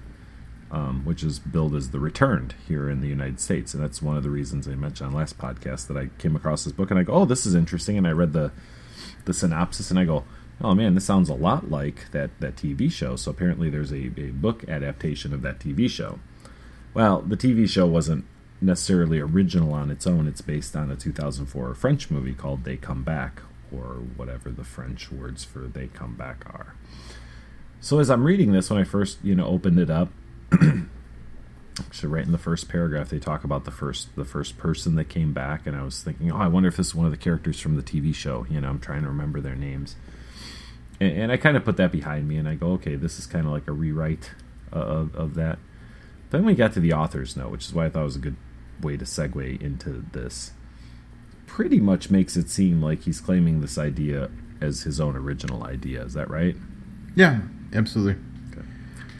um, 0.70 1.04
which 1.04 1.22
is 1.22 1.38
billed 1.38 1.74
as 1.74 1.90
The 1.90 2.00
Returned 2.00 2.54
here 2.68 2.88
in 2.88 3.00
the 3.00 3.08
United 3.08 3.40
States, 3.40 3.74
and 3.74 3.82
that's 3.82 4.02
one 4.02 4.16
of 4.16 4.22
the 4.22 4.30
reasons 4.30 4.68
I 4.68 4.74
mentioned 4.74 5.08
on 5.08 5.14
last 5.14 5.38
podcast 5.38 5.86
that 5.88 5.96
I 5.96 6.10
came 6.18 6.36
across 6.36 6.64
this 6.64 6.72
book 6.72 6.90
and 6.90 6.98
I 6.98 7.02
go, 7.02 7.12
oh, 7.12 7.24
this 7.24 7.46
is 7.46 7.54
interesting, 7.54 7.98
and 7.98 8.06
I 8.06 8.12
read 8.12 8.32
the 8.32 8.52
the 9.24 9.34
synopsis 9.34 9.90
and 9.90 9.98
I 9.98 10.04
go, 10.04 10.24
oh 10.62 10.74
man, 10.74 10.94
this 10.94 11.04
sounds 11.04 11.28
a 11.28 11.34
lot 11.34 11.70
like 11.70 12.10
that 12.12 12.30
that 12.40 12.56
TV 12.56 12.90
show. 12.90 13.16
So 13.16 13.30
apparently 13.30 13.70
there's 13.70 13.92
a, 13.92 14.10
a 14.16 14.30
book 14.32 14.68
adaptation 14.68 15.32
of 15.32 15.42
that 15.42 15.58
TV 15.58 15.88
show. 15.88 16.18
Well, 16.94 17.22
the 17.22 17.36
TV 17.36 17.68
show 17.68 17.86
wasn't 17.86 18.24
necessarily 18.60 19.20
original 19.20 19.72
on 19.72 19.90
its 19.90 20.06
own. 20.06 20.26
It's 20.26 20.40
based 20.40 20.76
on 20.76 20.90
a 20.90 20.96
2004 20.96 21.74
French 21.74 22.10
movie 22.10 22.34
called 22.34 22.64
They 22.64 22.76
Come 22.76 23.04
Back, 23.04 23.42
or 23.72 24.02
whatever 24.16 24.50
the 24.50 24.64
French 24.64 25.10
words 25.10 25.44
for 25.44 25.60
They 25.60 25.86
Come 25.86 26.14
Back 26.14 26.44
are. 26.46 26.74
So 27.80 27.98
as 27.98 28.10
I'm 28.10 28.24
reading 28.24 28.52
this, 28.52 28.68
when 28.68 28.78
I 28.78 28.84
first 28.84 29.18
you 29.22 29.34
know 29.34 29.46
opened 29.46 29.78
it 29.78 29.90
up, 29.90 30.10
actually 31.80 32.08
right 32.08 32.24
in 32.24 32.32
the 32.32 32.38
first 32.38 32.68
paragraph 32.68 33.08
they 33.08 33.18
talk 33.18 33.44
about 33.44 33.64
the 33.64 33.70
first 33.70 34.14
the 34.16 34.24
first 34.24 34.58
person 34.58 34.94
that 34.96 35.06
came 35.06 35.32
back, 35.32 35.66
and 35.66 35.76
I 35.76 35.82
was 35.82 36.02
thinking, 36.02 36.30
oh, 36.30 36.36
I 36.36 36.48
wonder 36.48 36.68
if 36.68 36.76
this 36.76 36.88
is 36.88 36.94
one 36.94 37.06
of 37.06 37.12
the 37.12 37.18
characters 37.18 37.60
from 37.60 37.76
the 37.76 37.82
TV 37.82 38.14
show. 38.14 38.46
You 38.50 38.60
know, 38.60 38.68
I'm 38.68 38.80
trying 38.80 39.02
to 39.02 39.08
remember 39.08 39.40
their 39.40 39.56
names, 39.56 39.96
and, 41.00 41.12
and 41.12 41.32
I 41.32 41.36
kind 41.36 41.56
of 41.56 41.64
put 41.64 41.76
that 41.78 41.92
behind 41.92 42.28
me, 42.28 42.36
and 42.36 42.48
I 42.48 42.54
go, 42.54 42.72
okay, 42.72 42.96
this 42.96 43.18
is 43.18 43.26
kind 43.26 43.46
of 43.46 43.52
like 43.52 43.66
a 43.66 43.72
rewrite 43.72 44.30
of, 44.72 45.14
of 45.14 45.34
that. 45.34 45.58
Then 46.30 46.44
we 46.44 46.54
got 46.54 46.72
to 46.74 46.80
the 46.80 46.92
author's 46.92 47.36
note, 47.36 47.50
which 47.50 47.66
is 47.66 47.74
why 47.74 47.86
I 47.86 47.90
thought 47.90 48.02
it 48.02 48.04
was 48.04 48.16
a 48.16 48.20
good 48.20 48.36
way 48.80 48.96
to 48.96 49.04
segue 49.04 49.60
into 49.60 50.04
this. 50.12 50.52
Pretty 51.46 51.80
much 51.80 52.10
makes 52.10 52.36
it 52.36 52.48
seem 52.48 52.80
like 52.80 53.02
he's 53.02 53.20
claiming 53.20 53.60
this 53.60 53.76
idea 53.76 54.30
as 54.60 54.82
his 54.82 55.00
own 55.00 55.16
original 55.16 55.64
idea. 55.64 56.04
Is 56.04 56.14
that 56.14 56.30
right? 56.30 56.54
Yeah, 57.16 57.40
absolutely. 57.74 58.22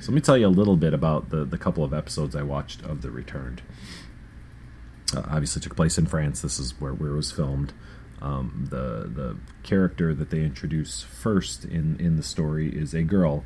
So 0.01 0.13
let 0.13 0.15
me 0.15 0.21
tell 0.23 0.39
you 0.39 0.47
a 0.47 0.49
little 0.49 0.77
bit 0.77 0.95
about 0.95 1.29
the, 1.29 1.45
the 1.45 1.59
couple 1.59 1.85
of 1.85 1.93
episodes 1.93 2.35
I 2.35 2.43
watched 2.43 2.83
of 2.83 3.03
The 3.03 3.11
Returned. 3.11 3.61
Uh, 5.15 5.23
obviously 5.29 5.61
took 5.61 5.77
place 5.77 5.99
in 5.99 6.07
France. 6.07 6.41
This 6.41 6.59
is 6.59 6.81
where, 6.81 6.95
where 6.95 7.11
it 7.11 7.17
was 7.17 7.31
filmed. 7.31 7.75
Um, 8.23 8.67
the 8.71 9.11
the 9.15 9.39
character 9.63 10.15
that 10.15 10.31
they 10.31 10.41
introduce 10.41 11.03
first 11.03 11.65
in, 11.65 11.99
in 11.99 12.17
the 12.17 12.23
story 12.23 12.69
is 12.69 12.93
a 12.93 13.03
girl 13.03 13.45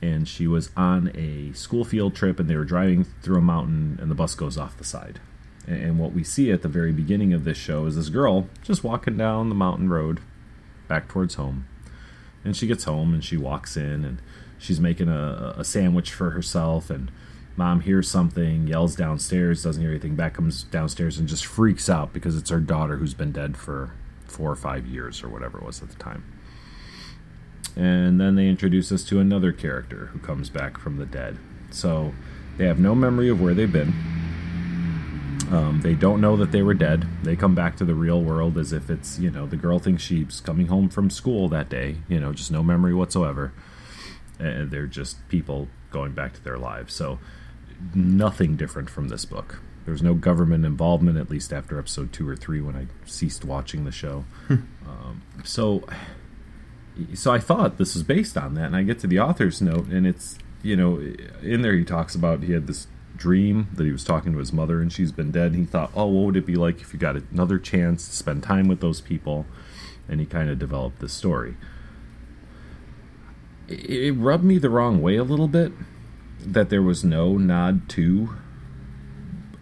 and 0.00 0.28
she 0.28 0.46
was 0.46 0.70
on 0.76 1.10
a 1.16 1.52
school 1.54 1.84
field 1.84 2.14
trip 2.14 2.38
and 2.38 2.48
they 2.48 2.54
were 2.54 2.64
driving 2.64 3.02
through 3.02 3.38
a 3.38 3.42
mountain 3.42 3.98
and 4.00 4.10
the 4.10 4.14
bus 4.14 4.34
goes 4.34 4.56
off 4.56 4.76
the 4.76 4.84
side. 4.84 5.20
And 5.66 5.98
what 5.98 6.12
we 6.12 6.22
see 6.22 6.52
at 6.52 6.62
the 6.62 6.68
very 6.68 6.92
beginning 6.92 7.32
of 7.32 7.44
this 7.44 7.58
show 7.58 7.86
is 7.86 7.96
this 7.96 8.08
girl 8.08 8.48
just 8.62 8.84
walking 8.84 9.16
down 9.16 9.48
the 9.48 9.54
mountain 9.54 9.88
road 9.88 10.20
back 10.86 11.08
towards 11.08 11.34
home. 11.34 11.66
And 12.44 12.56
she 12.56 12.68
gets 12.68 12.84
home 12.84 13.12
and 13.12 13.24
she 13.24 13.36
walks 13.36 13.76
in 13.76 14.04
and 14.04 14.22
she's 14.58 14.80
making 14.80 15.08
a, 15.08 15.54
a 15.56 15.64
sandwich 15.64 16.12
for 16.12 16.30
herself 16.30 16.90
and 16.90 17.10
mom 17.56 17.80
hears 17.80 18.08
something, 18.08 18.66
yells 18.66 18.94
downstairs, 18.94 19.62
doesn't 19.62 19.82
hear 19.82 19.90
anything, 19.90 20.14
back 20.14 20.34
comes 20.34 20.64
downstairs 20.64 21.18
and 21.18 21.28
just 21.28 21.46
freaks 21.46 21.88
out 21.88 22.12
because 22.12 22.36
it's 22.36 22.50
her 22.50 22.60
daughter 22.60 22.96
who's 22.96 23.14
been 23.14 23.32
dead 23.32 23.56
for 23.56 23.92
four 24.24 24.50
or 24.50 24.56
five 24.56 24.86
years 24.86 25.22
or 25.22 25.28
whatever 25.28 25.58
it 25.58 25.64
was 25.64 25.82
at 25.82 25.88
the 25.88 25.96
time. 25.96 26.24
And 27.74 28.20
then 28.20 28.36
they 28.36 28.48
introduce 28.48 28.90
us 28.90 29.04
to 29.04 29.20
another 29.20 29.52
character 29.52 30.06
who 30.06 30.18
comes 30.18 30.48
back 30.50 30.78
from 30.78 30.96
the 30.96 31.06
dead. 31.06 31.38
So 31.70 32.14
they 32.56 32.66
have 32.66 32.78
no 32.78 32.94
memory 32.94 33.28
of 33.28 33.40
where 33.40 33.54
they've 33.54 33.72
been. 33.72 33.92
Um, 35.50 35.80
they 35.82 35.94
don't 35.94 36.20
know 36.20 36.36
that 36.36 36.52
they 36.52 36.62
were 36.62 36.74
dead. 36.74 37.06
They 37.22 37.36
come 37.36 37.54
back 37.54 37.76
to 37.76 37.84
the 37.84 37.94
real 37.94 38.20
world 38.20 38.58
as 38.58 38.72
if 38.72 38.90
it's, 38.90 39.18
you 39.18 39.30
know, 39.30 39.46
the 39.46 39.56
girl 39.56 39.78
thinks 39.78 40.02
she's 40.02 40.40
coming 40.40 40.66
home 40.66 40.88
from 40.88 41.08
school 41.10 41.48
that 41.50 41.68
day, 41.68 41.96
you 42.08 42.18
know, 42.18 42.32
just 42.32 42.50
no 42.50 42.62
memory 42.62 42.94
whatsoever. 42.94 43.52
And 44.38 44.70
they're 44.70 44.86
just 44.86 45.26
people 45.28 45.68
going 45.90 46.12
back 46.12 46.34
to 46.34 46.44
their 46.44 46.58
lives. 46.58 46.94
So 46.94 47.18
nothing 47.94 48.56
different 48.56 48.90
from 48.90 49.08
this 49.08 49.24
book. 49.24 49.60
There's 49.84 50.02
no 50.02 50.14
government 50.14 50.64
involvement, 50.64 51.16
at 51.16 51.30
least 51.30 51.52
after 51.52 51.78
episode 51.78 52.12
two 52.12 52.28
or 52.28 52.36
three 52.36 52.60
when 52.60 52.74
I 52.74 52.86
ceased 53.08 53.44
watching 53.44 53.84
the 53.84 53.92
show. 53.92 54.24
um, 54.50 55.22
so 55.44 55.84
so 57.14 57.32
I 57.32 57.38
thought 57.38 57.78
this 57.78 57.94
was 57.94 58.02
based 58.02 58.36
on 58.36 58.54
that, 58.54 58.66
and 58.66 58.76
I 58.76 58.82
get 58.82 58.98
to 59.00 59.06
the 59.06 59.20
author's 59.20 59.62
note, 59.62 59.86
and 59.86 60.06
it's 60.06 60.38
you 60.62 60.76
know 60.76 60.98
in 61.42 61.62
there 61.62 61.74
he 61.74 61.84
talks 61.84 62.14
about 62.14 62.42
he 62.42 62.52
had 62.52 62.66
this 62.66 62.88
dream 63.16 63.68
that 63.74 63.84
he 63.84 63.92
was 63.92 64.04
talking 64.04 64.32
to 64.32 64.38
his 64.38 64.52
mother, 64.52 64.80
and 64.80 64.92
she's 64.92 65.12
been 65.12 65.30
dead. 65.30 65.52
And 65.52 65.56
he 65.56 65.64
thought, 65.64 65.90
oh, 65.94 66.06
what 66.06 66.26
would 66.26 66.36
it 66.36 66.46
be 66.46 66.56
like 66.56 66.80
if 66.80 66.92
you 66.92 66.98
got 66.98 67.16
another 67.16 67.58
chance 67.58 68.08
to 68.08 68.14
spend 68.14 68.42
time 68.42 68.68
with 68.68 68.80
those 68.80 69.00
people? 69.00 69.46
And 70.08 70.20
he 70.20 70.26
kind 70.26 70.50
of 70.50 70.58
developed 70.58 71.00
this 71.00 71.12
story. 71.12 71.56
It, 73.68 74.16
rubbed 74.16 74.44
me 74.44 74.58
the 74.58 74.70
wrong 74.70 75.02
way 75.02 75.16
a 75.16 75.24
little 75.24 75.48
bit 75.48 75.72
that 76.40 76.70
there 76.70 76.82
was 76.82 77.02
no 77.02 77.36
nod 77.36 77.88
to 77.90 78.36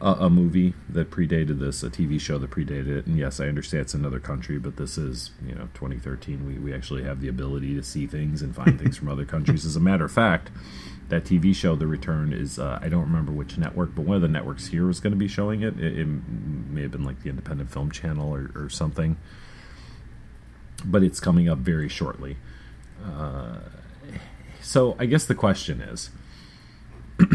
a, 0.01 0.13
a, 0.13 0.31
movie 0.31 0.75
that 0.89 1.11
predated 1.11 1.59
this, 1.59 1.83
a 1.83 1.89
TV 1.89 2.21
show 2.21 2.37
that 2.39 2.51
predated 2.51 2.99
it. 2.99 3.07
And 3.07 3.17
yes, 3.17 3.41
I 3.41 3.47
understand 3.47 3.83
it's 3.83 3.95
another 3.95 4.21
country, 4.21 4.59
but 4.59 4.77
this 4.77 4.99
is, 4.99 5.31
you 5.45 5.55
know, 5.55 5.69
2013. 5.73 6.47
We, 6.47 6.59
we 6.59 6.75
actually 6.75 7.05
have 7.05 7.23
the 7.23 7.29
ability 7.29 7.75
to 7.75 7.83
see 7.83 8.07
things 8.07 8.43
and 8.43 8.55
find 8.55 8.79
things 8.79 8.99
from 8.99 9.09
other 9.09 9.25
countries. 9.25 9.65
As 9.65 9.77
a 9.77 9.81
matter 9.81 10.05
of 10.05 10.13
fact, 10.13 10.51
that 11.09 11.25
TV 11.25 11.55
show, 11.55 11.75
The 11.75 11.87
Return, 11.87 12.35
is, 12.35 12.59
uh, 12.59 12.79
I 12.83 12.89
don't 12.89 13.03
remember 13.03 13.33
which 13.33 13.57
network, 13.57 13.95
but 13.95 14.03
one 14.03 14.17
of 14.17 14.23
the 14.23 14.29
networks 14.29 14.67
here 14.67 14.87
was 14.87 15.01
going 15.01 15.13
to 15.13 15.19
be 15.19 15.29
showing 15.29 15.63
it. 15.63 15.81
it. 15.81 15.99
it. 15.99 16.07
may 16.07 16.83
have 16.83 16.91
been 16.91 17.05
like 17.05 17.23
the 17.23 17.31
Independent 17.31 17.71
Film 17.71 17.91
Channel 17.91 18.31
or, 18.31 18.51
or 18.55 18.69
something. 18.69 19.17
But 20.85 21.03
it's 21.03 21.21
coming 21.21 21.49
up 21.49 21.59
very 21.59 21.89
shortly. 21.89 22.37
Uh, 23.03 23.57
so 24.65 24.97
I 24.99 25.07
guess 25.07 25.27
the 25.27 25.35
question 25.35 25.81
is 25.81 26.11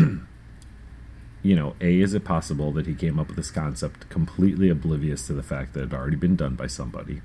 you 1.41 1.55
know, 1.55 1.75
A, 1.79 2.01
is 2.01 2.13
it 2.13 2.25
possible 2.25 2.71
that 2.73 2.87
he 2.87 2.93
came 2.93 3.19
up 3.19 3.27
with 3.27 3.37
this 3.37 3.51
concept 3.51 4.09
completely 4.09 4.69
oblivious 4.69 5.25
to 5.27 5.33
the 5.33 5.43
fact 5.43 5.73
that 5.73 5.81
it 5.81 5.91
had 5.91 5.93
already 5.93 6.17
been 6.17 6.35
done 6.35 6.55
by 6.55 6.67
somebody? 6.67 7.21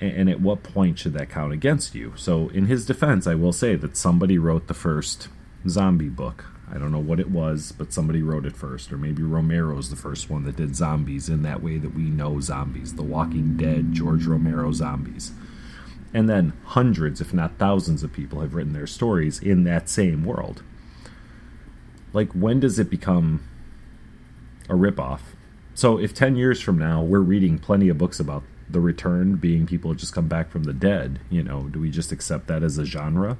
And, 0.00 0.28
at 0.28 0.40
what 0.40 0.64
point 0.64 0.98
should 0.98 1.12
that 1.12 1.30
count 1.30 1.52
against 1.52 1.94
you? 1.94 2.14
So, 2.16 2.48
in 2.48 2.66
his 2.66 2.84
defense, 2.84 3.28
I 3.28 3.36
will 3.36 3.52
say 3.52 3.76
that 3.76 3.96
somebody 3.96 4.36
wrote 4.36 4.66
the 4.66 4.74
first 4.74 5.28
zombie 5.68 6.08
book. 6.08 6.46
I 6.68 6.78
don't 6.78 6.90
know 6.90 6.98
what 6.98 7.20
it 7.20 7.30
was, 7.30 7.70
but 7.70 7.92
somebody 7.92 8.20
wrote 8.20 8.44
it 8.44 8.56
first. 8.56 8.92
Or 8.92 8.96
maybe 8.96 9.22
Romero's 9.22 9.90
the 9.90 9.96
first 9.96 10.28
one 10.28 10.42
that 10.42 10.56
did 10.56 10.74
zombies 10.74 11.28
in 11.28 11.42
that 11.42 11.62
way 11.62 11.78
that 11.78 11.94
we 11.94 12.02
know 12.02 12.40
zombies. 12.40 12.96
The 12.96 13.04
Walking 13.04 13.56
Dead, 13.56 13.92
George 13.92 14.26
Romero 14.26 14.72
zombies. 14.72 15.30
And 16.14 16.28
then 16.28 16.52
hundreds, 16.64 17.20
if 17.20 17.32
not 17.32 17.58
thousands, 17.58 18.02
of 18.02 18.12
people 18.12 18.40
have 18.40 18.54
written 18.54 18.74
their 18.74 18.86
stories 18.86 19.40
in 19.40 19.64
that 19.64 19.88
same 19.88 20.24
world 20.24 20.62
like 22.12 22.32
when 22.32 22.60
does 22.60 22.78
it 22.78 22.90
become 22.90 23.42
a 24.68 24.74
ripoff? 24.74 25.20
So 25.74 25.98
if 25.98 26.14
10 26.14 26.36
years 26.36 26.60
from 26.60 26.78
now 26.78 27.02
we're 27.02 27.20
reading 27.20 27.58
plenty 27.58 27.88
of 27.88 27.98
books 27.98 28.20
about 28.20 28.42
the 28.68 28.80
return 28.80 29.36
being 29.36 29.66
people 29.66 29.94
just 29.94 30.14
come 30.14 30.28
back 30.28 30.50
from 30.50 30.64
the 30.64 30.72
dead, 30.72 31.20
you 31.30 31.42
know, 31.42 31.64
do 31.64 31.80
we 31.80 31.90
just 31.90 32.12
accept 32.12 32.46
that 32.48 32.62
as 32.62 32.78
a 32.78 32.84
genre? 32.84 33.38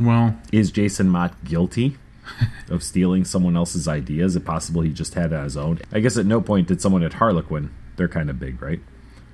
Well, 0.00 0.36
is 0.52 0.70
Jason 0.70 1.08
Mott 1.08 1.44
guilty 1.44 1.96
of 2.68 2.82
stealing 2.82 3.24
someone 3.24 3.56
else's 3.56 3.88
idea? 3.88 4.24
Is 4.24 4.36
it 4.36 4.44
possible 4.44 4.82
he 4.82 4.92
just 4.92 5.14
had 5.14 5.32
it 5.32 5.36
on 5.36 5.44
his 5.44 5.56
own? 5.56 5.80
I 5.92 6.00
guess 6.00 6.16
at 6.16 6.26
no 6.26 6.40
point 6.40 6.68
did 6.68 6.80
someone 6.80 7.02
at 7.02 7.14
Harlequin, 7.14 7.70
they're 7.96 8.08
kind 8.08 8.30
of 8.30 8.38
big, 8.38 8.60
right? 8.62 8.80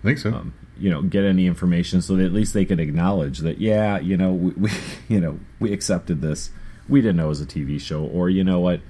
Think 0.05 0.19
so. 0.19 0.33
um, 0.33 0.55
you 0.77 0.91
know, 0.91 1.03
get 1.03 1.25
any 1.25 1.47
information 1.47 2.03
so 2.03 2.17
that 2.17 2.25
at 2.25 2.33
least 2.33 2.55
they 2.55 2.65
could 2.65 2.81
acknowledge 2.81 3.39
that, 3.39 3.59
yeah, 3.59 3.99
you 3.99 4.17
know, 4.17 4.33
we, 4.33 4.53
we 4.53 4.71
you 5.09 5.21
know, 5.21 5.39
we 5.61 5.73
accepted 5.73 6.21
this. 6.21 6.51
We 6.89 7.01
didn't 7.01 7.17
know 7.17 7.27
it 7.27 7.29
was 7.29 7.41
a 7.41 7.47
TV 7.47 7.81
show, 7.81 8.05
or 8.05 8.29
you 8.29 8.45
know 8.45 8.61
what, 8.61 8.81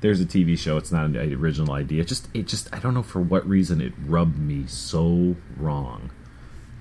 there's 0.00 0.20
a 0.20 0.26
TV 0.26 0.58
show. 0.58 0.76
It's 0.76 0.92
not 0.92 1.04
an 1.06 1.16
original 1.16 1.72
idea. 1.72 2.02
It 2.02 2.08
just, 2.08 2.28
it 2.34 2.46
just, 2.46 2.72
I 2.74 2.78
don't 2.78 2.94
know 2.94 3.02
for 3.02 3.20
what 3.20 3.48
reason 3.48 3.80
it 3.80 3.92
rubbed 4.04 4.38
me 4.38 4.66
so 4.66 5.36
wrong 5.56 6.10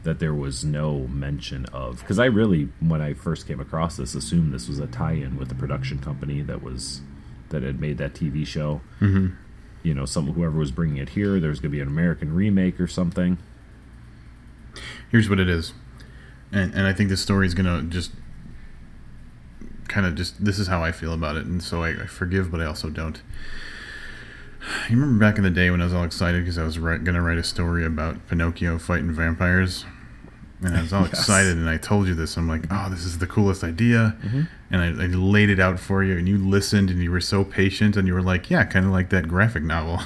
that 0.04 0.20
there 0.20 0.34
was 0.34 0.64
no 0.64 1.00
mention 1.10 1.66
of 1.66 2.00
because 2.00 2.18
I 2.18 2.26
really, 2.26 2.70
when 2.80 3.02
I 3.02 3.14
first 3.14 3.48
came 3.48 3.60
across 3.60 3.98
this, 3.98 4.16
assumed 4.16 4.54
this 4.54 4.68
was 4.68 4.80
a 4.80 4.88
tie-in 4.88 5.38
with 5.38 5.50
the 5.50 5.56
production 5.56 6.00
company 6.00 6.42
that 6.44 6.64
was 6.64 7.02
that 7.50 7.64
had 7.64 7.80
made 7.80 7.98
that 7.98 8.14
TV 8.14 8.46
show. 8.46 8.82
Mm-hmm. 9.00 9.36
You 9.84 9.94
know, 9.94 10.06
some 10.06 10.32
whoever 10.32 10.58
was 10.58 10.72
bringing 10.72 10.98
it 10.98 11.10
here, 11.10 11.40
there's 11.40 11.60
going 11.60 11.72
to 11.72 11.76
be 11.76 11.82
an 11.82 11.88
American 11.88 12.34
remake 12.34 12.80
or 12.80 12.88
something. 12.88 13.38
Here's 15.10 15.30
what 15.30 15.40
it 15.40 15.50
is, 15.50 15.74
and 16.52 16.74
and 16.74 16.86
I 16.88 16.94
think 16.94 17.10
this 17.10 17.22
story 17.22 17.46
is 17.48 17.54
gonna 17.54 17.82
just 17.84 18.12
kind 19.88 20.06
of 20.06 20.16
just 20.16 20.44
this 20.44 20.60
is 20.60 20.68
how 20.68 20.84
I 20.84 20.92
feel 20.92 21.14
about 21.14 21.38
it, 21.38 21.46
and 21.46 21.62
so 21.64 21.84
I, 21.84 21.90
I 21.90 22.06
forgive, 22.08 22.52
but 22.52 22.60
I 22.62 22.66
also 22.66 22.90
don't. 22.90 23.22
You 24.90 24.98
remember 24.98 25.24
back 25.26 25.38
in 25.38 25.44
the 25.44 25.50
day 25.50 25.70
when 25.70 25.82
I 25.82 25.86
was 25.86 25.94
all 25.94 26.04
excited 26.04 26.42
because 26.44 26.58
I 26.58 26.64
was 26.64 26.78
write, 26.78 27.04
gonna 27.04 27.22
write 27.22 27.38
a 27.38 27.44
story 27.44 27.86
about 27.86 28.28
Pinocchio 28.28 28.78
fighting 28.80 29.12
vampires, 29.14 29.86
and 30.62 30.76
I 30.76 30.82
was 30.82 30.92
all 30.92 31.04
Yes. 31.06 31.12
excited, 31.20 31.56
and 31.56 31.70
I 31.70 31.78
told 31.78 32.08
you 32.08 32.16
this. 32.16 32.36
I'm 32.36 32.50
like, 32.50 32.64
oh, 32.70 32.90
this 32.90 33.06
is 33.06 33.20
the 33.20 33.28
coolest 33.28 33.64
idea, 33.64 34.18
Mm-hmm. 34.26 34.42
and 34.72 34.82
I, 34.82 35.04
I 35.04 35.08
laid 35.08 35.50
it 35.50 35.60
out 35.62 35.80
for 35.80 36.04
you, 36.04 36.18
and 36.18 36.28
you 36.28 36.38
listened, 36.38 36.90
and 36.90 37.02
you 37.02 37.12
were 37.12 37.22
so 37.22 37.46
patient, 37.46 37.96
and 37.96 38.08
you 38.10 38.14
were 38.14 38.22
like, 38.22 38.50
yeah, 38.50 38.66
kind 38.66 38.86
of 38.86 38.92
like 38.92 39.10
that 39.12 39.28
graphic 39.30 39.64
novel. 39.64 40.02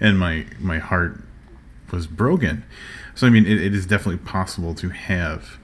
and 0.00 0.18
my 0.18 0.44
my 0.58 0.78
heart 0.78 1.20
was 1.90 2.06
broken. 2.06 2.64
So 3.14 3.26
I 3.26 3.30
mean, 3.30 3.46
it, 3.46 3.60
it 3.60 3.74
is 3.74 3.86
definitely 3.86 4.24
possible 4.24 4.74
to 4.74 4.88
have 4.90 5.58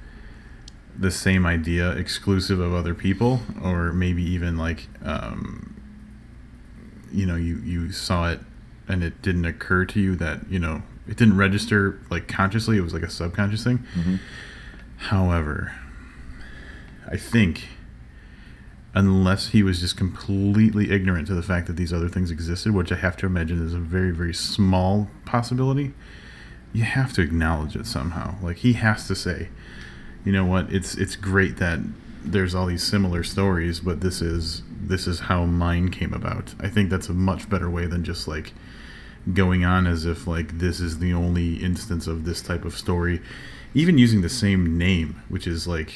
the 0.99 1.11
same 1.11 1.47
idea 1.47 1.91
exclusive 1.93 2.61
of 2.61 2.75
other 2.75 2.95
people, 2.95 3.41
or 3.63 3.93
maybe 3.93 4.23
even 4.23 4.57
like, 4.57 4.89
um, 5.05 5.81
you 7.13 7.27
know, 7.27 7.37
you 7.37 7.57
you 7.59 7.91
saw 7.93 8.31
it 8.31 8.41
and 8.89 9.05
it 9.05 9.23
didn't 9.23 9.45
occur 9.45 9.85
to 9.85 10.01
you 10.01 10.17
that 10.17 10.41
you 10.51 10.59
know 10.59 10.83
it 11.09 11.17
didn't 11.17 11.37
register 11.37 11.99
like 12.11 12.29
consciously. 12.29 12.77
It 12.77 12.83
was 12.83 12.93
like 12.93 13.03
a 13.03 13.11
subconscious 13.11 13.65
thing. 13.65 13.85
However, 14.97 15.73
I 17.11 17.17
think 17.17 17.69
unless 18.95 19.49
he 19.49 19.63
was 19.63 19.81
just 19.81 19.97
completely 19.97 20.91
ignorant 20.91 21.27
to 21.29 21.35
the 21.35 21.43
fact 21.43 21.67
that 21.69 21.77
these 21.77 21.93
other 21.93 22.09
things 22.09 22.31
existed, 22.31 22.75
which 22.75 22.91
I 22.91 22.97
have 22.97 23.17
to 23.19 23.27
imagine 23.27 23.65
is 23.65 23.75
a 23.75 23.79
very, 23.79 24.11
very 24.11 24.35
small 24.35 25.09
possibility, 25.25 25.93
you 26.73 26.85
have 26.85 27.13
to 27.15 27.23
acknowledge 27.23 27.77
it 27.77 27.87
somehow. 27.87 28.37
Like 28.43 28.59
he 28.59 28.75
has 28.75 29.07
to 29.09 29.15
say, 29.15 29.49
you 30.25 30.33
know 30.33 30.45
what, 30.45 30.73
it's 30.73 30.95
it's 30.97 31.17
great 31.17 31.57
that 31.59 31.81
there's 32.23 32.55
all 32.55 32.67
these 32.67 32.83
similar 32.83 33.23
stories, 33.23 33.81
but 33.81 34.01
this 34.01 34.21
is 34.21 34.63
this 34.81 35.07
is 35.07 35.21
how 35.21 35.45
mine 35.45 35.91
came 35.91 36.13
about. 36.13 36.55
I 36.61 36.69
think 36.69 36.91
that's 36.91 37.09
a 37.09 37.15
much 37.15 37.49
better 37.49 37.71
way 37.71 37.87
than 37.87 38.05
just 38.05 38.27
like 38.27 38.53
going 39.35 39.65
on 39.65 39.87
as 39.87 40.05
if 40.05 40.27
like 40.27 40.59
this 40.59 40.81
is 40.81 40.99
the 40.99 41.13
only 41.13 41.57
instance 41.57 42.07
of 42.07 42.25
this 42.25 42.43
type 42.43 42.65
of 42.65 42.77
story. 42.77 43.21
Even 43.73 43.99
using 43.99 44.21
the 44.21 44.29
same 44.29 44.77
name, 44.77 45.23
which 45.29 45.47
is 45.47 45.67
like 45.67 45.93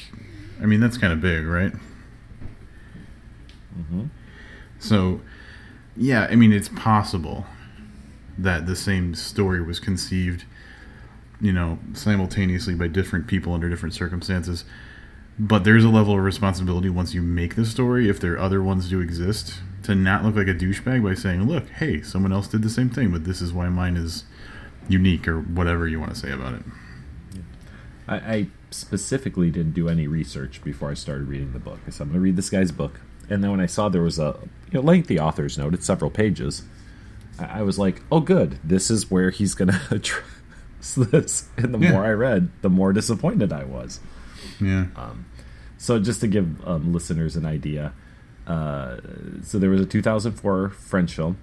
I 0.61 0.65
mean 0.65 0.79
that's 0.79 0.97
kind 0.97 1.11
of 1.11 1.21
big, 1.21 1.45
right? 1.45 1.73
Mm-hmm. 3.77 4.05
So, 4.79 5.21
yeah, 5.95 6.27
I 6.29 6.35
mean, 6.35 6.51
it's 6.51 6.69
possible 6.69 7.45
that 8.37 8.65
the 8.65 8.75
same 8.75 9.15
story 9.15 9.61
was 9.61 9.79
conceived, 9.79 10.45
you 11.39 11.53
know, 11.53 11.79
simultaneously 11.93 12.75
by 12.75 12.87
different 12.87 13.27
people 13.27 13.53
under 13.53 13.69
different 13.69 13.95
circumstances. 13.95 14.65
But 15.37 15.63
there's 15.63 15.83
a 15.83 15.89
level 15.89 16.13
of 16.13 16.23
responsibility 16.23 16.89
once 16.89 17.13
you 17.13 17.21
make 17.21 17.55
the 17.55 17.65
story, 17.65 18.09
if 18.09 18.19
there 18.19 18.33
are 18.33 18.39
other 18.39 18.63
ones 18.63 18.89
do 18.89 19.01
exist, 19.01 19.55
to 19.83 19.93
not 19.93 20.23
look 20.23 20.35
like 20.35 20.47
a 20.47 20.53
douchebag 20.53 21.03
by 21.03 21.13
saying, 21.13 21.43
look, 21.47 21.69
hey, 21.69 22.01
someone 22.01 22.31
else 22.31 22.47
did 22.47 22.61
the 22.61 22.69
same 22.69 22.89
thing, 22.89 23.11
but 23.11 23.25
this 23.25 23.41
is 23.41 23.51
why 23.51 23.67
mine 23.69 23.97
is 23.97 24.23
unique, 24.87 25.27
or 25.27 25.39
whatever 25.39 25.87
you 25.87 25.99
want 25.99 26.13
to 26.13 26.19
say 26.19 26.31
about 26.31 26.53
it. 26.53 26.63
I, 28.07 28.15
I 28.15 28.47
specifically 28.69 29.49
didn't 29.51 29.73
do 29.73 29.89
any 29.89 30.07
research 30.07 30.63
before 30.63 30.91
I 30.91 30.93
started 30.93 31.27
reading 31.27 31.53
the 31.53 31.59
book. 31.59 31.79
Said, 31.89 32.03
I'm 32.03 32.09
going 32.09 32.13
to 32.13 32.19
read 32.19 32.35
this 32.35 32.49
guy's 32.49 32.71
book. 32.71 33.01
And 33.29 33.43
then 33.43 33.51
when 33.51 33.59
I 33.59 33.65
saw 33.65 33.89
there 33.89 34.01
was 34.01 34.19
a 34.19 34.37
you 34.71 34.79
know, 34.79 34.81
lengthy 34.81 35.19
author's 35.19 35.57
note, 35.57 35.73
it's 35.73 35.85
several 35.85 36.11
pages, 36.11 36.63
I, 37.39 37.59
I 37.59 37.61
was 37.63 37.77
like, 37.79 38.01
oh, 38.11 38.19
good. 38.19 38.59
This 38.63 38.89
is 38.91 39.09
where 39.11 39.29
he's 39.31 39.53
going 39.53 39.69
to 39.71 39.81
address 39.91 40.95
this. 40.95 41.49
And 41.57 41.73
the 41.73 41.79
Yeah. 41.79 41.91
more 41.91 42.05
I 42.05 42.11
read, 42.11 42.49
the 42.61 42.69
more 42.69 42.93
disappointed 42.93 43.51
I 43.53 43.63
was. 43.63 43.99
Yeah. 44.61 44.85
So 45.77 45.99
just 45.99 46.21
to 46.21 46.27
give 46.27 46.65
um, 46.67 46.93
listeners 46.93 47.35
an 47.35 47.45
idea, 47.45 47.93
uh, 48.47 48.97
so 49.43 49.57
there 49.59 49.69
was 49.69 49.81
a 49.81 49.85
2004 49.85 50.69
French 50.69 51.13
film. 51.15 51.37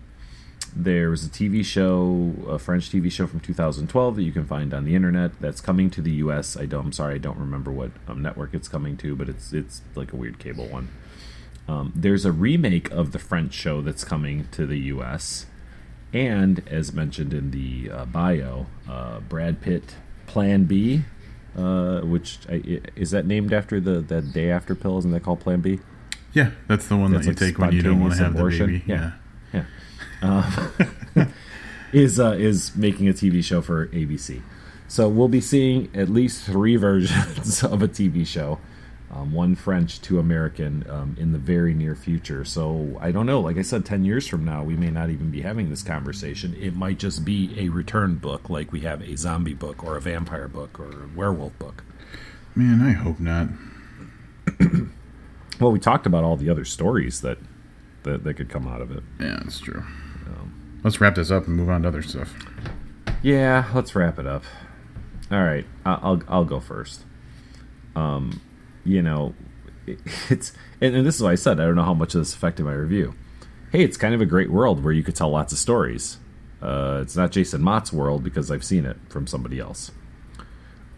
There 0.74 1.10
was 1.10 1.26
a 1.26 1.28
TV 1.28 1.62
show, 1.64 2.32
a 2.48 2.58
French 2.58 2.90
TV 2.90 3.12
show 3.12 3.26
from 3.26 3.40
2012 3.40 4.16
that 4.16 4.22
you 4.22 4.32
can 4.32 4.46
find 4.46 4.72
on 4.72 4.84
the 4.86 4.94
internet 4.94 5.38
that's 5.38 5.60
coming 5.60 5.90
to 5.90 6.00
the 6.00 6.12
U.S. 6.12 6.56
I 6.56 6.64
don't, 6.64 6.86
I'm 6.86 6.92
sorry, 6.92 7.16
I 7.16 7.18
don't 7.18 7.36
remember 7.38 7.70
what 7.70 7.90
um, 8.08 8.22
network 8.22 8.54
it's 8.54 8.68
coming 8.68 8.96
to, 8.98 9.14
but 9.14 9.28
it's 9.28 9.52
it's 9.52 9.82
like 9.94 10.12
a 10.14 10.16
weird 10.16 10.38
cable 10.38 10.66
one. 10.68 10.88
Um, 11.68 11.92
there's 11.94 12.24
a 12.24 12.32
remake 12.32 12.90
of 12.90 13.12
the 13.12 13.18
French 13.18 13.54
show 13.54 13.80
that's 13.80 14.04
coming 14.04 14.48
to 14.52 14.66
the 14.66 14.78
U.S. 14.78 15.46
And 16.12 16.62
as 16.68 16.92
mentioned 16.92 17.32
in 17.32 17.50
the 17.50 17.90
uh, 17.90 18.04
bio, 18.06 18.66
uh, 18.88 19.20
Brad 19.20 19.60
Pitt 19.60 19.94
Plan 20.26 20.64
B, 20.64 21.02
uh, 21.56 22.00
which 22.00 22.38
I, 22.48 22.80
is 22.96 23.10
that 23.12 23.26
named 23.26 23.52
after 23.52 23.80
the 23.80 24.00
that 24.00 24.32
day 24.32 24.50
after 24.50 24.74
pill? 24.74 24.98
Isn't 24.98 25.12
that 25.12 25.22
called 25.22 25.40
Plan 25.40 25.60
B? 25.60 25.80
Yeah, 26.32 26.50
that's 26.66 26.88
the 26.88 26.96
one 26.96 27.12
That's 27.12 27.26
that 27.26 27.40
you 27.40 27.46
like 27.46 27.54
take 27.54 27.58
when 27.58 27.72
you 27.72 27.82
don't 27.82 28.00
want 28.00 28.14
to 28.14 28.18
have 28.20 28.32
spontaneous 28.32 28.58
the 28.58 28.64
abortion. 28.64 28.66
baby. 28.66 28.84
Yeah. 28.86 29.12
yeah. 29.52 29.64
Yeah. 30.22 30.74
Um, 31.16 31.32
is 31.92 32.18
uh, 32.18 32.32
is 32.32 32.74
making 32.74 33.08
a 33.08 33.12
TV 33.12 33.44
show 33.44 33.60
for 33.60 33.88
ABC. 33.88 34.42
So 34.88 35.08
we'll 35.08 35.28
be 35.28 35.40
seeing 35.40 35.90
at 35.94 36.08
least 36.08 36.44
three 36.44 36.76
versions 36.88 37.62
of 37.62 37.82
a 37.82 37.88
TV 37.88 38.26
show, 38.26 38.58
um, 39.12 39.32
one 39.32 39.54
French, 39.54 40.00
two 40.00 40.18
American, 40.18 40.84
um, 40.88 41.16
in 41.18 41.32
the 41.32 41.38
very 41.38 41.74
near 41.74 41.94
future. 41.94 42.44
So 42.44 42.98
I 43.00 43.12
don't 43.12 43.26
know. 43.26 43.40
Like 43.40 43.58
I 43.58 43.62
said, 43.62 43.84
ten 43.84 44.04
years 44.04 44.26
from 44.26 44.44
now, 44.44 44.62
we 44.62 44.74
may 44.74 44.90
not 44.90 45.10
even 45.10 45.30
be 45.30 45.42
having 45.42 45.70
this 45.70 45.82
conversation. 45.82 46.56
It 46.58 46.74
might 46.74 46.98
just 46.98 47.24
be 47.24 47.54
a 47.58 47.68
return 47.68 48.16
book, 48.16 48.48
like 48.48 48.72
we 48.72 48.80
have 48.80 49.02
a 49.02 49.16
zombie 49.16 49.54
book 49.54 49.84
or 49.84 49.96
a 49.96 50.00
vampire 50.00 50.48
book 50.48 50.80
or 50.80 51.04
a 51.04 51.08
werewolf 51.14 51.58
book. 51.58 51.84
Man, 52.54 52.80
I 52.80 52.92
hope 52.92 53.20
not. 53.20 53.48
Well, 55.60 55.70
we 55.70 55.78
talked 55.78 56.06
about 56.06 56.24
all 56.24 56.34
the 56.36 56.50
other 56.50 56.64
stories 56.64 57.20
that 57.20 57.38
that, 58.02 58.24
that 58.24 58.34
could 58.34 58.48
come 58.48 58.66
out 58.66 58.80
of 58.80 58.90
it. 58.90 59.04
Yeah, 59.20 59.38
that's 59.44 59.60
true. 59.60 59.84
Let's 60.82 61.00
wrap 61.00 61.14
this 61.14 61.30
up 61.30 61.46
and 61.46 61.56
move 61.56 61.70
on 61.70 61.82
to 61.82 61.88
other 61.88 62.02
stuff. 62.02 62.34
Yeah, 63.22 63.70
let's 63.72 63.94
wrap 63.94 64.18
it 64.18 64.26
up. 64.26 64.42
All 65.30 65.42
right, 65.42 65.64
I'll 65.86 66.20
I'll 66.26 66.44
go 66.44 66.58
first. 66.58 67.04
Um, 67.94 68.40
you 68.84 69.02
know, 69.02 69.34
it's 69.86 70.52
and, 70.80 70.94
and 70.94 71.06
this 71.06 71.16
is 71.16 71.22
why 71.22 71.32
I 71.32 71.36
said. 71.36 71.60
I 71.60 71.64
don't 71.64 71.76
know 71.76 71.84
how 71.84 71.94
much 71.94 72.14
of 72.14 72.20
this 72.20 72.34
affected 72.34 72.64
my 72.64 72.72
review. 72.72 73.14
Hey, 73.70 73.82
it's 73.82 73.96
kind 73.96 74.14
of 74.14 74.20
a 74.20 74.26
great 74.26 74.50
world 74.50 74.84
where 74.84 74.92
you 74.92 75.02
could 75.02 75.16
tell 75.16 75.30
lots 75.30 75.52
of 75.52 75.58
stories. 75.58 76.18
Uh, 76.60 77.00
it's 77.02 77.16
not 77.16 77.32
Jason 77.32 77.62
Mott's 77.62 77.92
world 77.92 78.22
because 78.22 78.50
I've 78.50 78.64
seen 78.64 78.84
it 78.84 78.96
from 79.08 79.26
somebody 79.26 79.58
else. 79.58 79.90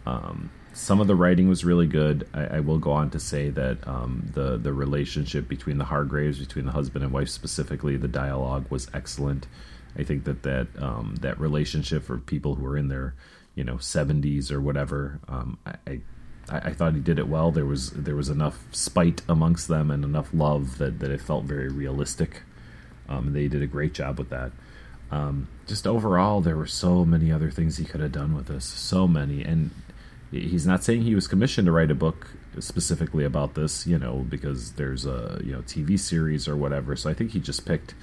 Um, 0.05 0.51
some 0.73 0.99
of 0.99 1.07
the 1.07 1.15
writing 1.15 1.47
was 1.47 1.63
really 1.63 1.87
good. 1.87 2.27
I, 2.33 2.57
I 2.57 2.59
will 2.59 2.77
go 2.77 2.91
on 2.91 3.09
to 3.11 3.19
say 3.19 3.49
that 3.49 3.87
um, 3.87 4.29
the 4.33 4.57
the 4.57 4.73
relationship 4.73 5.47
between 5.47 5.77
the 5.77 5.85
Hargraves, 5.85 6.37
between 6.37 6.65
the 6.65 6.73
husband 6.73 7.03
and 7.03 7.13
wife 7.13 7.29
specifically, 7.29 7.97
the 7.97 8.07
dialogue 8.07 8.65
was 8.69 8.87
excellent. 8.93 9.47
I 9.97 10.03
think 10.03 10.25
that 10.25 10.43
that 10.43 10.67
um, 10.77 11.15
that 11.21 11.39
relationship 11.39 12.03
for 12.03 12.17
people 12.17 12.55
who 12.55 12.65
are 12.65 12.77
in 12.77 12.89
their 12.89 13.15
you 13.55 13.63
know 13.63 13.75
70s 13.75 14.51
or 14.51 14.59
whatever, 14.59 15.19
um, 15.27 15.57
I, 15.65 16.01
I 16.49 16.57
I 16.57 16.73
thought 16.73 16.93
he 16.93 16.99
did 16.99 17.19
it 17.19 17.27
well. 17.27 17.51
There 17.51 17.65
was 17.65 17.91
there 17.91 18.15
was 18.15 18.29
enough 18.29 18.65
spite 18.71 19.21
amongst 19.27 19.67
them 19.67 19.91
and 19.91 20.03
enough 20.03 20.29
love 20.33 20.77
that, 20.77 20.99
that 20.99 21.11
it 21.11 21.21
felt 21.21 21.45
very 21.45 21.69
realistic. 21.69 22.43
Um, 23.07 23.33
they 23.33 23.47
did 23.47 23.61
a 23.61 23.67
great 23.67 23.93
job 23.93 24.17
with 24.17 24.29
that. 24.29 24.51
Um, 25.11 25.47
just 25.67 25.85
overall, 25.85 26.41
there 26.41 26.57
were 26.57 26.65
so 26.65 27.05
many 27.05 27.31
other 27.31 27.51
things 27.51 27.77
he 27.77 27.85
could 27.85 28.01
have 28.01 28.11
done 28.11 28.35
with 28.35 28.47
this. 28.47 28.65
So 28.65 29.07
many, 29.07 29.43
and 29.43 29.69
he's 30.31 30.65
not 30.65 30.83
saying 30.83 31.03
he 31.03 31.15
was 31.15 31.27
commissioned 31.27 31.67
to 31.67 31.71
write 31.71 31.91
a 31.91 31.95
book 31.95 32.27
specifically 32.59 33.23
about 33.23 33.53
this, 33.53 33.85
you 33.85 33.97
know, 33.97 34.25
because 34.27 34.73
there's 34.73 35.05
a 35.05 35.39
you 35.43 35.51
know 35.51 35.61
TV 35.61 35.99
series 35.99 36.47
or 36.47 36.55
whatever. 36.55 36.95
So 36.95 37.09
I 37.09 37.13
think 37.13 37.31
he 37.31 37.39
just 37.39 37.65
picked 37.65 37.93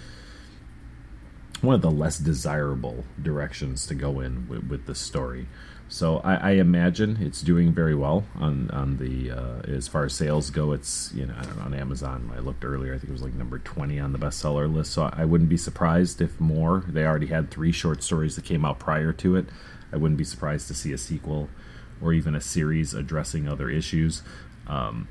one 1.60 1.74
of 1.74 1.82
the 1.82 1.90
less 1.90 2.18
desirable 2.18 3.04
directions 3.20 3.86
to 3.86 3.94
go 3.94 4.20
in 4.20 4.48
with, 4.48 4.64
with 4.64 4.86
the 4.86 4.94
story. 4.94 5.46
So 5.92 6.20
I, 6.24 6.34
I, 6.36 6.50
imagine 6.52 7.18
it's 7.20 7.42
doing 7.42 7.70
very 7.70 7.94
well 7.94 8.24
on 8.36 8.70
on 8.70 8.96
the 8.96 9.30
uh, 9.30 9.60
as 9.70 9.88
far 9.88 10.06
as 10.06 10.14
sales 10.14 10.48
go. 10.48 10.72
It's 10.72 11.12
you 11.14 11.26
know 11.26 11.34
I 11.38 11.42
don't 11.42 11.58
know 11.58 11.64
on 11.64 11.74
Amazon. 11.74 12.32
I 12.34 12.38
looked 12.38 12.64
earlier. 12.64 12.94
I 12.94 12.96
think 12.96 13.10
it 13.10 13.12
was 13.12 13.20
like 13.20 13.34
number 13.34 13.58
twenty 13.58 14.00
on 14.00 14.14
the 14.14 14.18
bestseller 14.18 14.72
list. 14.72 14.94
So 14.94 15.10
I 15.12 15.26
wouldn't 15.26 15.50
be 15.50 15.58
surprised 15.58 16.22
if 16.22 16.40
more. 16.40 16.82
They 16.88 17.04
already 17.04 17.26
had 17.26 17.50
three 17.50 17.72
short 17.72 18.02
stories 18.02 18.36
that 18.36 18.46
came 18.46 18.64
out 18.64 18.78
prior 18.78 19.12
to 19.12 19.36
it. 19.36 19.44
I 19.92 19.98
wouldn't 19.98 20.16
be 20.16 20.24
surprised 20.24 20.66
to 20.68 20.74
see 20.74 20.94
a 20.94 20.98
sequel 20.98 21.50
or 22.00 22.14
even 22.14 22.34
a 22.34 22.40
series 22.40 22.94
addressing 22.94 23.46
other 23.46 23.68
issues. 23.68 24.22
Um, 24.66 25.08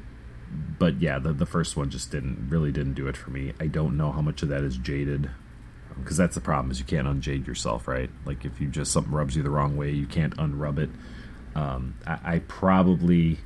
but 0.79 0.99
yeah, 0.99 1.19
the 1.19 1.31
the 1.31 1.45
first 1.45 1.77
one 1.77 1.91
just 1.91 2.09
didn't 2.09 2.49
really 2.49 2.71
didn't 2.71 2.95
do 2.95 3.07
it 3.07 3.15
for 3.15 3.29
me. 3.29 3.53
I 3.59 3.67
don't 3.67 3.97
know 3.97 4.11
how 4.11 4.21
much 4.21 4.41
of 4.41 4.49
that 4.49 4.63
is 4.63 4.77
jaded 4.77 5.29
because 5.99 6.17
that's 6.17 6.35
the 6.35 6.41
problem 6.41 6.71
is 6.71 6.79
you 6.79 6.85
can't 6.85 7.07
unjade 7.07 7.47
yourself, 7.47 7.87
right? 7.87 8.09
Like 8.25 8.45
if 8.45 8.59
you 8.59 8.67
just 8.67 8.91
something 8.91 9.13
rubs 9.13 9.35
you 9.35 9.43
the 9.43 9.49
wrong 9.49 9.77
way, 9.77 9.91
you 9.91 10.05
can't 10.05 10.35
unrub 10.37 10.79
it. 10.79 10.89
Um, 11.55 11.95
I, 12.07 12.19
I, 12.23 12.39
probably, 12.39 13.39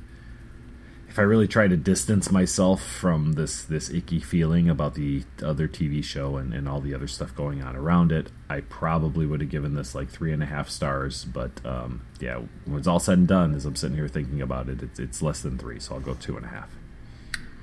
if 1.08 1.18
I 1.18 1.22
really 1.22 1.48
try 1.48 1.66
to 1.66 1.76
distance 1.76 2.30
myself 2.30 2.82
from 2.82 3.32
this 3.32 3.62
this 3.62 3.90
icky 3.90 4.20
feeling 4.20 4.70
about 4.70 4.94
the 4.94 5.24
other 5.42 5.66
TV 5.66 6.04
show 6.04 6.36
and, 6.36 6.54
and 6.54 6.68
all 6.68 6.80
the 6.80 6.94
other 6.94 7.08
stuff 7.08 7.34
going 7.34 7.62
on 7.62 7.74
around 7.74 8.12
it, 8.12 8.30
I 8.48 8.60
probably 8.60 9.26
would 9.26 9.40
have 9.40 9.50
given 9.50 9.74
this 9.74 9.94
like 9.94 10.08
three 10.08 10.32
and 10.32 10.42
a 10.42 10.46
half 10.46 10.68
stars. 10.68 11.24
But 11.24 11.64
um, 11.66 12.06
yeah, 12.20 12.42
when 12.64 12.78
it's 12.78 12.86
all 12.86 13.00
said 13.00 13.18
and 13.18 13.28
done, 13.28 13.54
as 13.54 13.64
I'm 13.64 13.76
sitting 13.76 13.96
here 13.96 14.08
thinking 14.08 14.40
about 14.40 14.68
it, 14.68 14.82
it's, 14.82 15.00
it's 15.00 15.22
less 15.22 15.40
than 15.40 15.58
three, 15.58 15.80
so 15.80 15.94
I'll 15.94 16.00
go 16.00 16.14
two 16.14 16.36
and 16.36 16.46
a 16.46 16.50
half. 16.50 16.70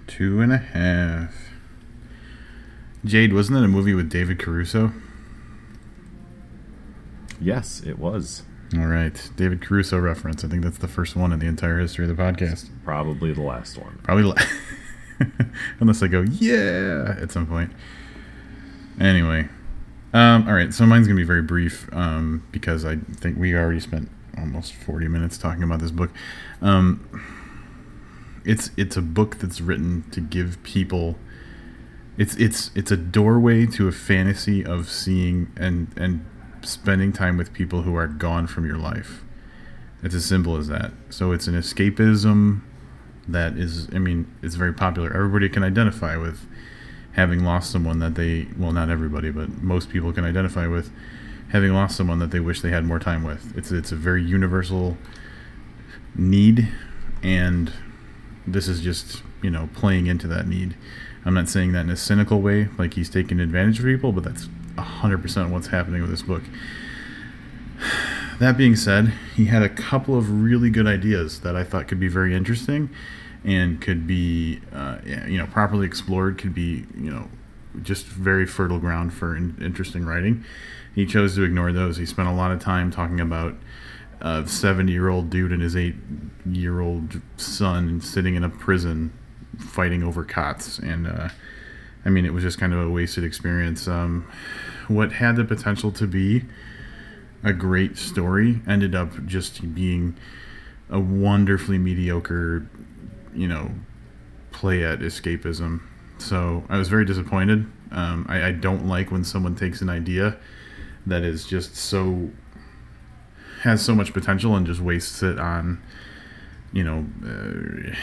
Two 0.07 0.41
and 0.41 0.51
a 0.51 0.57
half. 0.57 1.52
Jade, 3.05 3.33
wasn't 3.33 3.57
it 3.57 3.63
a 3.63 3.67
movie 3.67 3.93
with 3.93 4.09
David 4.09 4.39
Caruso? 4.39 4.93
Yes, 7.41 7.81
it 7.85 7.99
was. 7.99 8.43
All 8.75 8.87
right, 8.87 9.29
David 9.35 9.61
Caruso 9.61 9.99
reference. 9.99 10.43
I 10.43 10.47
think 10.47 10.63
that's 10.63 10.77
the 10.77 10.87
first 10.87 11.15
one 11.15 11.33
in 11.33 11.39
the 11.39 11.45
entire 11.45 11.79
history 11.79 12.09
of 12.09 12.15
the 12.15 12.21
podcast. 12.21 12.69
Probably 12.83 13.33
the 13.33 13.41
last 13.41 13.77
one. 13.77 13.99
Probably, 14.03 14.23
la- 14.23 14.35
unless 15.79 16.01
I 16.01 16.07
go 16.07 16.21
yeah 16.21 17.15
at 17.19 17.31
some 17.31 17.45
point. 17.45 17.71
Anyway, 18.99 19.49
um, 20.13 20.47
all 20.47 20.53
right. 20.53 20.73
So 20.73 20.85
mine's 20.85 21.07
gonna 21.07 21.17
be 21.19 21.25
very 21.25 21.41
brief 21.41 21.89
um, 21.93 22.47
because 22.51 22.85
I 22.85 22.95
think 22.97 23.37
we 23.37 23.53
already 23.53 23.79
spent 23.79 24.09
almost 24.37 24.73
forty 24.73 25.07
minutes 25.07 25.37
talking 25.37 25.63
about 25.63 25.79
this 25.79 25.91
book. 25.91 26.11
Um, 26.61 27.05
it's 28.45 28.71
it's 28.77 28.95
a 28.95 29.01
book 29.01 29.37
that's 29.37 29.61
written 29.61 30.09
to 30.11 30.21
give 30.21 30.61
people 30.63 31.17
it's 32.17 32.35
it's 32.35 32.71
it's 32.75 32.91
a 32.91 32.97
doorway 32.97 33.65
to 33.65 33.87
a 33.87 33.91
fantasy 33.91 34.63
of 34.63 34.89
seeing 34.89 35.51
and 35.57 35.91
and 35.97 36.25
spending 36.61 37.11
time 37.11 37.37
with 37.37 37.53
people 37.53 37.81
who 37.81 37.95
are 37.95 38.07
gone 38.07 38.47
from 38.47 38.65
your 38.65 38.77
life. 38.77 39.23
It's 40.01 40.15
as 40.15 40.25
simple 40.25 40.57
as 40.57 40.67
that. 40.67 40.91
So 41.09 41.31
it's 41.31 41.47
an 41.47 41.55
escapism 41.55 42.61
that 43.27 43.53
is 43.53 43.87
I 43.93 43.99
mean, 43.99 44.27
it's 44.41 44.55
very 44.55 44.73
popular. 44.73 45.13
Everybody 45.13 45.49
can 45.49 45.63
identify 45.63 46.17
with 46.17 46.45
having 47.13 47.43
lost 47.43 47.71
someone 47.71 47.99
that 47.99 48.15
they 48.15 48.47
well 48.57 48.71
not 48.71 48.89
everybody, 48.89 49.31
but 49.31 49.61
most 49.61 49.89
people 49.89 50.13
can 50.13 50.25
identify 50.25 50.67
with 50.67 50.91
having 51.49 51.73
lost 51.73 51.95
someone 51.95 52.19
that 52.19 52.31
they 52.31 52.39
wish 52.39 52.61
they 52.61 52.71
had 52.71 52.85
more 52.85 52.99
time 52.99 53.23
with. 53.23 53.57
It's 53.57 53.71
it's 53.71 53.91
a 53.91 53.95
very 53.95 54.23
universal 54.23 54.97
need 56.15 56.67
and 57.23 57.71
this 58.45 58.67
is 58.67 58.81
just, 58.81 59.23
you 59.41 59.49
know, 59.49 59.69
playing 59.73 60.07
into 60.07 60.27
that 60.27 60.47
need. 60.47 60.75
I'm 61.25 61.33
not 61.33 61.47
saying 61.49 61.71
that 61.73 61.81
in 61.81 61.89
a 61.89 61.97
cynical 61.97 62.41
way, 62.41 62.67
like 62.77 62.95
he's 62.95 63.09
taking 63.09 63.39
advantage 63.39 63.79
of 63.79 63.85
people, 63.85 64.11
but 64.11 64.23
that's 64.23 64.47
100% 64.75 65.49
what's 65.49 65.67
happening 65.67 66.01
with 66.01 66.11
this 66.11 66.21
book. 66.21 66.43
That 68.39 68.57
being 68.57 68.75
said, 68.75 69.13
he 69.35 69.45
had 69.45 69.61
a 69.61 69.69
couple 69.69 70.17
of 70.17 70.41
really 70.43 70.71
good 70.71 70.87
ideas 70.87 71.41
that 71.41 71.55
I 71.55 71.63
thought 71.63 71.87
could 71.87 71.99
be 71.99 72.07
very 72.07 72.33
interesting 72.35 72.89
and 73.45 73.79
could 73.79 74.07
be, 74.07 74.59
uh, 74.73 74.97
you 75.05 75.37
know, 75.37 75.45
properly 75.45 75.85
explored, 75.85 76.39
could 76.39 76.53
be, 76.53 76.85
you 76.97 77.11
know, 77.11 77.29
just 77.83 78.07
very 78.07 78.47
fertile 78.47 78.79
ground 78.79 79.13
for 79.13 79.37
in- 79.37 79.55
interesting 79.61 80.03
writing. 80.03 80.43
He 80.93 81.05
chose 81.05 81.35
to 81.35 81.43
ignore 81.43 81.71
those. 81.71 81.97
He 81.97 82.07
spent 82.07 82.27
a 82.27 82.33
lot 82.33 82.51
of 82.51 82.59
time 82.59 82.89
talking 82.91 83.21
about 83.21 83.55
a 84.19 84.47
70 84.47 84.91
year 84.91 85.09
old 85.09 85.29
dude 85.29 85.51
and 85.51 85.61
his 85.61 85.75
eight 85.75 85.95
year 86.45 86.81
old 86.81 87.21
son 87.37 88.01
sitting 88.01 88.35
in 88.35 88.43
a 88.43 88.49
prison 88.49 89.13
fighting 89.57 90.03
over 90.03 90.23
cots, 90.23 90.79
and 90.79 91.07
uh, 91.07 91.29
I 92.05 92.09
mean, 92.09 92.25
it 92.25 92.33
was 92.33 92.43
just 92.43 92.59
kind 92.59 92.73
of 92.73 92.79
a 92.79 92.89
wasted 92.89 93.23
experience. 93.23 93.87
Um, 93.87 94.27
what 94.87 95.13
had 95.13 95.35
the 95.35 95.45
potential 95.45 95.91
to 95.93 96.07
be 96.07 96.43
a 97.43 97.53
great 97.53 97.97
story 97.97 98.61
ended 98.67 98.95
up 98.95 99.25
just 99.25 99.73
being 99.73 100.15
a 100.89 100.99
wonderfully 100.99 101.77
mediocre, 101.77 102.67
you 103.33 103.47
know, 103.47 103.71
play 104.51 104.83
at 104.83 104.99
escapism. 104.99 105.81
So 106.17 106.63
I 106.69 106.77
was 106.77 106.87
very 106.87 107.05
disappointed. 107.05 107.65
Um, 107.91 108.25
I, 108.29 108.47
I, 108.47 108.51
don't 108.51 108.87
like 108.87 109.11
when 109.11 109.23
someone 109.23 109.55
takes 109.55 109.81
an 109.81 109.89
idea 109.89 110.37
that 111.05 111.21
is 111.21 111.45
just 111.45 111.75
so 111.75 112.31
has 113.61 113.83
so 113.83 113.93
much 113.93 114.13
potential 114.13 114.55
and 114.55 114.65
just 114.65 114.79
wastes 114.79 115.21
it 115.21 115.37
on, 115.37 115.81
you 116.71 116.83
know. 116.83 117.05
Uh, 117.23 117.93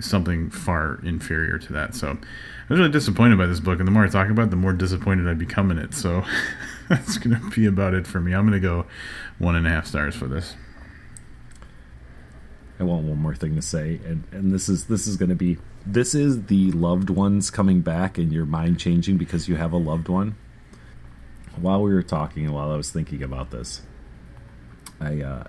something 0.00 0.50
far 0.50 1.00
inferior 1.04 1.58
to 1.58 1.72
that. 1.72 1.94
So 1.94 2.10
I 2.10 2.14
was 2.68 2.78
really 2.78 2.90
disappointed 2.90 3.38
by 3.38 3.46
this 3.46 3.60
book, 3.60 3.78
and 3.78 3.86
the 3.86 3.92
more 3.92 4.04
I 4.04 4.08
talk 4.08 4.28
about 4.30 4.44
it, 4.44 4.50
the 4.50 4.56
more 4.56 4.72
disappointed 4.72 5.28
I 5.28 5.34
become 5.34 5.70
in 5.70 5.78
it. 5.78 5.94
So 5.94 6.24
that's 6.88 7.18
going 7.18 7.38
to 7.38 7.50
be 7.50 7.66
about 7.66 7.94
it 7.94 8.06
for 8.06 8.20
me. 8.20 8.32
I'm 8.32 8.46
going 8.46 8.60
to 8.60 8.66
go 8.66 8.86
one 9.38 9.56
and 9.56 9.66
a 9.66 9.70
half 9.70 9.86
stars 9.86 10.14
for 10.14 10.26
this. 10.26 10.54
I 12.78 12.84
want 12.84 13.04
one 13.04 13.18
more 13.18 13.34
thing 13.34 13.56
to 13.56 13.62
say, 13.62 14.00
and 14.06 14.24
and 14.32 14.52
this 14.52 14.68
is 14.68 14.86
this 14.86 15.06
is 15.06 15.18
going 15.18 15.28
to 15.28 15.34
be 15.34 15.58
this 15.84 16.14
is 16.14 16.46
the 16.46 16.72
loved 16.72 17.10
ones 17.10 17.50
coming 17.50 17.82
back 17.82 18.16
and 18.16 18.32
your 18.32 18.46
mind 18.46 18.78
changing 18.78 19.18
because 19.18 19.48
you 19.48 19.56
have 19.56 19.72
a 19.72 19.76
loved 19.76 20.08
one. 20.08 20.36
While 21.56 21.82
we 21.82 21.92
were 21.92 22.02
talking 22.02 22.50
while 22.50 22.70
I 22.70 22.76
was 22.76 22.90
thinking 22.90 23.22
about 23.22 23.50
this, 23.50 23.82
I 24.98 25.20
uh, 25.20 25.44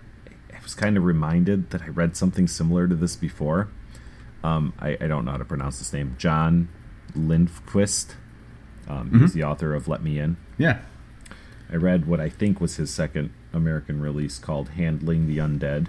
I 0.52 0.62
was 0.62 0.74
kind 0.74 0.98
of 0.98 1.06
reminded 1.06 1.70
that 1.70 1.84
I 1.84 1.88
read 1.88 2.18
something 2.18 2.48
similar 2.48 2.88
to 2.88 2.96
this 2.96 3.16
before 3.16 3.70
um, 4.44 4.74
I, 4.80 4.98
I, 5.00 5.08
don't 5.08 5.26
know 5.26 5.32
how 5.32 5.38
to 5.38 5.46
pronounce 5.46 5.80
this 5.80 5.94
name. 5.94 6.16
John 6.18 6.70
Lindqvist. 7.14 8.16
Um, 8.88 9.08
mm-hmm. 9.08 9.20
He's 9.20 9.34
the 9.34 9.44
author 9.44 9.74
of 9.76 9.88
Let 9.88 10.02
Me 10.02 10.20
In. 10.20 10.38
Yeah. 10.58 10.80
I 11.72 11.76
read 11.76 12.08
what 12.08 12.20
I 12.20 12.30
think 12.30 12.60
was 12.60 12.76
his 12.76 12.92
second 12.94 13.32
American 13.54 14.02
release 14.02 14.40
called 14.40 14.70
Handling 14.70 15.28
the 15.28 15.38
Undead. 15.38 15.88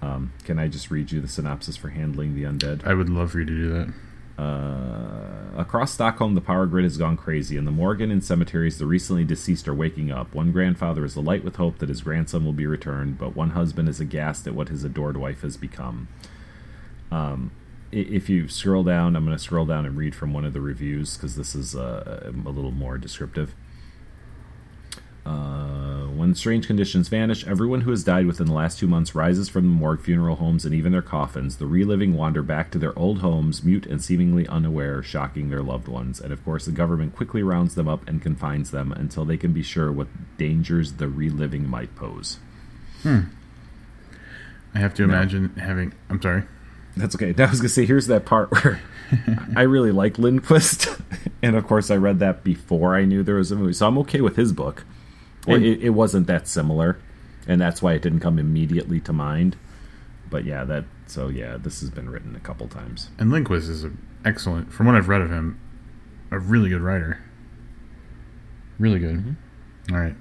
Um, 0.00 0.32
can 0.44 0.58
I 0.58 0.68
just 0.68 0.90
read 0.90 1.10
you 1.10 1.20
the 1.20 1.28
synopsis 1.28 1.76
for 1.76 1.88
Handling 1.88 2.34
the 2.34 2.44
Undead? 2.44 2.86
I 2.86 2.94
would 2.94 3.08
love 3.08 3.32
for 3.32 3.40
you 3.40 3.46
to 3.46 3.52
do 3.52 3.68
that. 3.70 3.92
Uh, 4.40 5.60
across 5.60 5.92
Stockholm, 5.92 6.36
the 6.36 6.40
power 6.40 6.66
grid 6.66 6.84
has 6.84 6.96
gone 6.96 7.16
crazy. 7.16 7.56
In 7.56 7.64
the 7.64 7.72
morgue 7.72 8.02
and 8.02 8.22
cemeteries, 8.22 8.78
the 8.78 8.86
recently 8.86 9.24
deceased 9.24 9.66
are 9.66 9.74
waking 9.74 10.12
up. 10.12 10.32
One 10.32 10.52
grandfather 10.52 11.04
is 11.04 11.16
alight 11.16 11.42
with 11.42 11.56
hope 11.56 11.78
that 11.78 11.88
his 11.88 12.02
grandson 12.02 12.44
will 12.44 12.52
be 12.52 12.66
returned, 12.66 13.18
but 13.18 13.34
one 13.34 13.50
husband 13.50 13.88
is 13.88 13.98
aghast 13.98 14.46
at 14.46 14.54
what 14.54 14.68
his 14.68 14.84
adored 14.84 15.16
wife 15.16 15.40
has 15.40 15.56
become. 15.56 16.06
Um, 17.10 17.52
if 17.90 18.28
you 18.28 18.48
scroll 18.48 18.82
down, 18.82 19.16
I'm 19.16 19.24
going 19.24 19.36
to 19.36 19.42
scroll 19.42 19.64
down 19.64 19.86
and 19.86 19.96
read 19.96 20.14
from 20.14 20.32
one 20.32 20.44
of 20.44 20.52
the 20.52 20.60
reviews 20.60 21.16
because 21.16 21.36
this 21.36 21.54
is 21.54 21.74
uh, 21.74 22.30
a 22.32 22.50
little 22.50 22.70
more 22.70 22.98
descriptive. 22.98 23.54
Uh, 25.24 26.06
when 26.06 26.34
strange 26.34 26.66
conditions 26.66 27.08
vanish, 27.08 27.46
everyone 27.46 27.82
who 27.82 27.90
has 27.90 28.02
died 28.02 28.24
within 28.24 28.46
the 28.46 28.52
last 28.52 28.78
two 28.78 28.86
months 28.86 29.14
rises 29.14 29.48
from 29.48 29.64
the 29.64 29.70
morgue, 29.70 30.00
funeral 30.00 30.36
homes, 30.36 30.64
and 30.64 30.74
even 30.74 30.92
their 30.92 31.02
coffins. 31.02 31.58
The 31.58 31.66
reliving 31.66 32.14
wander 32.14 32.42
back 32.42 32.70
to 32.70 32.78
their 32.78 32.98
old 32.98 33.18
homes, 33.18 33.62
mute 33.62 33.84
and 33.84 34.02
seemingly 34.02 34.46
unaware, 34.48 35.02
shocking 35.02 35.50
their 35.50 35.62
loved 35.62 35.86
ones. 35.86 36.18
And 36.18 36.32
of 36.32 36.42
course, 36.44 36.64
the 36.64 36.72
government 36.72 37.14
quickly 37.14 37.42
rounds 37.42 37.74
them 37.74 37.88
up 37.88 38.08
and 38.08 38.22
confines 38.22 38.70
them 38.70 38.90
until 38.92 39.26
they 39.26 39.36
can 39.36 39.52
be 39.52 39.62
sure 39.62 39.92
what 39.92 40.08
dangers 40.38 40.94
the 40.94 41.08
reliving 41.08 41.68
might 41.68 41.94
pose. 41.94 42.38
Hmm. 43.02 43.20
I 44.74 44.78
have 44.78 44.94
to 44.94 45.06
now, 45.06 45.14
imagine 45.14 45.50
having. 45.56 45.92
I'm 46.08 46.22
sorry. 46.22 46.44
That's 46.98 47.14
okay. 47.14 47.34
Now 47.36 47.44
I 47.48 47.50
was 47.50 47.60
gonna 47.60 47.68
say, 47.68 47.86
here's 47.86 48.06
that 48.08 48.24
part 48.24 48.50
where 48.50 48.80
I 49.56 49.62
really 49.62 49.92
like 49.92 50.14
Lindqvist, 50.14 51.00
and 51.42 51.56
of 51.56 51.66
course 51.66 51.90
I 51.90 51.96
read 51.96 52.18
that 52.18 52.44
before 52.44 52.94
I 52.94 53.04
knew 53.04 53.22
there 53.22 53.36
was 53.36 53.52
a 53.52 53.56
movie, 53.56 53.72
so 53.72 53.86
I'm 53.86 53.98
okay 53.98 54.20
with 54.20 54.36
his 54.36 54.52
book. 54.52 54.84
It, 55.46 55.62
it, 55.62 55.82
it, 55.84 55.90
wasn't 55.90 56.26
that 56.26 56.46
similar, 56.46 56.98
and 57.46 57.58
that's 57.58 57.80
why 57.80 57.94
it 57.94 58.02
didn't 58.02 58.20
come 58.20 58.38
immediately 58.38 59.00
to 59.00 59.14
mind. 59.14 59.56
But 60.28 60.44
yeah, 60.44 60.64
that 60.64 60.84
so 61.06 61.28
yeah, 61.28 61.56
this 61.56 61.80
has 61.80 61.88
been 61.88 62.10
written 62.10 62.36
a 62.36 62.40
couple 62.40 62.68
times. 62.68 63.10
And 63.18 63.32
Lindqvist 63.32 63.70
is 63.70 63.84
an 63.84 63.96
excellent, 64.26 64.72
from 64.72 64.86
what 64.86 64.94
I've 64.94 65.08
read 65.08 65.22
of 65.22 65.30
him, 65.30 65.58
a 66.30 66.38
really 66.38 66.68
good 66.68 66.82
writer. 66.82 67.22
Really 68.78 68.98
good. 68.98 69.16
Mm-hmm. 69.16 69.94
All 69.94 70.00
right. 70.00 70.14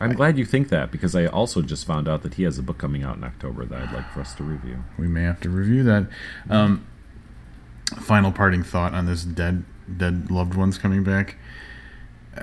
I'm 0.00 0.12
glad 0.12 0.38
you 0.38 0.44
think 0.44 0.68
that 0.68 0.90
because 0.90 1.14
I 1.14 1.26
also 1.26 1.62
just 1.62 1.86
found 1.86 2.08
out 2.08 2.22
that 2.22 2.34
he 2.34 2.42
has 2.42 2.58
a 2.58 2.62
book 2.62 2.78
coming 2.78 3.02
out 3.02 3.16
in 3.16 3.24
October 3.24 3.64
that 3.64 3.88
I'd 3.88 3.92
like 3.92 4.10
for 4.12 4.20
us 4.20 4.34
to 4.34 4.44
review. 4.44 4.84
We 4.98 5.08
may 5.08 5.22
have 5.22 5.40
to 5.40 5.48
review 5.48 5.82
that. 5.84 6.08
Um, 6.50 6.86
final 8.00 8.32
parting 8.32 8.62
thought 8.62 8.92
on 8.94 9.06
this 9.06 9.24
dead 9.24 9.64
dead 9.96 10.30
loved 10.30 10.54
ones 10.54 10.78
coming 10.78 11.04
back. 11.04 11.36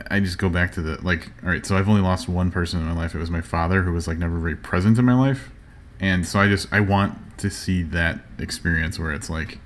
I 0.10 0.20
just 0.20 0.38
go 0.38 0.50
back 0.50 0.72
to 0.74 0.82
the 0.82 1.02
like. 1.02 1.32
All 1.44 1.50
right, 1.50 1.66
so 1.66 1.78
I've 1.78 1.88
only 1.88 2.02
lost 2.02 2.28
one 2.28 2.50
person 2.52 2.80
in 2.80 2.86
my 2.86 2.94
life. 2.94 3.14
It 3.14 3.20
was 3.20 3.30
my 3.30 3.42
father, 3.42 3.84
who 3.84 3.94
was 3.94 4.08
like 4.08 4.18
never 4.18 4.40
very 4.40 4.56
present 4.56 4.98
in 4.98 5.06
my 5.06 5.14
life, 5.14 5.52
and 6.00 6.28
so 6.28 6.40
I 6.40 6.48
just 6.48 6.72
I 6.72 6.80
want 6.80 7.38
to 7.40 7.50
see 7.50 7.84
that 7.84 8.20
experience 8.40 8.98
where 8.98 9.12
it's 9.12 9.30
like, 9.30 9.60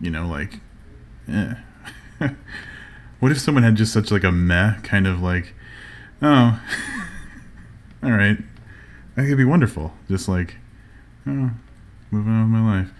you 0.00 0.10
know, 0.10 0.26
like, 0.26 0.60
eh. 1.28 1.54
what 3.20 3.32
if 3.32 3.40
someone 3.40 3.62
had 3.62 3.76
just 3.76 3.92
such 3.92 4.10
like 4.10 4.24
a 4.24 4.32
meh 4.32 4.74
kind 4.82 5.06
of 5.06 5.22
like, 5.22 5.54
oh, 6.22 6.60
all 8.02 8.10
right, 8.10 8.38
that 9.14 9.26
could 9.26 9.36
be 9.36 9.44
wonderful. 9.44 9.92
Just 10.08 10.28
like, 10.28 10.56
oh, 11.26 11.50
moving 12.10 12.32
on 12.32 12.52
with 12.52 12.60
my 12.60 12.78
life. 12.78 12.90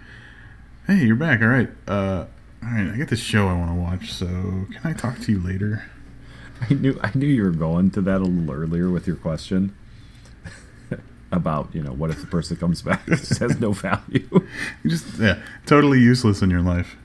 Hey, 0.87 1.05
you're 1.05 1.15
back. 1.15 1.41
All 1.41 1.47
right. 1.47 1.69
Uh, 1.87 2.25
all 2.63 2.69
right. 2.71 2.89
I 2.91 2.97
got 2.97 3.09
this 3.09 3.19
show 3.19 3.47
I 3.47 3.53
want 3.53 3.69
to 3.69 3.75
watch. 3.75 4.11
So 4.11 4.25
can 4.25 4.81
I 4.83 4.93
talk 4.93 5.19
to 5.19 5.31
you 5.31 5.39
later? 5.39 5.83
I 6.69 6.73
knew 6.73 6.99
I 7.01 7.11
knew 7.13 7.27
you 7.27 7.43
were 7.43 7.51
going 7.51 7.91
to 7.91 8.01
that 8.01 8.21
a 8.21 8.25
little 8.25 8.53
earlier 8.53 8.89
with 8.89 9.07
your 9.07 9.15
question 9.15 9.75
about 11.31 11.73
you 11.73 11.81
know 11.81 11.93
what 11.93 12.09
if 12.09 12.19
the 12.19 12.27
person 12.27 12.57
comes 12.57 12.81
back 12.81 13.05
just 13.05 13.37
has 13.39 13.59
no 13.59 13.71
value. 13.71 14.47
just 14.85 15.19
yeah, 15.19 15.39
totally 15.65 15.99
useless 15.99 16.41
in 16.41 16.49
your 16.49 16.61
life. 16.61 16.97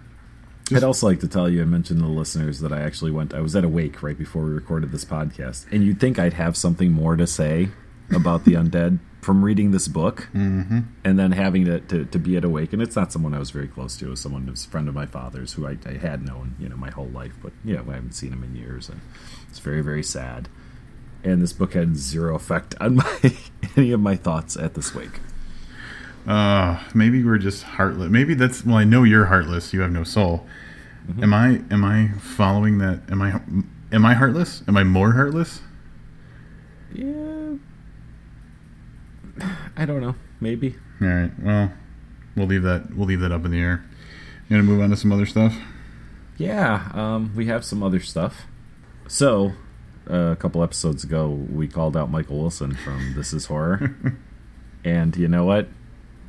Just, 0.69 0.83
I'd 0.83 0.87
also 0.87 1.07
like 1.07 1.21
to 1.21 1.29
tell 1.29 1.49
you 1.49 1.61
and 1.61 1.71
mention 1.71 1.99
to 1.99 2.03
the 2.03 2.09
listeners 2.09 2.61
that 2.61 2.73
I 2.73 2.81
actually 2.81 3.11
went. 3.11 3.35
I 3.35 3.41
was 3.41 3.55
at 3.55 3.65
a 3.65 3.69
wake 3.69 4.03
right 4.03 4.17
before 4.17 4.45
we 4.45 4.51
recorded 4.51 4.93
this 4.93 5.05
podcast, 5.05 5.71
and 5.71 5.85
you'd 5.85 6.01
think 6.01 6.19
I'd 6.19 6.35
have 6.35 6.57
something 6.57 6.91
more 6.91 7.17
to 7.17 7.27
say 7.27 7.69
about 8.11 8.45
the 8.45 8.53
undead 8.53 8.99
from 9.21 9.45
reading 9.45 9.71
this 9.71 9.89
book 9.89 10.29
mm-hmm. 10.35 10.81
and 11.03 11.19
then 11.19 11.33
having 11.33 11.65
to, 11.65 11.81
to, 11.81 12.05
to, 12.05 12.19
be 12.19 12.37
at 12.37 12.45
Awake. 12.45 12.73
And 12.75 12.83
it's 12.83 12.95
not 12.95 13.11
someone 13.11 13.33
I 13.33 13.39
was 13.39 13.51
very 13.51 13.69
close 13.69 13.97
to. 13.97 14.07
It 14.07 14.11
was 14.11 14.21
someone 14.21 14.47
who's 14.47 14.67
a 14.67 14.69
friend 14.69 14.89
of 14.89 14.95
my 14.95 15.07
father's 15.07 15.55
who 15.55 15.67
I, 15.67 15.79
I, 15.87 15.95
had 15.95 16.23
known, 16.23 16.57
you 16.59 16.69
know, 16.69 16.77
my 16.77 16.91
whole 16.91 17.09
life. 17.09 17.33
But, 17.43 17.53
yeah, 17.65 17.81
I 17.89 17.95
haven't 17.95 18.13
seen 18.13 18.33
him 18.33 18.45
in 18.45 18.55
years. 18.55 18.91
And 18.91 19.01
it's 19.49 19.59
very, 19.59 19.81
very 19.81 20.03
sad. 20.03 20.49
And 21.23 21.41
this 21.41 21.55
book 21.55 21.73
had 21.73 21.97
zero 21.97 22.37
effect 22.37 22.75
on 22.81 22.97
my 22.97 23.35
any 23.77 23.93
of 23.93 24.01
my 24.01 24.17
thoughts 24.17 24.57
at 24.57 24.75
this 24.75 24.95
wake. 24.95 25.21
Uh, 26.27 26.83
maybe 26.95 27.23
we're 27.23 27.39
just 27.39 27.63
heartless. 27.63 28.11
Maybe 28.11 28.35
that's 28.35 28.65
well. 28.65 28.77
I 28.77 28.85
know 28.85 29.03
you're 29.03 29.27
heartless. 29.27 29.73
You 29.75 29.81
have 29.83 29.93
no 29.93 30.05
soul. 30.05 30.47
Mm-hmm. 31.07 31.23
Am 31.23 31.35
I? 31.35 31.49
Am 31.71 31.85
I 31.85 32.19
following 32.19 32.79
that? 32.79 33.03
Am 33.11 33.21
I? 33.21 33.41
Am 33.93 34.07
I 34.07 34.15
heartless? 34.15 34.63
Am 34.67 34.77
I 34.77 34.85
more 34.85 35.13
heartless? 35.13 35.61
Yeah, 36.95 37.55
I 39.77 39.85
don't 39.85 40.01
know. 40.01 40.15
Maybe. 40.41 40.77
All 41.01 41.09
right. 41.09 41.31
Well, 41.43 41.73
we'll 42.37 42.47
leave 42.47 42.63
that. 42.63 42.95
We'll 42.97 43.07
leave 43.07 43.21
that 43.21 43.33
up 43.33 43.45
in 43.45 43.51
the 43.51 43.61
air. 43.61 43.85
You 44.49 44.57
gonna 44.57 44.63
move 44.63 44.81
on 44.81 44.91
to 44.91 44.97
some 44.97 45.13
other 45.13 45.27
stuff? 45.27 45.55
Yeah. 46.39 46.91
Um, 46.95 47.33
we 47.37 47.47
have 47.47 47.65
some 47.65 47.83
other 47.83 48.01
stuff. 48.01 48.47
So, 49.07 49.53
uh, 50.11 50.33
a 50.33 50.37
couple 50.37 50.63
episodes 50.63 51.05
ago, 51.05 51.29
we 51.29 51.69
called 51.69 51.97
out 51.97 52.11
Michael 52.11 52.41
Wilson 52.41 52.75
from 52.75 53.15
This 53.15 53.33
Is 53.33 53.47
Horror, 53.47 53.95
and 54.85 55.15
you 55.17 55.29
know 55.29 55.45
what? 55.45 55.69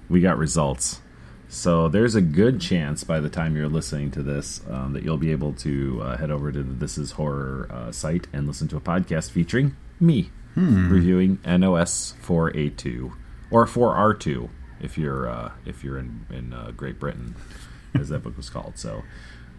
We 0.10 0.22
got 0.22 0.38
results. 0.38 1.01
So 1.47 1.88
there's 1.88 2.16
a 2.16 2.22
good 2.22 2.60
chance 2.60 3.03
by 3.03 3.20
the 3.20 3.30
time 3.30 3.56
you're 3.56 3.70
listening 3.70 4.12
to 4.12 4.24
this 4.24 4.62
um, 4.70 4.93
that 4.93 5.03
you'll 5.03 5.18
be 5.18 5.32
able 5.32 5.53
to 5.53 6.01
uh, 6.01 6.18
head 6.18 6.32
over 6.32 6.51
to 6.51 6.64
the 6.64 6.74
This 6.74 6.97
Is 6.97 7.12
Horror 7.12 7.70
uh, 7.72 7.91
site 7.91 8.28
and 8.34 8.47
listen 8.47 8.68
to 8.70 8.78
a 8.78 8.82
podcast 8.82 9.32
featuring 9.32 9.76
me 9.99 10.32
hmm. 10.56 10.91
reviewing 10.91 11.39
NOS 11.45 12.16
4A2 12.24 13.14
or 13.51 13.66
4R2 13.66 14.49
if 14.82 14.97
you're 14.97 15.30
uh, 15.30 15.51
if 15.66 15.84
you're 15.84 15.97
in 15.97 16.26
in 16.30 16.53
uh, 16.53 16.72
Great 16.76 16.99
Britain, 16.99 17.36
as 17.93 18.10
that 18.10 18.24
book 18.24 18.36
was 18.36 18.49
called. 18.49 18.78
So. 18.78 19.03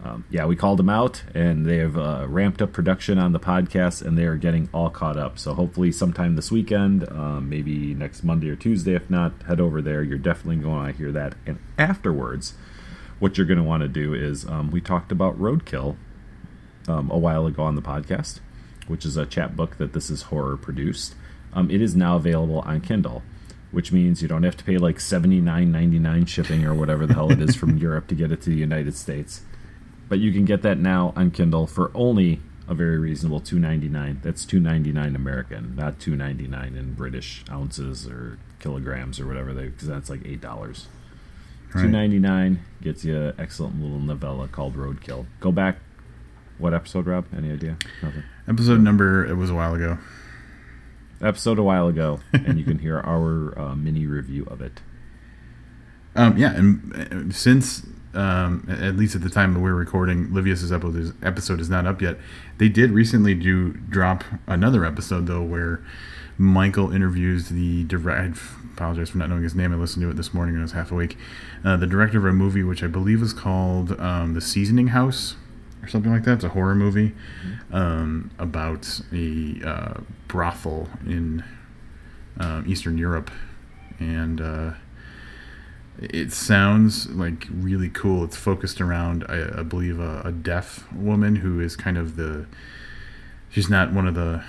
Um, 0.03 0.25
yeah, 0.29 0.45
we 0.45 0.55
called 0.55 0.77
them 0.77 0.89
out, 0.89 1.23
and 1.33 1.65
they 1.65 1.77
have 1.77 1.97
uh, 1.97 2.25
ramped 2.27 2.61
up 2.61 2.71
production 2.71 3.17
on 3.17 3.31
the 3.31 3.39
podcast, 3.39 4.05
and 4.05 4.17
they 4.17 4.25
are 4.25 4.35
getting 4.35 4.69
all 4.73 4.89
caught 4.89 5.17
up. 5.17 5.39
So 5.39 5.53
hopefully, 5.53 5.91
sometime 5.91 6.35
this 6.35 6.51
weekend, 6.51 7.09
um, 7.09 7.49
maybe 7.49 7.93
next 7.93 8.23
Monday 8.23 8.49
or 8.49 8.55
Tuesday, 8.55 8.93
if 8.93 9.09
not, 9.09 9.33
head 9.47 9.59
over 9.59 9.81
there. 9.81 10.03
You're 10.03 10.17
definitely 10.17 10.63
going 10.63 10.91
to 10.91 10.97
hear 10.97 11.11
that. 11.11 11.35
And 11.45 11.57
afterwards, 11.77 12.53
what 13.19 13.37
you're 13.37 13.47
going 13.47 13.57
to 13.57 13.63
want 13.63 13.81
to 13.81 13.87
do 13.87 14.13
is 14.13 14.45
um, 14.45 14.69
we 14.69 14.81
talked 14.81 15.11
about 15.11 15.39
Roadkill 15.39 15.95
um, 16.87 17.09
a 17.11 17.17
while 17.17 17.45
ago 17.45 17.63
on 17.63 17.75
the 17.75 17.81
podcast, 17.81 18.39
which 18.87 19.05
is 19.05 19.17
a 19.17 19.25
chapbook 19.25 19.77
that 19.77 19.93
This 19.93 20.09
Is 20.09 20.23
Horror 20.23 20.57
produced. 20.57 21.15
Um, 21.53 21.71
it 21.71 21.81
is 21.81 21.95
now 21.95 22.17
available 22.17 22.59
on 22.59 22.81
Kindle, 22.81 23.23
which 23.71 23.91
means 23.91 24.21
you 24.21 24.27
don't 24.27 24.43
have 24.43 24.57
to 24.57 24.63
pay 24.63 24.77
like 24.77 24.99
seventy 24.99 25.41
nine 25.41 25.71
ninety 25.71 25.97
nine 25.97 26.25
shipping 26.25 26.65
or 26.65 26.75
whatever 26.75 27.07
the 27.07 27.15
hell 27.15 27.31
it 27.31 27.41
is 27.41 27.55
from 27.55 27.77
Europe 27.79 28.07
to 28.07 28.15
get 28.15 28.31
it 28.31 28.41
to 28.43 28.49
the 28.49 28.55
United 28.55 28.95
States. 28.95 29.41
But 30.09 30.19
you 30.19 30.31
can 30.31 30.45
get 30.45 30.61
that 30.61 30.77
now 30.77 31.13
on 31.15 31.31
Kindle 31.31 31.67
for 31.67 31.91
only 31.93 32.39
a 32.67 32.73
very 32.73 32.97
reasonable 32.97 33.39
two 33.39 33.59
ninety 33.59 33.87
nine. 33.87 34.19
That's 34.23 34.45
two 34.45 34.59
ninety 34.59 34.91
nine 34.91 35.15
American, 35.15 35.75
not 35.75 35.99
two 35.99 36.15
ninety 36.15 36.47
nine 36.47 36.75
in 36.75 36.93
British 36.93 37.43
ounces 37.49 38.07
or 38.07 38.39
kilograms 38.59 39.19
or 39.19 39.27
whatever. 39.27 39.53
They 39.53 39.67
because 39.67 39.87
that's 39.87 40.09
like 40.09 40.25
eight 40.25 40.41
dollars. 40.41 40.87
Right. 41.73 41.83
Two 41.83 41.87
ninety 41.89 42.19
nine 42.19 42.61
gets 42.81 43.03
you 43.03 43.17
an 43.17 43.33
excellent 43.37 43.81
little 43.81 43.99
novella 43.99 44.47
called 44.47 44.75
Roadkill. 44.75 45.25
Go 45.39 45.51
back. 45.51 45.77
What 46.57 46.73
episode, 46.73 47.05
Rob? 47.05 47.25
Any 47.35 47.51
idea? 47.51 47.77
Nothing. 48.01 48.23
Episode 48.47 48.81
number, 48.81 49.25
it 49.25 49.35
was 49.35 49.49
a 49.49 49.53
while 49.53 49.75
ago. 49.75 49.99
Episode 51.21 51.59
a 51.59 51.63
while 51.63 51.87
ago, 51.87 52.19
and 52.33 52.57
you 52.57 52.63
can 52.63 52.79
hear 52.79 52.99
our 52.99 53.57
uh, 53.59 53.75
mini 53.75 54.05
review 54.05 54.45
of 54.45 54.61
it. 54.61 54.81
Um, 56.15 56.35
yeah, 56.35 56.55
and 56.55 57.29
uh, 57.29 57.33
since 57.33 57.85
um, 58.13 58.67
at 58.69 58.95
least 58.95 59.15
at 59.15 59.21
the 59.21 59.29
time 59.29 59.53
that 59.53 59.59
we're 59.59 59.73
recording, 59.73 60.27
Livius's 60.29 60.71
episode 60.71 61.59
is 61.59 61.69
not 61.69 61.85
up 61.85 62.01
yet. 62.01 62.17
They 62.57 62.69
did 62.69 62.91
recently 62.91 63.33
do 63.35 63.73
drop 63.73 64.23
another 64.47 64.85
episode 64.85 65.27
though, 65.27 65.43
where 65.43 65.83
Michael 66.37 66.91
interviews 66.91 67.49
the 67.49 67.83
director. 67.85 68.39
Apologize 68.73 69.09
for 69.09 69.17
not 69.17 69.29
knowing 69.29 69.43
his 69.43 69.55
name. 69.55 69.73
I 69.73 69.75
listened 69.75 70.03
to 70.03 70.09
it 70.11 70.17
this 70.17 70.33
morning 70.33 70.53
and 70.53 70.61
I 70.61 70.65
was 70.65 70.71
half 70.73 70.91
awake. 70.91 71.17
Uh, 71.65 71.77
the 71.77 71.87
director 71.87 72.19
of 72.19 72.25
a 72.25 72.33
movie 72.33 72.61
which 72.61 72.83
I 72.83 72.87
believe 72.87 73.23
is 73.23 73.33
called 73.33 73.99
um, 73.99 74.35
The 74.35 74.41
Seasoning 74.41 74.89
House 74.89 75.35
or 75.81 75.87
something 75.87 76.11
like 76.11 76.23
that. 76.25 76.33
It's 76.33 76.43
a 76.43 76.49
horror 76.49 76.75
movie 76.75 77.15
um, 77.71 78.29
about 78.37 79.01
a 79.11 79.61
uh, 79.65 80.01
brothel 80.27 80.89
in 81.05 81.43
uh, 82.39 82.61
Eastern 82.67 82.97
Europe, 82.97 83.31
and 83.99 84.39
uh, 84.41 84.71
it 85.99 86.31
sounds 86.31 87.09
like 87.09 87.47
really 87.51 87.89
cool. 87.89 88.23
It's 88.23 88.37
focused 88.37 88.81
around, 88.81 89.25
I, 89.27 89.59
I 89.59 89.63
believe, 89.63 89.99
a, 89.99 90.21
a, 90.25 90.31
deaf 90.31 90.91
woman 90.93 91.37
who 91.37 91.59
is 91.59 91.75
kind 91.75 91.97
of 91.97 92.15
the. 92.15 92.45
She's 93.49 93.69
not 93.69 93.93
one 93.93 94.07
of 94.07 94.15
the 94.15 94.43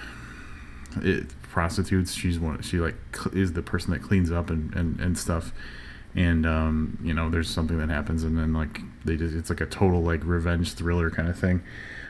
it, 1.02 1.28
prostitutes. 1.42 2.14
She's 2.14 2.38
one. 2.38 2.60
She 2.62 2.78
like 2.78 2.96
is 3.32 3.54
the 3.54 3.62
person 3.62 3.92
that 3.92 4.02
cleans 4.02 4.30
up 4.30 4.50
and 4.50 4.74
and, 4.74 5.00
and 5.00 5.18
stuff 5.18 5.52
and 6.14 6.46
um, 6.46 6.98
you 7.02 7.12
know 7.12 7.30
there's 7.30 7.50
something 7.50 7.78
that 7.78 7.90
happens 7.90 8.24
and 8.24 8.36
then 8.36 8.52
like 8.52 8.80
they 9.04 9.16
just 9.16 9.34
it's 9.34 9.50
like 9.50 9.60
a 9.60 9.66
total 9.66 10.02
like 10.02 10.24
revenge 10.24 10.72
thriller 10.72 11.10
kind 11.10 11.28
of 11.28 11.38
thing 11.38 11.62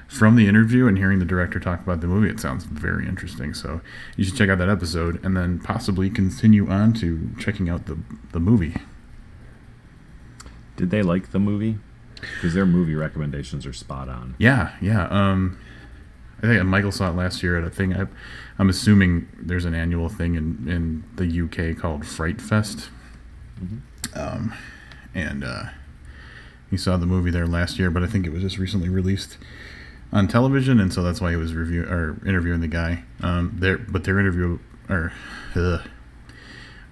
from 0.07 0.37
the 0.37 0.49
interview 0.49 0.87
and 0.87 0.97
hearing 0.97 1.19
the 1.19 1.25
director 1.25 1.61
talk 1.61 1.81
about 1.81 2.01
the 2.01 2.07
movie 2.07 2.31
it 2.31 2.41
sounds 2.41 2.65
very 2.65 3.07
interesting 3.07 3.53
so 3.53 3.81
you 4.17 4.25
should 4.25 4.37
check 4.37 4.49
out 4.49 4.59
that 4.59 4.69
episode 4.69 5.23
and 5.25 5.37
then 5.37 5.59
possibly 5.59 6.09
continue 6.09 6.69
on 6.71 6.93
to 6.93 7.31
checking 7.39 7.69
out 7.69 7.87
the 7.87 7.99
the 8.33 8.41
movie 8.41 8.75
did 10.79 10.91
they 10.91 11.03
like 11.03 11.33
the 11.33 11.39
movie 11.39 11.79
because 12.37 12.55
their 12.55 12.67
movie 12.67 12.95
recommendations 12.95 13.67
are 13.67 13.73
spot 13.73 14.09
on 14.09 14.35
yeah 14.39 14.75
yeah 14.81 15.07
um 15.11 15.59
I 16.41 16.47
think 16.47 16.65
Michael 16.67 16.93
saw 16.93 17.11
it 17.11 17.17
last 17.17 17.43
year 17.43 17.59
at 17.59 17.65
a 17.65 17.71
thing. 17.71 17.97
I, 17.97 18.07
am 18.61 18.69
assuming 18.69 19.27
there's 19.37 19.65
an 19.65 19.75
annual 19.75 20.09
thing 20.09 20.37
in, 20.37 20.69
in 20.69 21.03
the 21.17 21.27
UK 21.27 21.77
called 21.77 22.07
Fright 22.07 22.41
Fest, 22.41 22.91
Mm-hmm. 23.63 24.19
Um, 24.19 24.55
and 25.15 25.45
uh, 25.45 25.65
he 26.71 26.77
saw 26.77 26.97
the 26.97 27.07
movie 27.07 27.31
there 27.31 27.47
last 27.47 27.79
year, 27.79 27.91
but 27.91 28.03
I 28.03 28.07
think 28.07 28.27
it 28.27 28.33
was 28.33 28.43
just 28.43 28.59
recently 28.59 28.89
released 28.89 29.39
on 30.13 30.29
television, 30.29 30.81
and 30.81 30.93
so 30.93 31.03
that's 31.03 31.21
why 31.21 31.31
he 31.31 31.37
was 31.37 31.55
review 31.55 31.85
or 31.85 32.19
interviewing 32.27 32.61
the 32.61 32.69
guy. 32.69 33.05
Um, 33.23 33.57
there, 33.59 33.79
but 33.79 34.05
their 34.05 34.19
interview 34.19 34.59
or, 34.89 35.13
ugh, 35.55 35.83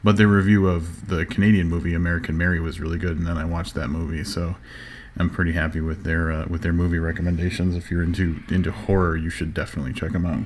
but 0.07 0.17
their 0.17 0.29
review 0.29 0.69
of 0.69 1.09
the 1.09 1.27
Canadian 1.27 1.69
movie 1.69 1.93
American 1.93 2.39
Mary 2.39 2.61
was 2.61 2.79
really 2.79 2.97
good, 2.97 3.19
and 3.19 3.27
then 3.27 3.37
I 3.37 3.45
watched 3.45 3.75
that 3.75 3.89
movie, 3.89 4.23
so 4.23 4.55
I'm 5.17 5.29
pretty 5.29 5.51
happy 5.51 5.81
with 5.81 6.05
their 6.05 6.31
uh, 6.31 6.47
with 6.49 6.63
their 6.63 6.73
movie 6.73 7.01
recommendations. 7.01 7.75
If 7.75 7.91
you're 7.91 8.05
into 8.05 8.41
into 8.49 8.71
horror, 8.71 9.17
you 9.17 9.31
should 9.31 9.53
definitely 9.53 9.93
check 9.93 10.13
them 10.13 10.25
out. 10.25 10.45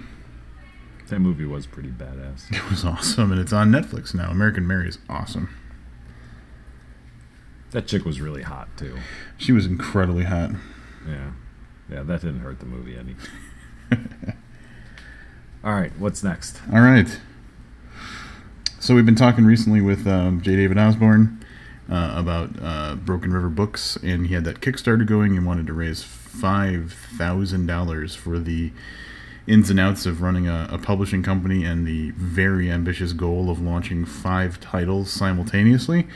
That 1.08 1.18
movie 1.18 1.44
was 1.44 1.66
pretty 1.66 1.90
badass. 1.90 2.50
It 2.56 2.70
was 2.70 2.86
awesome, 2.86 3.32
and 3.32 3.38
it's 3.38 3.52
on 3.52 3.70
Netflix 3.70 4.14
now. 4.14 4.30
American 4.30 4.66
Mary 4.66 4.88
is 4.88 4.96
awesome. 5.10 5.54
That 7.72 7.86
chick 7.86 8.06
was 8.06 8.18
really 8.18 8.42
hot 8.42 8.74
too. 8.78 8.96
She 9.36 9.52
was 9.52 9.66
incredibly 9.66 10.24
hot. 10.24 10.52
Yeah, 11.06 11.32
yeah, 11.90 12.02
that 12.02 12.22
didn't 12.22 12.40
hurt 12.40 12.60
the 12.60 12.66
movie 12.66 12.96
any. 12.96 13.14
All 15.62 15.74
right, 15.74 15.92
what's 15.98 16.22
next? 16.22 16.62
All 16.72 16.80
right. 16.80 17.20
So 18.82 18.94
we've 18.94 19.04
been 19.04 19.14
talking 19.14 19.44
recently 19.44 19.82
with 19.82 20.06
um, 20.06 20.40
J. 20.40 20.56
David 20.56 20.78
Osborne 20.78 21.44
uh, 21.90 22.14
about 22.16 22.48
uh, 22.62 22.94
Broken 22.94 23.30
River 23.30 23.50
Books, 23.50 23.96
and 24.02 24.26
he 24.26 24.32
had 24.32 24.44
that 24.44 24.62
Kickstarter 24.62 25.04
going 25.04 25.36
and 25.36 25.46
wanted 25.46 25.66
to 25.66 25.74
raise 25.74 26.02
five 26.02 26.94
thousand 27.18 27.66
dollars 27.66 28.14
for 28.14 28.38
the 28.38 28.72
ins 29.46 29.68
and 29.68 29.78
outs 29.78 30.06
of 30.06 30.22
running 30.22 30.48
a, 30.48 30.66
a 30.72 30.78
publishing 30.78 31.22
company 31.22 31.62
and 31.62 31.86
the 31.86 32.12
very 32.12 32.70
ambitious 32.70 33.12
goal 33.12 33.50
of 33.50 33.60
launching 33.60 34.06
five 34.06 34.58
titles 34.60 35.10
simultaneously. 35.10 36.06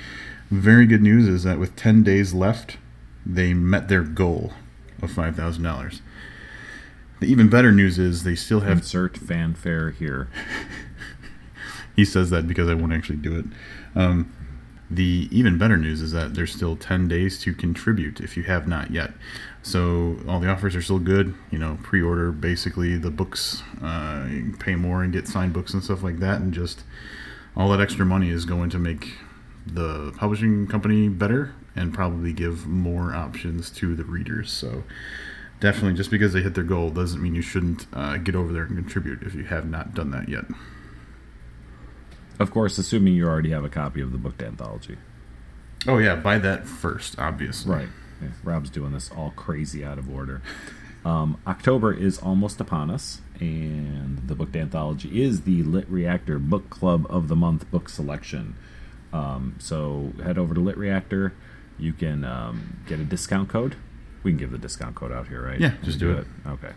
Very 0.51 0.87
good 0.87 1.03
news 1.03 1.29
is 1.29 1.43
that 1.43 1.59
with 1.59 1.77
10 1.77 2.03
days 2.03 2.33
left, 2.33 2.79
they 3.27 3.53
met 3.53 3.89
their 3.89 4.03
goal 4.03 4.55
of 5.03 5.11
$5,000. 5.11 6.01
The 7.21 7.27
even 7.27 7.49
better 7.51 7.73
news 7.73 7.99
is 7.99 8.23
they 8.23 8.35
still 8.35 8.61
have. 8.61 8.79
Insert 8.79 9.19
fanfare 9.19 9.91
here. 9.91 10.29
he 11.97 12.05
says 12.05 12.31
that 12.31 12.47
because 12.47 12.69
I 12.69 12.75
won't 12.75 12.93
actually 12.93 13.17
do 13.17 13.39
it. 13.39 13.45
Um, 13.95 14.33
the 14.91 15.29
even 15.31 15.59
better 15.59 15.77
news 15.77 16.03
is 16.03 16.13
that 16.13 16.35
there's 16.35 16.53
still 16.55 16.77
10 16.77 17.09
days 17.09 17.39
to 17.41 17.55
contribute 17.55 18.21
if 18.21 18.37
you 18.37 18.43
have 18.45 18.69
not 18.69 18.91
yet. 18.91 19.13
So 19.63 20.19
all 20.29 20.41
the 20.41 20.49
offers 20.49 20.77
are 20.77 20.83
still 20.83 20.99
good. 20.99 21.35
You 21.51 21.59
know, 21.59 21.79
pre-order 21.83 22.31
basically 22.33 22.97
the 22.97 23.11
books, 23.11 23.63
uh, 23.83 24.29
pay 24.59 24.75
more 24.75 25.03
and 25.03 25.13
get 25.13 25.27
signed 25.27 25.53
books 25.53 25.73
and 25.73 25.83
stuff 25.83 26.03
like 26.03 26.19
that, 26.19 26.41
and 26.41 26.53
just 26.53 26.85
all 27.57 27.71
that 27.71 27.81
extra 27.81 28.05
money 28.05 28.31
is 28.31 28.45
going 28.45 28.71
to 28.71 28.79
make 28.79 29.15
the 29.67 30.13
publishing 30.17 30.67
company 30.67 31.09
better 31.09 31.55
and 31.75 31.95
probably 31.95 32.33
give 32.33 32.67
more 32.67 33.15
options 33.15 33.71
to 33.71 33.95
the 33.95 34.05
readers. 34.05 34.53
So 34.53 34.85
definitely, 35.61 35.95
just 35.95 36.11
because 36.11 36.35
they 36.35 36.43
hit 36.43 36.55
their 36.55 36.65
goal 36.65 36.91
doesn't 36.91 37.23
mean 37.23 37.35
you 37.35 37.43
shouldn't 37.43 37.87
uh, 37.93 38.19
get 38.19 38.35
over 38.35 38.53
there 38.53 38.65
and 38.65 38.77
contribute 38.77 39.23
if 39.23 39.35
you 39.35 39.45
have 39.45 39.69
not 39.69 39.95
done 39.95 40.11
that 40.11 40.29
yet. 40.29 40.45
Of 42.39 42.51
course, 42.51 42.79
assuming 42.79 43.15
you 43.15 43.27
already 43.27 43.51
have 43.51 43.65
a 43.65 43.69
copy 43.69 44.01
of 44.01 44.13
the 44.13 44.19
booked 44.19 44.43
anthology. 44.43 44.97
Oh 45.87 45.99
yeah, 45.99 46.17
buy 46.17 46.39
that 46.39 46.67
first, 46.67 47.19
obviously. 47.19 47.75
Right. 47.75 47.89
Yeah, 48.23 48.29
Rob's 48.43 48.71
doing 48.71 48.93
this 48.93 49.11
all 49.11 49.33
crazy 49.37 49.85
out 49.85 49.99
of 49.99 50.11
order. 50.11 50.43
Um, 51.05 51.39
October 51.47 51.93
is 51.93 52.19
almost 52.19 52.61
upon 52.61 52.91
us, 52.91 53.21
and 53.39 54.27
the 54.27 54.35
booked 54.35 54.57
anthology 54.57 55.23
is 55.23 55.43
the 55.43 55.63
Lit 55.63 55.89
Reactor 55.89 56.39
Book 56.39 56.71
Club 56.71 57.07
of 57.11 57.29
the 57.29 57.37
Month 57.37 57.71
book 57.71 57.89
selection. 57.89 58.57
Um, 59.13 59.57
so 59.59 60.13
head 60.23 60.39
over 60.39 60.55
to 60.55 60.61
Lit 60.61 60.79
Reactor. 60.79 61.35
You 61.79 61.93
can 61.93 62.25
um, 62.25 62.79
get 62.87 63.01
a 63.01 63.05
discount 63.05 63.49
code. 63.49 63.77
We 64.23 64.31
can 64.31 64.39
give 64.39 64.51
the 64.51 64.59
discount 64.59 64.95
code 64.95 65.13
out 65.13 65.29
here, 65.29 65.43
right? 65.43 65.61
Yeah, 65.61 65.75
just 65.83 65.99
do 65.99 66.13
it. 66.13 66.27
Okay. 66.47 66.73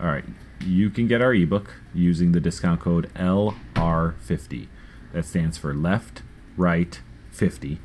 All 0.00 0.06
right. 0.06 0.24
You 0.64 0.90
can 0.90 1.06
get 1.06 1.22
our 1.22 1.32
ebook 1.32 1.76
using 1.94 2.32
the 2.32 2.40
discount 2.40 2.80
code 2.80 3.08
LR50. 3.14 4.66
That 5.12 5.24
stands 5.24 5.56
for 5.58 5.72
left, 5.74 6.22
right, 6.56 7.00
50. 7.32 7.78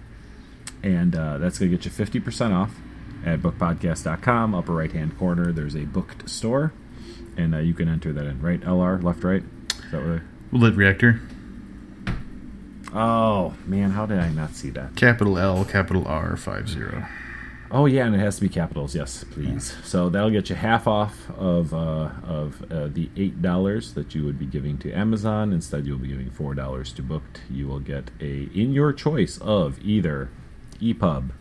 And 0.84 1.16
uh, 1.16 1.38
that's 1.38 1.58
going 1.60 1.72
to 1.72 1.78
get 1.78 1.86
you 1.86 1.92
50% 2.22 2.54
off 2.54 2.76
at 3.26 3.40
bookedpodcast.com. 3.42 4.54
Upper 4.54 4.74
right 4.74 4.92
hand 4.92 5.18
corner, 5.18 5.52
there's 5.54 5.76
a 5.76 5.86
booked 5.86 6.30
store. 6.30 6.74
And 7.38 7.56
uh, 7.56 7.60
you 7.60 7.74
can 7.74 7.88
enter 7.88 8.12
that 8.14 8.26
in, 8.26 8.42
right? 8.42 8.60
LR, 8.62 9.02
left, 9.02 9.24
right? 9.24 9.44
Is 9.86 9.92
that 9.92 10.02
what 10.06 10.20
I- 10.20 10.22
Lit 10.52 10.76
reactor, 10.76 11.22
Oh, 12.94 13.56
man, 13.66 13.92
how 13.92 14.06
did 14.06 14.20
I 14.20 14.30
not 14.30 14.52
see 14.56 14.70
that? 14.72 14.96
capital 14.96 15.40
L, 15.40 15.66
capital 15.66 16.06
R, 16.08 16.38
five 16.38 16.70
zero. 16.70 17.08
Oh 17.74 17.88
yeah, 17.88 18.06
and 18.06 18.14
it 18.14 18.20
has 18.20 18.36
to 18.36 18.42
be 18.42 18.50
capitals. 18.50 18.94
Yes, 18.94 19.26
please. 19.32 19.76
So 19.84 20.08
that'll 20.08 20.30
get 20.30 20.48
you 20.48 20.56
half 20.56 20.86
off 20.88 21.28
of 21.32 21.74
uh, 21.74 22.12
of 22.24 22.64
uh, 22.72 22.88
the 22.88 23.10
eight 23.18 23.42
dollars 23.42 23.96
that 23.96 24.14
you 24.14 24.24
would 24.26 24.38
be 24.38 24.46
giving 24.46 24.78
to 24.78 24.94
Amazon. 24.94 25.52
Instead, 25.52 25.88
you'll 25.88 25.98
be 25.98 26.10
giving 26.10 26.30
four 26.30 26.54
dollars 26.54 26.94
to 26.94 27.02
Booked. 27.02 27.42
You 27.50 27.68
will 27.68 27.80
get 27.80 28.12
a 28.22 28.44
in 28.54 28.74
your 28.74 28.94
choice 28.94 29.40
of 29.40 29.80
either 29.84 30.30
EPUB, 30.80 31.32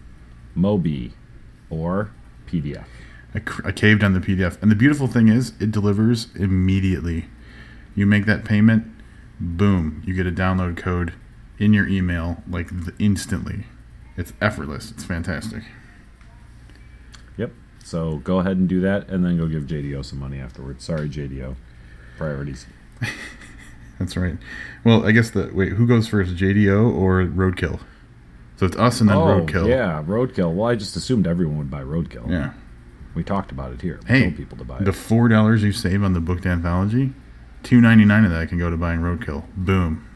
Mobi, 0.56 1.12
or 1.68 2.12
PDF. 2.46 2.86
I, 3.34 3.40
cr- 3.40 3.66
I 3.68 3.72
caved 3.72 4.02
on 4.02 4.14
the 4.14 4.20
PDF, 4.20 4.60
and 4.62 4.70
the 4.70 4.74
beautiful 4.76 5.08
thing 5.08 5.28
is, 5.28 5.52
it 5.60 5.70
delivers 5.70 6.28
immediately. 6.34 7.26
You 7.94 8.06
make 8.06 8.24
that 8.24 8.44
payment, 8.44 8.86
boom, 9.38 10.02
you 10.06 10.14
get 10.14 10.26
a 10.26 10.32
download 10.32 10.78
code 10.78 11.12
in 11.58 11.74
your 11.74 11.86
email 11.86 12.42
like 12.48 12.70
instantly. 12.98 13.66
It's 14.16 14.32
effortless. 14.40 14.90
It's 14.90 15.04
fantastic. 15.04 15.62
So 17.84 18.16
go 18.18 18.38
ahead 18.38 18.56
and 18.56 18.68
do 18.68 18.80
that, 18.80 19.08
and 19.08 19.24
then 19.24 19.36
go 19.36 19.46
give 19.46 19.64
JDO 19.64 20.04
some 20.04 20.18
money 20.20 20.38
afterwards. 20.38 20.84
Sorry, 20.84 21.08
JDO. 21.08 21.56
Priorities. 22.16 22.66
That's 23.98 24.16
right. 24.16 24.36
Well, 24.84 25.06
I 25.06 25.12
guess 25.12 25.30
the 25.30 25.50
wait, 25.52 25.72
who 25.72 25.86
goes 25.86 26.08
first, 26.08 26.34
JDO 26.36 26.94
or 26.94 27.24
Roadkill? 27.24 27.80
So 28.56 28.66
it's 28.66 28.76
us 28.76 29.00
and 29.00 29.10
then 29.10 29.16
oh 29.16 29.26
Roadkill. 29.26 29.68
yeah, 29.68 30.02
Roadkill. 30.06 30.54
Well, 30.54 30.68
I 30.68 30.74
just 30.76 30.94
assumed 30.96 31.26
everyone 31.26 31.58
would 31.58 31.70
buy 31.70 31.82
Roadkill. 31.82 32.30
Yeah. 32.30 32.52
We 33.14 33.22
talked 33.22 33.50
about 33.52 33.72
it 33.72 33.82
here. 33.82 34.00
We 34.08 34.18
Hey, 34.20 34.30
people 34.30 34.56
to 34.58 34.64
buy 34.64 34.78
it. 34.78 34.84
the 34.84 34.92
four 34.92 35.28
dollars 35.28 35.62
you 35.62 35.72
save 35.72 36.02
on 36.02 36.12
the 36.14 36.20
booked 36.20 36.46
anthology, 36.46 37.12
two 37.62 37.80
ninety 37.80 38.04
nine 38.04 38.24
of 38.24 38.30
that 38.30 38.48
can 38.48 38.58
go 38.58 38.70
to 38.70 38.76
buying 38.76 39.00
Roadkill. 39.00 39.44
Boom. 39.56 40.08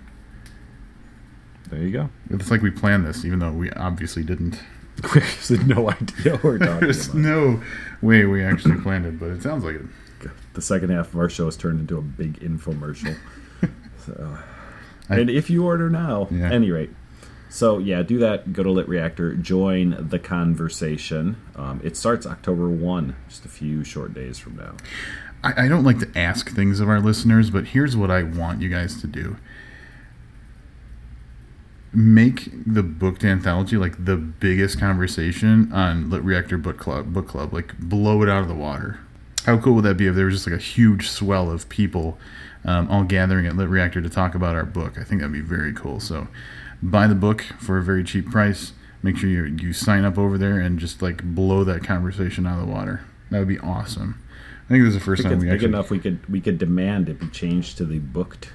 There 1.69 1.81
you 1.83 1.91
go. 1.91 2.09
It's 2.31 2.51
like 2.51 2.63
we 2.63 2.71
planned 2.71 3.05
this, 3.07 3.25
even 3.25 3.41
though 3.41 3.51
we 3.53 3.71
obviously 3.73 4.23
didn't. 4.23 4.61
We 5.15 5.21
had 5.57 5.67
no 5.69 5.91
idea 5.91 6.33
what 6.33 6.45
we're 6.45 6.59
talking 6.59 6.81
There's 6.81 7.07
about. 7.09 7.17
no 7.19 7.63
way 8.03 8.25
we 8.25 8.43
actually 8.43 8.81
planned 8.81 9.07
it, 9.07 9.19
but 9.19 9.29
it 9.31 9.43
sounds 9.43 9.65
like 9.65 9.77
it. 9.77 9.83
The 10.55 10.63
second 10.63 10.89
half 10.91 11.09
of 11.13 11.17
our 11.21 11.29
show 11.29 11.45
has 11.45 11.57
turned 11.57 11.81
into 11.81 11.99
a 11.99 12.03
big 12.03 12.41
infomercial. 12.41 13.17
so, 14.07 14.39
I- 15.11 15.17
and 15.19 15.31
if 15.31 15.51
you 15.51 15.65
order 15.67 15.91
now, 15.91 16.29
Yeah. 16.31 16.51
any 16.51 16.71
rate. 16.71 16.91
So 17.49 17.79
yeah, 17.79 18.03
do 18.03 18.19
that. 18.19 18.53
Go 18.53 18.63
to 18.63 18.71
Lit 18.71 18.89
Reactor. 18.89 19.35
Join 19.35 20.09
the 20.09 20.19
conversation. 20.19 21.37
Um, 21.55 21.81
it 21.85 21.97
starts 21.97 22.27
October 22.27 22.69
one, 22.69 23.17
just 23.29 23.45
a 23.45 23.49
few 23.49 23.85
short 23.85 24.13
days 24.15 24.39
from 24.39 24.57
now. 24.57 24.75
I, 25.45 25.65
I 25.65 25.69
don't 25.69 25.85
like 25.85 25.99
to 26.01 26.19
ask 26.19 26.51
things 26.51 26.81
of 26.81 26.89
our 26.89 27.01
listeners, 27.01 27.51
but 27.51 27.67
here's 27.69 27.97
what 27.97 28.11
I 28.11 28.25
want 28.25 28.61
you 28.63 28.69
guys 28.69 29.01
to 29.01 29.07
do. 29.07 29.37
Make 31.97 32.51
the 32.67 32.83
booked 32.83 33.25
anthology 33.25 33.79
like 33.79 34.05
the 34.05 34.19
biggest 34.19 34.79
conversation 34.79 35.73
on 35.73 36.11
Lit 36.11 36.23
Reactor 36.23 36.59
Book 36.59 36.77
Club. 36.77 37.15
Book 37.15 37.27
Club, 37.27 37.55
like 37.55 37.79
blow 37.79 38.23
it 38.23 38.29
out 38.29 38.43
of 38.43 38.49
the 38.49 38.55
water. 38.55 39.01
How 39.47 39.57
cool 39.57 39.77
would 39.77 39.85
that 39.85 39.97
be 39.97 40.07
if 40.07 40.15
there 40.15 40.27
was 40.27 40.35
just 40.35 40.47
like 40.47 40.57
a 40.57 40.63
huge 40.63 41.09
swell 41.09 41.51
of 41.51 41.71
people 41.71 42.19
um, 42.67 42.91
all 42.91 43.05
gathering 43.05 43.47
at 43.47 43.57
Lit 43.57 43.71
Reactor 43.71 44.03
to 44.03 44.11
talk 44.11 44.35
about 44.35 44.55
our 44.55 44.67
book? 44.67 44.99
I 44.99 45.05
think 45.05 45.23
that'd 45.23 45.33
be 45.33 45.41
very 45.41 45.73
cool. 45.73 45.99
So, 45.99 46.29
buy 46.83 47.07
the 47.07 47.15
book 47.15 47.43
for 47.59 47.79
a 47.79 47.83
very 47.83 48.05
cheap 48.05 48.31
price. 48.31 48.75
Make 49.03 49.17
sure 49.17 49.31
you 49.31 49.45
you 49.45 49.73
sign 49.73 50.05
up 50.05 50.19
over 50.19 50.37
there 50.37 50.61
and 50.61 50.79
just 50.79 51.01
like 51.01 51.25
blow 51.25 51.65
that 51.65 51.83
conversation 51.83 52.47
out 52.47 52.61
of 52.61 52.67
the 52.67 52.73
water. 52.73 53.07
That 53.31 53.39
would 53.39 53.49
be 53.49 53.59
awesome. 53.61 54.23
I 54.67 54.69
think 54.69 54.85
this 54.85 54.95
is 54.95 54.99
the 54.99 55.05
first 55.05 55.23
time 55.23 55.39
we 55.39 55.47
big 55.47 55.55
actually. 55.55 55.69
enough, 55.69 55.91
we 55.91 55.99
could 55.99 56.29
we 56.29 56.43
could 56.43 56.59
demand 56.59 57.09
it 57.09 57.21
be 57.21 57.29
changed 57.29 57.79
to 57.79 57.87
the 57.87 58.01
booked, 58.01 58.53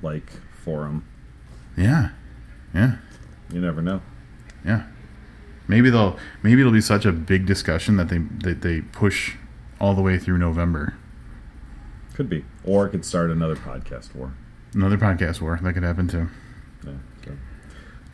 like 0.00 0.30
forum. 0.62 1.04
Yeah, 1.76 2.10
yeah, 2.74 2.96
You 3.52 3.60
never 3.60 3.82
know. 3.82 4.00
yeah. 4.64 4.84
Maybe 5.66 5.90
they'll 5.90 6.18
maybe 6.42 6.60
it'll 6.62 6.72
be 6.72 6.80
such 6.80 7.04
a 7.04 7.12
big 7.12 7.44
discussion 7.44 7.96
that 7.96 8.08
they 8.08 8.18
that 8.18 8.62
they 8.62 8.80
push 8.80 9.36
all 9.78 9.94
the 9.94 10.00
way 10.02 10.18
through 10.18 10.38
November. 10.38 10.94
Could 12.14 12.30
be, 12.30 12.44
or 12.64 12.86
it 12.86 12.90
could 12.90 13.04
start 13.04 13.30
another 13.30 13.54
podcast 13.56 14.14
war. 14.14 14.32
Another 14.74 14.96
podcast 14.96 15.40
war 15.42 15.58
that 15.62 15.72
could 15.74 15.82
happen 15.82 16.08
too. 16.08 16.28
Yeah. 16.86 16.92
So. 17.24 17.32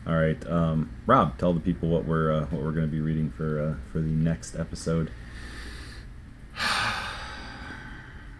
All 0.05 0.15
right, 0.15 0.45
um, 0.47 0.91
Rob, 1.07 1.37
tell 1.37 1.53
the 1.53 1.59
people 1.61 1.89
what 1.89 2.05
we're 2.05 2.31
uh, 2.31 2.45
what 2.47 2.61
we're 2.61 2.71
going 2.71 2.85
to 2.85 2.91
be 2.91 2.99
reading 2.99 3.31
for 3.31 3.59
uh, 3.59 3.75
for 3.91 3.99
the 3.99 4.09
next 4.09 4.55
episode. 4.55 5.09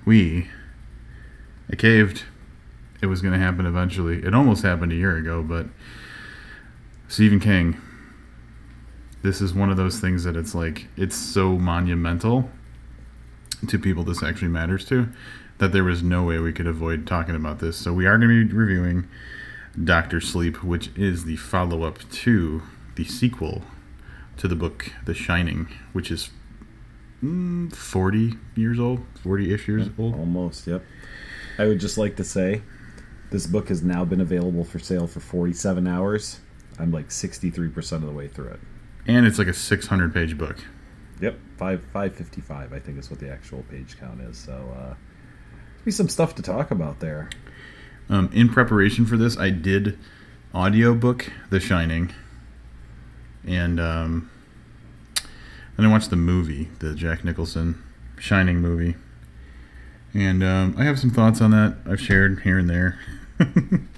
We, 0.05 0.49
I 1.71 1.75
caved. 1.75 2.23
It 3.01 3.07
was 3.07 3.21
going 3.23 3.33
to 3.33 3.39
happen 3.39 3.65
eventually. 3.65 4.23
It 4.23 4.35
almost 4.35 4.61
happened 4.63 4.91
a 4.91 4.95
year 4.95 5.17
ago, 5.17 5.41
but 5.41 5.65
Stephen 7.15 7.39
King. 7.39 7.79
This 9.21 9.39
is 9.39 9.53
one 9.53 9.69
of 9.69 9.77
those 9.77 10.01
things 10.01 10.25
that 10.25 10.35
it's 10.35 10.53
like 10.53 10.89
it's 10.97 11.15
so 11.15 11.57
monumental 11.57 12.49
to 13.69 13.79
people 13.79 14.03
this 14.03 14.21
actually 14.21 14.49
matters 14.49 14.83
to 14.87 15.07
that 15.59 15.71
there 15.71 15.85
was 15.85 16.03
no 16.03 16.23
way 16.23 16.39
we 16.39 16.51
could 16.51 16.67
avoid 16.67 17.07
talking 17.07 17.33
about 17.33 17.59
this. 17.59 17.77
So 17.77 17.93
we 17.93 18.05
are 18.05 18.17
going 18.17 18.31
to 18.31 18.45
be 18.45 18.53
reviewing 18.53 19.07
Doctor 19.81 20.19
Sleep, 20.19 20.61
which 20.61 20.89
is 20.97 21.23
the 21.23 21.37
follow-up 21.37 21.99
to 22.11 22.63
the 22.95 23.05
sequel 23.05 23.61
to 24.35 24.49
the 24.49 24.55
book 24.57 24.91
The 25.05 25.13
Shining, 25.13 25.69
which 25.93 26.11
is 26.11 26.31
mm, 27.23 27.73
40 27.73 28.33
years 28.57 28.77
old, 28.77 29.05
40-ish 29.23 29.69
years 29.69 29.87
old. 29.97 30.15
Almost, 30.15 30.67
yep. 30.67 30.83
I 31.57 31.65
would 31.65 31.79
just 31.79 31.97
like 31.97 32.17
to 32.17 32.25
say, 32.25 32.61
this 33.31 33.47
book 33.47 33.69
has 33.69 33.81
now 33.81 34.03
been 34.03 34.19
available 34.19 34.65
for 34.65 34.79
sale 34.79 35.07
for 35.07 35.21
47 35.21 35.87
hours. 35.87 36.41
I'm 36.79 36.91
like 36.91 37.09
63% 37.09 37.91
of 37.93 38.01
the 38.01 38.11
way 38.11 38.27
through 38.27 38.49
it. 38.49 38.59
And 39.07 39.25
it's 39.25 39.37
like 39.37 39.47
a 39.47 39.53
600 39.53 40.13
page 40.13 40.37
book. 40.37 40.57
Yep, 41.21 41.39
five 41.57 41.85
five 41.93 42.13
fifty 42.13 42.41
five. 42.41 42.73
I 42.73 42.79
think 42.79 42.99
is 42.99 43.09
what 43.09 43.19
the 43.19 43.31
actual 43.31 43.63
page 43.69 43.97
count 43.97 44.19
is. 44.21 44.37
So, 44.37 44.75
uh, 44.77 44.95
be 45.85 45.91
some 45.91 46.09
stuff 46.09 46.35
to 46.35 46.41
talk 46.41 46.71
about 46.71 46.99
there. 46.99 47.29
Um, 48.09 48.29
in 48.33 48.49
preparation 48.49 49.05
for 49.05 49.15
this, 49.15 49.37
I 49.37 49.49
did 49.49 49.97
audiobook 50.53 51.31
The 51.49 51.59
Shining. 51.59 52.13
And 53.47 53.79
um, 53.79 54.29
then 55.77 55.85
I 55.85 55.89
watched 55.89 56.09
the 56.09 56.15
movie, 56.15 56.69
the 56.79 56.95
Jack 56.95 57.23
Nicholson 57.23 57.81
Shining 58.17 58.59
movie. 58.59 58.95
And 60.13 60.43
um, 60.43 60.75
I 60.77 60.83
have 60.85 60.99
some 60.99 61.11
thoughts 61.11 61.41
on 61.41 61.51
that 61.51 61.77
I've 61.85 62.01
shared 62.01 62.41
here 62.41 62.57
and 62.57 62.69
there. 62.69 62.99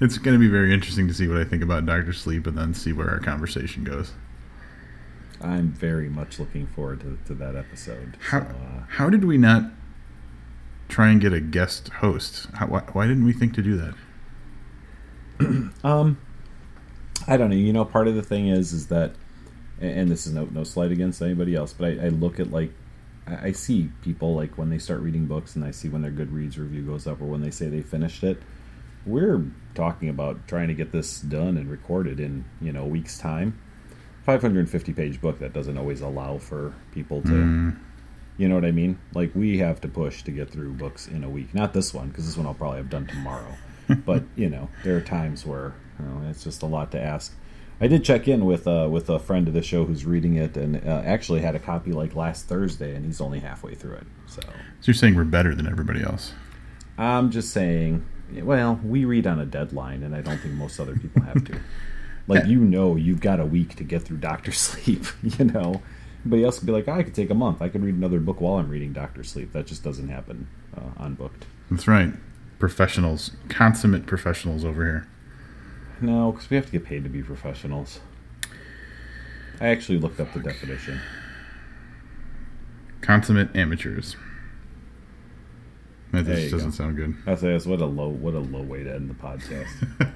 it's 0.00 0.18
going 0.18 0.34
to 0.34 0.40
be 0.40 0.48
very 0.48 0.72
interesting 0.72 1.08
to 1.08 1.14
see 1.14 1.28
what 1.28 1.38
I 1.38 1.44
think 1.44 1.62
about 1.62 1.86
Doctor 1.86 2.12
Sleep 2.12 2.46
and 2.46 2.56
then 2.56 2.74
see 2.74 2.92
where 2.92 3.10
our 3.10 3.20
conversation 3.20 3.84
goes. 3.84 4.12
I'm 5.40 5.72
very 5.72 6.08
much 6.08 6.38
looking 6.38 6.66
forward 6.66 7.00
to, 7.00 7.18
to 7.26 7.34
that 7.34 7.56
episode. 7.56 8.16
How, 8.20 8.40
So, 8.40 8.46
uh, 8.46 8.82
how 8.88 9.10
did 9.10 9.24
we 9.24 9.38
not 9.38 9.64
try 10.88 11.08
and 11.08 11.20
get 11.20 11.32
a 11.32 11.40
guest 11.40 11.88
host? 11.88 12.46
How, 12.54 12.66
why, 12.66 12.80
why 12.92 13.06
didn't 13.06 13.24
we 13.24 13.32
think 13.32 13.54
to 13.54 13.62
do 13.62 13.76
that? 13.76 13.94
Um, 15.84 16.18
I 17.26 17.36
don't 17.36 17.50
know. 17.50 17.56
You 17.56 17.72
know, 17.72 17.84
part 17.84 18.06
of 18.06 18.14
the 18.14 18.22
thing 18.22 18.48
is, 18.48 18.72
is 18.72 18.86
that, 18.88 19.14
and 19.80 20.08
this 20.08 20.26
is 20.26 20.32
no 20.32 20.44
no 20.44 20.62
slight 20.62 20.92
against 20.92 21.20
anybody 21.20 21.56
else, 21.56 21.72
but 21.72 21.88
I, 21.88 22.06
I 22.06 22.08
look 22.08 22.38
at 22.38 22.52
like, 22.52 22.72
I, 23.26 23.48
I 23.48 23.52
see 23.52 23.90
people 24.02 24.36
like 24.36 24.56
when 24.56 24.70
they 24.70 24.78
start 24.78 25.00
reading 25.00 25.26
books, 25.26 25.56
and 25.56 25.64
I 25.64 25.72
see 25.72 25.88
when 25.88 26.02
their 26.02 26.12
Goodreads 26.12 26.58
review 26.58 26.82
goes 26.82 27.06
up, 27.08 27.20
or 27.20 27.24
when 27.24 27.42
they 27.42 27.50
say 27.50 27.68
they 27.68 27.80
finished 27.82 28.22
it. 28.22 28.40
We're 29.04 29.44
talking 29.74 30.08
about 30.08 30.46
trying 30.46 30.68
to 30.68 30.74
get 30.74 30.92
this 30.92 31.20
done 31.20 31.56
and 31.56 31.70
recorded 31.70 32.20
in 32.20 32.44
you 32.60 32.72
know 32.72 32.82
a 32.82 32.86
week's 32.86 33.18
time. 33.18 33.58
550 34.24 34.92
page 34.92 35.20
book 35.20 35.40
that 35.40 35.52
doesn't 35.52 35.76
always 35.76 36.00
allow 36.00 36.38
for 36.38 36.74
people 36.92 37.22
to 37.22 37.28
Mm, 37.28 37.76
you 38.38 38.48
know 38.48 38.54
what 38.54 38.64
i 38.64 38.70
mean? 38.70 38.98
Like 39.14 39.34
we 39.34 39.58
have 39.58 39.80
to 39.82 39.88
push 39.88 40.22
to 40.22 40.30
get 40.30 40.50
through 40.50 40.74
books 40.74 41.08
in 41.08 41.24
a 41.24 41.28
week. 41.28 41.54
Not 41.54 41.72
this 41.72 41.92
one 41.92 42.08
because 42.08 42.26
this 42.26 42.36
one 42.36 42.46
i'll 42.46 42.54
probably 42.54 42.78
have 42.78 42.90
done 42.90 43.06
tomorrow. 43.06 43.54
But 44.06 44.22
you 44.36 44.48
know 44.48 44.68
there 44.84 44.96
are 44.96 45.00
times 45.00 45.44
where 45.44 45.74
you 45.98 46.06
know, 46.06 46.30
it's 46.30 46.44
just 46.44 46.62
a 46.62 46.66
lot 46.66 46.92
to 46.92 47.00
ask. 47.00 47.34
I 47.80 47.88
did 47.88 48.04
check 48.04 48.28
in 48.28 48.44
with 48.44 48.66
uh, 48.68 48.88
with 48.90 49.10
a 49.10 49.18
friend 49.18 49.48
of 49.48 49.54
the 49.54 49.62
show 49.62 49.84
who's 49.84 50.06
reading 50.06 50.36
it 50.36 50.56
and 50.56 50.76
uh, 50.76 51.02
actually 51.04 51.40
had 51.40 51.56
a 51.56 51.58
copy 51.58 51.90
like 51.92 52.14
last 52.14 52.46
thursday 52.46 52.94
and 52.94 53.04
he's 53.04 53.20
only 53.20 53.40
halfway 53.40 53.74
through 53.74 53.94
it 53.94 54.06
so. 54.26 54.40
So 54.42 54.50
you're 54.84 54.94
saying 54.94 55.16
we're 55.16 55.24
better 55.24 55.54
than 55.54 55.66
everybody 55.66 56.02
else? 56.02 56.32
i'm 56.96 57.30
just 57.30 57.50
saying 57.50 58.06
well 58.40 58.80
we 58.84 59.04
read 59.04 59.26
on 59.26 59.38
a 59.38 59.46
deadline 59.46 60.02
and 60.02 60.14
i 60.14 60.20
don't 60.20 60.38
think 60.38 60.54
most 60.54 60.80
other 60.80 60.96
people 60.96 61.22
have 61.22 61.44
to 61.44 61.58
like 62.28 62.46
you 62.46 62.60
know 62.60 62.96
you've 62.96 63.20
got 63.20 63.40
a 63.40 63.46
week 63.46 63.74
to 63.76 63.84
get 63.84 64.02
through 64.02 64.16
doctor 64.16 64.52
sleep 64.52 65.04
you 65.22 65.44
know 65.44 65.82
but 66.24 66.38
else 66.38 66.58
could 66.58 66.66
be 66.66 66.72
like, 66.72 66.86
oh, 66.88 66.92
I 66.92 67.02
could 67.02 67.14
take 67.14 67.30
a 67.30 67.34
month. 67.34 67.60
I 67.60 67.68
could 67.68 67.82
read 67.82 67.94
another 67.94 68.20
book 68.20 68.40
while 68.40 68.54
I'm 68.54 68.68
reading 68.68 68.92
Doctor 68.92 69.24
Sleep. 69.24 69.52
That 69.52 69.66
just 69.66 69.82
doesn't 69.82 70.08
happen 70.08 70.46
uh, 70.76 71.04
unbooked. 71.04 71.42
That's 71.70 71.88
right. 71.88 72.12
Professionals, 72.58 73.32
consummate 73.48 74.06
professionals 74.06 74.64
over 74.64 74.84
here. 74.84 75.08
No, 76.00 76.32
because 76.32 76.48
we 76.48 76.56
have 76.56 76.66
to 76.66 76.72
get 76.72 76.84
paid 76.84 77.02
to 77.04 77.10
be 77.10 77.22
professionals. 77.22 78.00
I 79.60 79.68
actually 79.68 79.98
looked 79.98 80.20
up 80.20 80.32
the 80.32 80.40
definition. 80.40 81.00
Consummate 83.00 83.54
amateurs. 83.56 84.16
That 86.12 86.26
There 86.26 86.36
just 86.36 86.50
doesn't 86.52 86.70
go. 86.70 86.74
sound 86.76 86.96
good. 86.96 87.14
I 87.26 87.34
say 87.36 87.52
that's 87.52 87.66
what 87.66 87.80
a 87.80 87.86
low 87.86 88.08
what 88.08 88.34
a 88.34 88.38
low 88.38 88.62
way 88.62 88.84
to 88.84 88.94
end 88.94 89.08
the 89.10 89.14
podcast. 89.14 89.66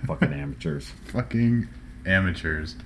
Fucking 0.06 0.32
amateurs. 0.32 0.90
Fucking 1.06 1.68
amateurs. 2.04 2.76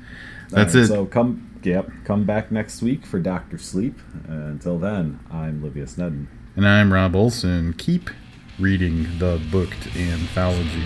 That's 0.50 0.74
All 0.74 0.80
right, 0.80 0.84
it. 0.84 0.88
So 0.88 1.06
come, 1.06 1.50
yep, 1.62 1.90
come 2.04 2.24
back 2.24 2.50
next 2.50 2.82
week 2.82 3.04
for 3.04 3.18
Doctor 3.18 3.58
Sleep. 3.58 3.98
Uh, 4.28 4.32
until 4.32 4.78
then, 4.78 5.20
I'm 5.30 5.62
Livia 5.62 5.86
Snedden. 5.86 6.28
And 6.56 6.66
I'm 6.66 6.92
Rob 6.92 7.14
Olson. 7.16 7.72
Keep 7.74 8.10
reading 8.58 9.06
the 9.18 9.40
booked 9.50 9.88
anthology. 9.96 10.84